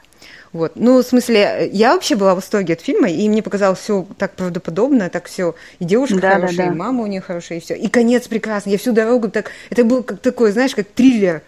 Вот. 0.53 0.73
Ну, 0.75 0.99
в 0.99 1.03
смысле, 1.03 1.69
я 1.73 1.93
вообще 1.93 2.15
была 2.15 2.33
в 2.33 2.35
восторге 2.35 2.73
от 2.73 2.81
фильма, 2.81 3.09
и 3.09 3.27
мне 3.27 3.41
показалось 3.41 3.79
все 3.79 4.05
так 4.19 4.35
правдоподобно, 4.35 5.09
так 5.09 5.25
все. 5.25 5.55
И 5.79 5.85
девушка 5.85 6.19
да, 6.19 6.35
хорошая, 6.35 6.57
да, 6.57 6.65
да. 6.65 6.71
и 6.71 6.75
мама 6.75 7.03
у 7.03 7.07
нее 7.07 7.21
хорошая, 7.21 7.57
и 7.57 7.61
все. 7.61 7.73
И 7.73 7.87
конец 7.87 8.27
прекрасный. 8.27 8.73
Я 8.73 8.77
всю 8.77 8.93
дорогу 8.93 9.29
так... 9.29 9.49
Это 9.71 9.83
был 9.83 10.03
как 10.03 10.19
такой, 10.19 10.51
знаешь, 10.51 10.75
как 10.75 10.87
триллер 10.87 11.41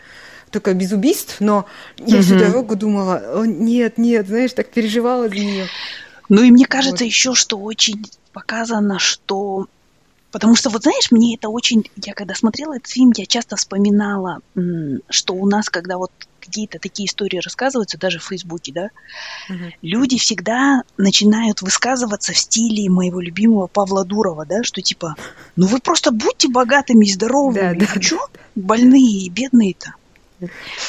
только 0.50 0.74
без 0.74 0.92
убийств, 0.92 1.38
но 1.40 1.66
я 1.98 2.22
всю 2.22 2.40
дорогу 2.40 2.76
думала, 2.76 3.22
О, 3.36 3.46
нет, 3.46 3.98
нет, 3.98 4.28
знаешь, 4.28 4.54
так 4.54 4.70
переживала 4.70 5.30
за 5.30 5.36
нее. 5.36 5.68
Ну 6.30 6.42
и 6.42 6.50
мне 6.50 6.66
кажется 6.66 7.04
вот. 7.04 7.10
еще, 7.10 7.36
что 7.36 7.58
очень 7.58 8.06
показано, 8.34 8.98
что 9.00 9.68
Потому 10.32 10.58
что, 10.58 10.70
вот 10.70 10.84
знаешь, 10.84 11.12
мне 11.12 11.36
это 11.36 11.48
очень... 11.48 11.90
Я 11.96 12.14
когда 12.14 12.36
смотрела 12.36 12.76
этот 12.76 12.92
фильм, 12.92 13.14
я 13.16 13.26
часто 13.26 13.56
вспоминала, 13.56 14.40
что 15.10 15.34
у 15.34 15.48
нас, 15.48 15.70
когда 15.70 15.98
вот 15.98 16.12
какие-то 16.46 16.80
такие 16.80 17.08
истории 17.08 17.38
рассказываются, 17.38 17.98
даже 17.98 18.20
в 18.20 18.24
Фейсбуке, 18.24 18.72
да, 18.72 18.90
угу. 19.50 19.72
люди 19.82 20.18
всегда 20.18 20.84
начинают 20.98 21.62
высказываться 21.62 22.34
в 22.34 22.38
стиле 22.38 22.90
моего 22.90 23.20
любимого 23.20 23.68
Павла 23.68 24.06
Дурова, 24.06 24.46
да, 24.46 24.64
что 24.64 24.82
типа, 24.82 25.16
ну 25.56 25.68
вы 25.68 25.80
просто 25.80 26.12
будьте 26.12 26.48
богатыми 26.48 27.06
и 27.06 27.12
здоровыми, 27.12 27.80
да, 27.80 27.86
да, 27.94 28.02
что 28.02 28.18
да. 28.18 28.40
больные 28.56 29.26
и 29.26 29.30
бедные-то? 29.30 29.94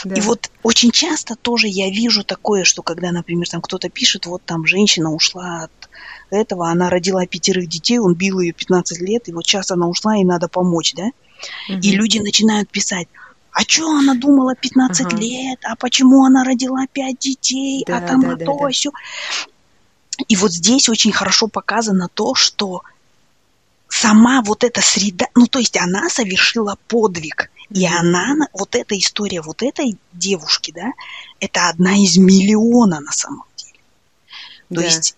Да. 0.05 0.15
И 0.15 0.21
вот 0.21 0.51
очень 0.63 0.91
часто 0.91 1.37
тоже 1.37 1.69
я 1.69 1.89
вижу 1.89 2.25
такое, 2.25 2.65
что 2.65 2.83
когда, 2.83 3.13
например, 3.13 3.49
там 3.49 3.61
кто-то 3.61 3.89
пишет, 3.89 4.27
вот 4.27 4.43
там 4.45 4.67
женщина 4.67 5.13
ушла 5.13 5.65
от 5.65 5.89
этого, 6.31 6.69
она 6.69 6.91
родила 6.91 7.25
пятерых 7.27 7.69
детей, 7.69 7.99
он 7.99 8.15
бил 8.15 8.41
ее 8.41 8.53
15 8.53 9.01
лет, 9.01 9.29
и 9.29 9.33
вот 9.33 9.47
сейчас 9.47 9.71
она 9.71 9.89
ушла, 9.89 10.17
и 10.17 10.25
надо 10.25 10.49
помочь, 10.49 10.95
да? 10.95 11.11
Угу. 11.69 11.79
И 11.83 11.93
люди 11.93 12.19
начинают 12.19 12.69
писать, 12.71 13.09
а 13.57 13.63
что 13.63 13.89
она 13.91 14.15
думала 14.15 14.55
15 14.55 15.07
ага. 15.07 15.17
лет, 15.17 15.59
а 15.65 15.77
почему 15.77 16.27
она 16.27 16.45
родила 16.45 16.87
5 16.93 17.19
детей, 17.19 17.85
да, 17.87 17.97
а 17.97 18.01
там 18.03 18.21
да, 18.21 18.33
а 18.33 18.37
то, 18.37 18.59
да, 18.59 18.69
все. 18.69 18.91
И 20.29 20.37
вот 20.37 20.53
здесь 20.53 20.91
очень 20.91 21.11
хорошо 21.11 21.49
показано 21.49 22.11
то, 22.13 22.35
что 22.35 22.83
сама 23.89 24.43
вот 24.43 24.63
эта 24.63 24.83
среда, 24.83 25.29
ну 25.35 25.47
то 25.47 25.59
есть 25.59 25.75
она 25.79 26.11
совершила 26.11 26.77
подвиг, 26.87 27.51
и 27.71 27.87
она, 27.87 28.37
вот 28.53 28.75
эта 28.75 28.99
история 28.99 29.41
вот 29.41 29.63
этой 29.63 29.97
девушки, 30.13 30.71
да, 30.77 30.93
это 31.41 31.71
одна 31.71 31.95
из 31.97 32.19
миллиона 32.19 33.01
на 33.01 33.13
самом 33.13 33.47
деле. 33.57 33.81
То 34.69 34.75
да. 34.75 34.83
есть 34.83 35.17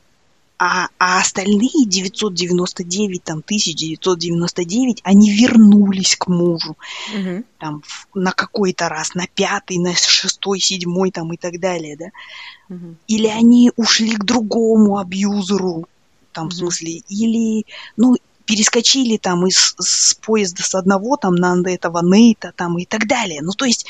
а, 0.58 0.88
а 0.98 1.20
остальные 1.20 1.86
999, 1.86 3.22
там, 3.22 3.38
1999, 3.38 5.00
они 5.04 5.30
вернулись 5.30 6.16
к 6.16 6.26
мужу. 6.26 6.76
Угу. 7.14 7.44
Там, 7.58 7.82
на 8.14 8.32
какой-то 8.32 8.88
раз, 8.88 9.14
на 9.14 9.26
пятый, 9.28 9.78
на 9.78 9.94
шестой, 9.94 10.58
седьмой, 10.58 11.12
там, 11.12 11.32
и 11.32 11.36
так 11.36 11.60
далее, 11.60 11.96
да. 11.96 12.74
Угу. 12.74 12.96
Или 13.06 13.28
они 13.28 13.70
ушли 13.76 14.16
к 14.16 14.24
другому 14.24 14.98
абьюзеру, 14.98 15.86
там, 16.32 16.46
угу. 16.46 16.54
в 16.54 16.56
смысле, 16.56 17.02
или, 17.08 17.64
ну, 17.96 18.16
перескочили 18.44 19.18
там 19.18 19.46
из 19.46 19.74
с 19.78 20.14
поезда 20.14 20.62
с 20.62 20.74
одного 20.74 21.16
там 21.18 21.34
на 21.34 21.54
этого 21.68 22.00
Нейта 22.02 22.52
там 22.56 22.78
и 22.78 22.86
так 22.86 23.06
далее. 23.06 23.42
Ну, 23.42 23.52
то 23.52 23.66
есть 23.66 23.86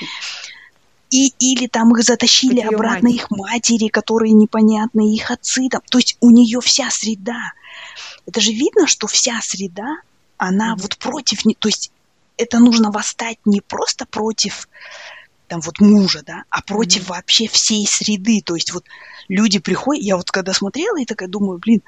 и, 1.11 1.33
или 1.39 1.67
там 1.67 1.97
их 1.97 2.05
затащили 2.05 2.61
Под 2.61 2.75
обратно 2.75 3.09
их 3.09 3.31
матери, 3.31 3.89
которые 3.89 4.33
непонятные, 4.33 5.15
их 5.15 5.31
отцы 5.31 5.69
там. 5.71 5.81
То 5.89 5.99
есть 5.99 6.17
у 6.21 6.31
нее 6.31 6.61
вся 6.61 6.91
среда. 6.91 7.53
Это 8.27 8.41
же 8.41 8.53
видно, 8.53 8.87
что 8.87 9.07
вся 9.07 9.41
среда, 9.43 9.97
она 10.37 10.75
mm-hmm. 10.75 10.83
вот 10.83 10.99
против... 10.99 11.43
То 11.59 11.69
есть 11.69 11.91
это 12.37 12.59
нужно 12.59 12.91
восстать 12.91 13.39
не 13.45 13.61
просто 13.61 14.07
против 14.07 14.69
там 15.49 15.61
вот 15.61 15.81
мужа, 15.81 16.23
да, 16.27 16.45
а 16.51 16.61
против 16.63 17.05
mm-hmm. 17.05 17.09
вообще 17.09 17.49
всей 17.49 17.87
среды. 17.87 18.43
То 18.45 18.55
есть 18.55 18.73
вот 18.73 18.85
люди 19.29 19.59
приходят, 19.59 20.05
я 20.05 20.17
вот 20.17 20.31
когда 20.31 20.53
смотрела 20.53 21.01
и 21.01 21.07
такая 21.07 21.29
думаю, 21.29 21.59
блин, 21.59 21.83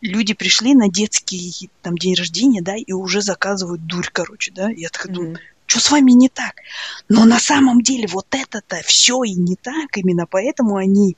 люди 0.00 0.34
пришли 0.34 0.74
на 0.74 0.88
детский 0.88 1.70
там 1.80 1.96
день 1.96 2.14
рождения, 2.14 2.60
да, 2.60 2.74
и 2.76 2.92
уже 2.92 3.22
заказывают 3.22 3.86
дурь, 3.86 4.08
короче, 4.12 4.50
да. 4.52 4.68
Я 4.68 4.88
такая 4.88 5.12
mm-hmm. 5.12 5.16
думаю, 5.16 5.38
что 5.66 5.80
с 5.80 5.90
вами 5.90 6.12
не 6.12 6.28
так? 6.28 6.54
Но 7.08 7.24
на 7.24 7.38
самом 7.38 7.82
деле 7.82 8.06
вот 8.06 8.26
это-то 8.30 8.80
все 8.84 9.22
и 9.24 9.34
не 9.34 9.56
так, 9.56 9.96
именно 9.96 10.26
поэтому 10.26 10.76
они, 10.76 11.16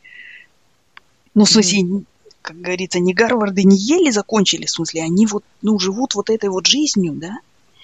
ну, 1.35 1.45
в 1.45 1.51
смысле, 1.51 1.83
mm-hmm. 1.83 2.05
как 2.43 2.61
говорится, 2.61 2.99
не 2.99 3.13
Гарварды 3.13 3.65
не 3.65 3.77
ели 3.77 4.11
закончили, 4.11 4.67
в 4.67 4.71
смысле, 4.71 5.03
они 5.03 5.27
вот, 5.27 5.45
ну, 5.63 5.79
живут 5.79 6.15
вот 6.15 6.31
этой 6.31 6.49
вот 6.49 6.67
жизнью, 6.67 7.15
да? 7.15 7.39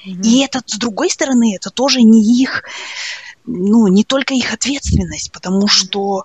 Mm-hmm. 0.06 0.22
И 0.24 0.44
это, 0.44 0.62
с 0.64 0.78
другой 0.78 1.10
стороны, 1.10 1.54
это 1.54 1.70
тоже 1.70 2.02
не 2.02 2.42
их, 2.42 2.64
ну, 3.44 3.86
не 3.88 4.04
только 4.04 4.34
их 4.34 4.52
ответственность, 4.52 5.32
потому 5.32 5.68
что 5.68 6.24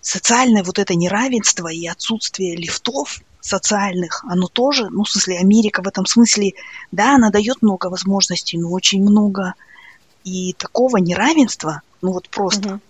социальное 0.00 0.62
вот 0.62 0.78
это 0.78 0.94
неравенство 0.94 1.68
и 1.68 1.86
отсутствие 1.86 2.56
лифтов 2.56 3.20
социальных, 3.40 4.24
оно 4.28 4.48
тоже, 4.48 4.88
ну, 4.90 5.04
в 5.04 5.10
смысле, 5.10 5.38
Америка 5.38 5.82
в 5.82 5.88
этом 5.88 6.06
смысле, 6.06 6.52
да, 6.92 7.14
она 7.14 7.30
дает 7.30 7.62
много 7.62 7.86
возможностей, 7.86 8.58
но 8.58 8.70
очень 8.70 9.02
много 9.02 9.54
и 10.24 10.54
такого 10.54 10.98
неравенства, 10.98 11.82
ну, 12.02 12.12
вот 12.12 12.28
просто. 12.28 12.80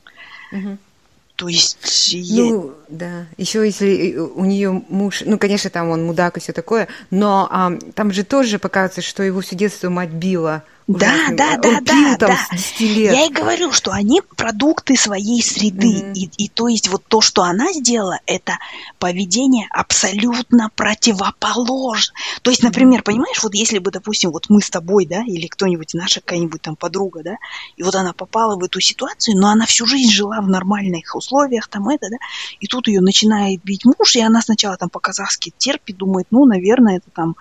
То 1.37 1.49
есть... 1.49 2.15
Ну, 2.37 2.75
да. 2.91 3.25
Еще 3.39 3.65
если 3.65 4.17
у 4.17 4.45
нее 4.45 4.85
муж, 4.91 5.23
ну, 5.25 5.39
конечно, 5.39 5.71
там 5.71 5.89
он 5.89 6.05
мудак 6.05 6.37
и 6.37 6.41
все 6.41 6.53
такое, 6.53 6.87
но 7.11 7.49
а, 7.51 7.73
там 7.95 8.13
же 8.13 8.25
тоже 8.25 8.59
показывается, 8.59 9.01
что 9.01 9.23
его 9.23 9.41
все 9.41 9.57
детство 9.57 9.89
мать 9.89 10.11
била 10.11 10.65
да, 10.99 11.29
да, 11.31 11.57
да, 11.57 11.69
Он 11.69 11.85
да, 11.85 12.17
да. 12.19 12.39
Я 12.79 13.27
и 13.27 13.31
говорю, 13.31 13.73
что 13.73 13.93
они 13.93 14.23
продукты 14.37 14.97
своей 14.97 15.43
среды. 15.43 16.01
Mm-hmm. 16.01 16.15
И, 16.15 16.45
и 16.45 16.49
то 16.49 16.69
есть 16.69 16.89
вот 16.89 17.05
то, 17.07 17.21
что 17.21 17.43
она 17.43 17.73
сделала, 17.73 18.19
это 18.27 18.59
поведение 18.99 19.69
абсолютно 19.71 20.71
противоположное. 20.75 22.15
То 22.43 22.51
есть, 22.51 22.63
например, 22.63 23.03
понимаешь, 23.03 23.43
вот 23.43 23.55
если 23.55 23.79
бы, 23.79 23.91
допустим, 23.91 24.31
вот 24.31 24.47
мы 24.49 24.61
с 24.61 24.71
тобой, 24.71 25.07
да, 25.07 25.23
или 25.25 25.47
кто-нибудь, 25.47 25.95
наша 25.95 26.21
какая-нибудь 26.21 26.63
там 26.63 26.77
подруга, 26.77 27.23
да, 27.23 27.37
и 27.77 27.83
вот 27.83 27.95
она 27.95 28.13
попала 28.13 28.57
в 28.57 28.65
эту 28.65 28.81
ситуацию, 28.81 29.37
но 29.39 29.49
она 29.49 29.67
всю 29.67 29.87
жизнь 29.87 30.11
жила 30.11 30.41
в 30.41 30.49
нормальных 30.49 31.15
условиях, 31.15 31.69
там 31.69 31.89
это, 31.89 32.09
да, 32.11 32.17
и 32.59 32.67
тут 32.67 32.89
ее 32.89 33.01
начинает 33.01 33.63
бить 33.63 33.85
муж, 33.85 34.17
и 34.17 34.21
она 34.21 34.43
сначала 34.43 34.77
там 34.77 34.89
по-казахски 34.89 35.53
терпит, 35.57 35.97
думает, 35.97 36.27
ну, 36.31 36.47
наверное, 36.47 36.97
это 36.97 37.11
там 37.15 37.37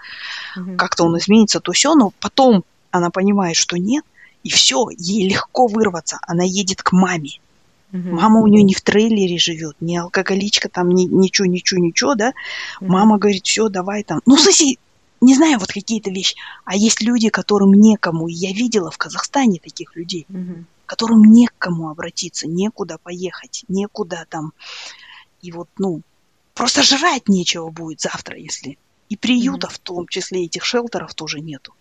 mm-hmm. 0.58 0.76
как-то 0.76 1.06
он 1.06 1.18
изменится, 1.18 1.60
то 1.60 1.72
все, 1.72 1.96
но 1.96 2.12
потом 2.20 2.64
она 2.92 3.10
понимает, 3.10 3.56
что 3.56 3.78
нет, 3.78 4.04
и 4.44 4.50
все, 4.50 4.88
ей 4.98 5.28
легко 5.28 5.68
вырваться. 5.68 6.20
Она 6.22 6.44
едет 6.44 6.82
к 6.82 6.92
маме. 6.92 7.40
Угу. 7.92 8.10
Мама 8.10 8.42
у 8.42 8.48
нее 8.48 8.64
не 8.64 8.74
в 8.74 8.82
трейлере 8.82 9.38
живет, 9.38 9.76
не 9.80 9.98
алкоголичка, 9.98 10.70
там 10.70 10.90
ни, 10.90 11.04
ничего, 11.04 11.48
ничего, 11.48 11.82
ничего, 11.82 12.16
да. 12.16 12.34
Угу. 12.82 12.92
Мама 12.92 13.18
говорит, 13.18 13.46
все, 13.46 13.68
давай 13.70 14.04
там. 14.04 14.22
Ну, 14.26 14.38
слушай, 14.38 14.78
не 15.22 15.36
знаю, 15.36 15.60
вот 15.60 15.72
какие-то 15.72 16.12
вещи. 16.12 16.36
А 16.66 16.76
есть 16.76 17.02
люди, 17.02 17.30
которым 17.30 17.74
некому. 17.74 18.28
И 18.28 18.34
я 18.34 18.52
видела 18.52 18.92
в 18.92 18.98
Казахстане 18.98 19.60
таких 19.60 19.96
людей, 19.96 20.26
угу. 20.30 20.64
которым 20.86 21.24
некому 21.24 21.90
обратиться, 21.90 22.48
некуда 22.48 22.98
поехать, 23.02 23.66
некуда 23.68 24.26
там. 24.30 24.54
И 25.42 25.52
вот, 25.52 25.68
ну, 25.78 26.02
просто 26.54 26.84
жрать 26.84 27.28
нечего 27.28 27.70
будет 27.70 28.02
завтра, 28.02 28.38
если. 28.38 28.78
И 29.10 29.18
приютов, 29.18 29.72
mm 29.72 29.76
в 29.76 29.80
том 29.80 30.08
числе 30.08 30.46
этих 30.46 30.64
шелтеров, 30.64 31.16
тоже 31.16 31.40
нету. 31.40 31.74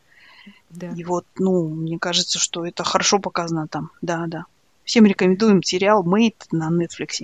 Да. 0.71 0.91
И 0.97 1.05
вот, 1.05 1.25
ну, 1.39 1.69
мне 1.69 1.99
кажется, 1.99 2.39
что 2.39 2.66
это 2.66 2.85
хорошо 2.85 3.19
показано 3.19 3.69
там. 3.69 3.91
Да, 4.03 4.25
да. 4.27 4.45
Всем 4.85 5.07
рекомендуем 5.07 5.62
сериал 5.62 6.03
«Мейт» 6.03 6.47
на 6.53 6.71
Netflix. 6.71 7.23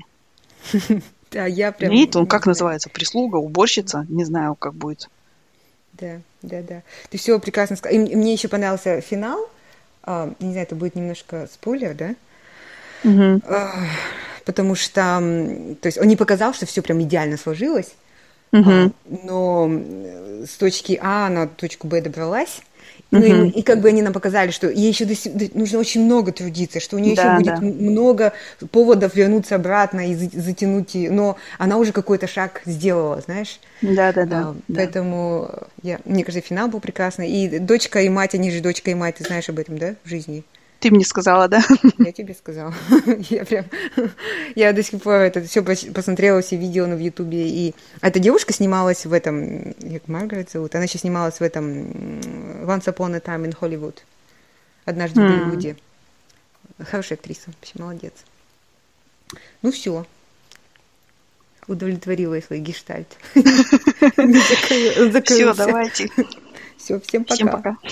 Да, 1.30 1.46
я 1.46 1.72
прям... 1.72 1.90
Мейт, 1.90 2.14
он 2.14 2.28
как 2.28 2.46
называется? 2.46 2.88
Прислуга, 2.88 3.38
уборщица? 3.38 4.06
Не 4.08 4.24
знаю, 4.24 4.54
как 4.54 4.72
будет. 4.72 5.10
Да, 5.94 6.20
да, 6.42 6.62
да. 6.62 6.82
Ты 7.10 7.18
все 7.18 7.40
прекрасно 7.40 7.74
сказал. 7.74 7.98
И 7.98 8.14
мне 8.14 8.32
еще 8.32 8.46
понравился 8.46 9.00
финал. 9.00 9.40
А, 10.04 10.32
не 10.38 10.52
знаю, 10.52 10.66
это 10.66 10.76
будет 10.76 10.94
немножко 10.94 11.48
спойлер, 11.52 11.94
да? 11.94 12.14
Угу. 13.02 13.42
Потому 14.44 14.74
что, 14.74 15.00
то 15.80 15.86
есть 15.86 15.98
он 15.98 16.06
не 16.06 16.16
показал, 16.16 16.52
что 16.54 16.66
все 16.66 16.82
прям 16.82 17.02
идеально 17.02 17.36
сложилось, 17.36 17.94
угу. 18.52 18.92
но 19.06 19.70
с 20.46 20.56
точки 20.56 20.98
А 21.02 21.30
на 21.30 21.48
точку 21.48 21.86
Б 21.86 22.02
добралась, 22.02 22.60
ну, 23.14 23.20
угу. 23.20 23.44
и, 23.46 23.60
и 23.60 23.62
как 23.62 23.80
бы 23.80 23.88
они 23.88 24.02
нам 24.02 24.12
показали, 24.12 24.50
что 24.50 24.68
ей 24.68 24.88
еще 24.88 25.04
до, 25.04 25.14
нужно 25.56 25.78
очень 25.78 26.04
много 26.04 26.32
трудиться, 26.32 26.80
что 26.80 26.96
у 26.96 26.98
нее 26.98 27.14
да, 27.14 27.22
еще 27.22 27.36
будет 27.36 27.60
да. 27.60 27.66
много 27.66 28.32
поводов 28.72 29.14
вернуться 29.14 29.54
обратно 29.54 30.10
и 30.10 30.14
затянуть, 30.14 30.94
но 30.94 31.36
она 31.58 31.78
уже 31.78 31.92
какой-то 31.92 32.26
шаг 32.26 32.62
сделала, 32.66 33.20
знаешь? 33.20 33.60
Да, 33.82 34.12
да, 34.12 34.24
да. 34.24 34.38
А, 34.40 34.56
да. 34.66 34.74
Поэтому 34.74 35.50
я, 35.82 36.00
мне 36.04 36.24
кажется, 36.24 36.46
финал 36.46 36.68
был 36.68 36.80
прекрасный. 36.80 37.30
И 37.30 37.58
дочка 37.60 38.00
и 38.00 38.08
мать, 38.08 38.34
они 38.34 38.50
же 38.50 38.60
дочка 38.60 38.90
и 38.90 38.94
мать, 38.94 39.16
ты 39.16 39.24
знаешь 39.24 39.48
об 39.48 39.60
этом, 39.60 39.78
да, 39.78 39.94
в 40.04 40.08
жизни? 40.08 40.42
Ты 40.84 40.90
мне 40.90 41.06
сказала, 41.06 41.48
да? 41.48 41.64
Я 41.96 42.12
тебе 42.12 42.34
сказала. 42.34 42.74
Я 43.30 43.46
прям... 43.46 43.64
Я 44.54 44.70
до 44.74 44.82
сих 44.82 45.00
пор 45.00 45.14
это 45.14 45.42
все 45.42 45.62
посмотрела 45.62 46.42
все 46.42 46.56
видео 46.56 46.86
на 46.86 46.94
в 46.94 46.98
Ютубе. 46.98 47.48
И 47.48 47.74
эта 48.02 48.18
девушка 48.18 48.52
снималась 48.52 49.06
в 49.06 49.12
этом... 49.14 49.72
Как 49.80 50.08
Маргарет 50.08 50.50
зовут? 50.50 50.74
Она 50.74 50.84
еще 50.84 50.98
снималась 50.98 51.40
в 51.40 51.42
этом 51.42 51.86
Once 52.66 52.84
Upon 52.84 53.16
a 53.16 53.18
Time 53.18 53.46
in 53.46 53.58
Hollywood. 53.58 53.96
Однажды 54.84 55.22
в 55.22 55.24
Голливуде. 55.26 55.76
Хорошая 56.78 57.16
актриса. 57.16 57.46
Вообще 57.46 57.72
молодец. 57.78 58.12
Ну 59.62 59.72
все. 59.72 60.04
Удовлетворила 61.66 62.38
свой 62.42 62.58
гештальт. 62.58 63.08
Все, 65.24 65.54
давайте. 65.54 66.10
Все, 66.76 67.00
всем 67.00 67.24
пока. 67.24 67.34
Всем 67.36 67.48
пока. 67.48 67.76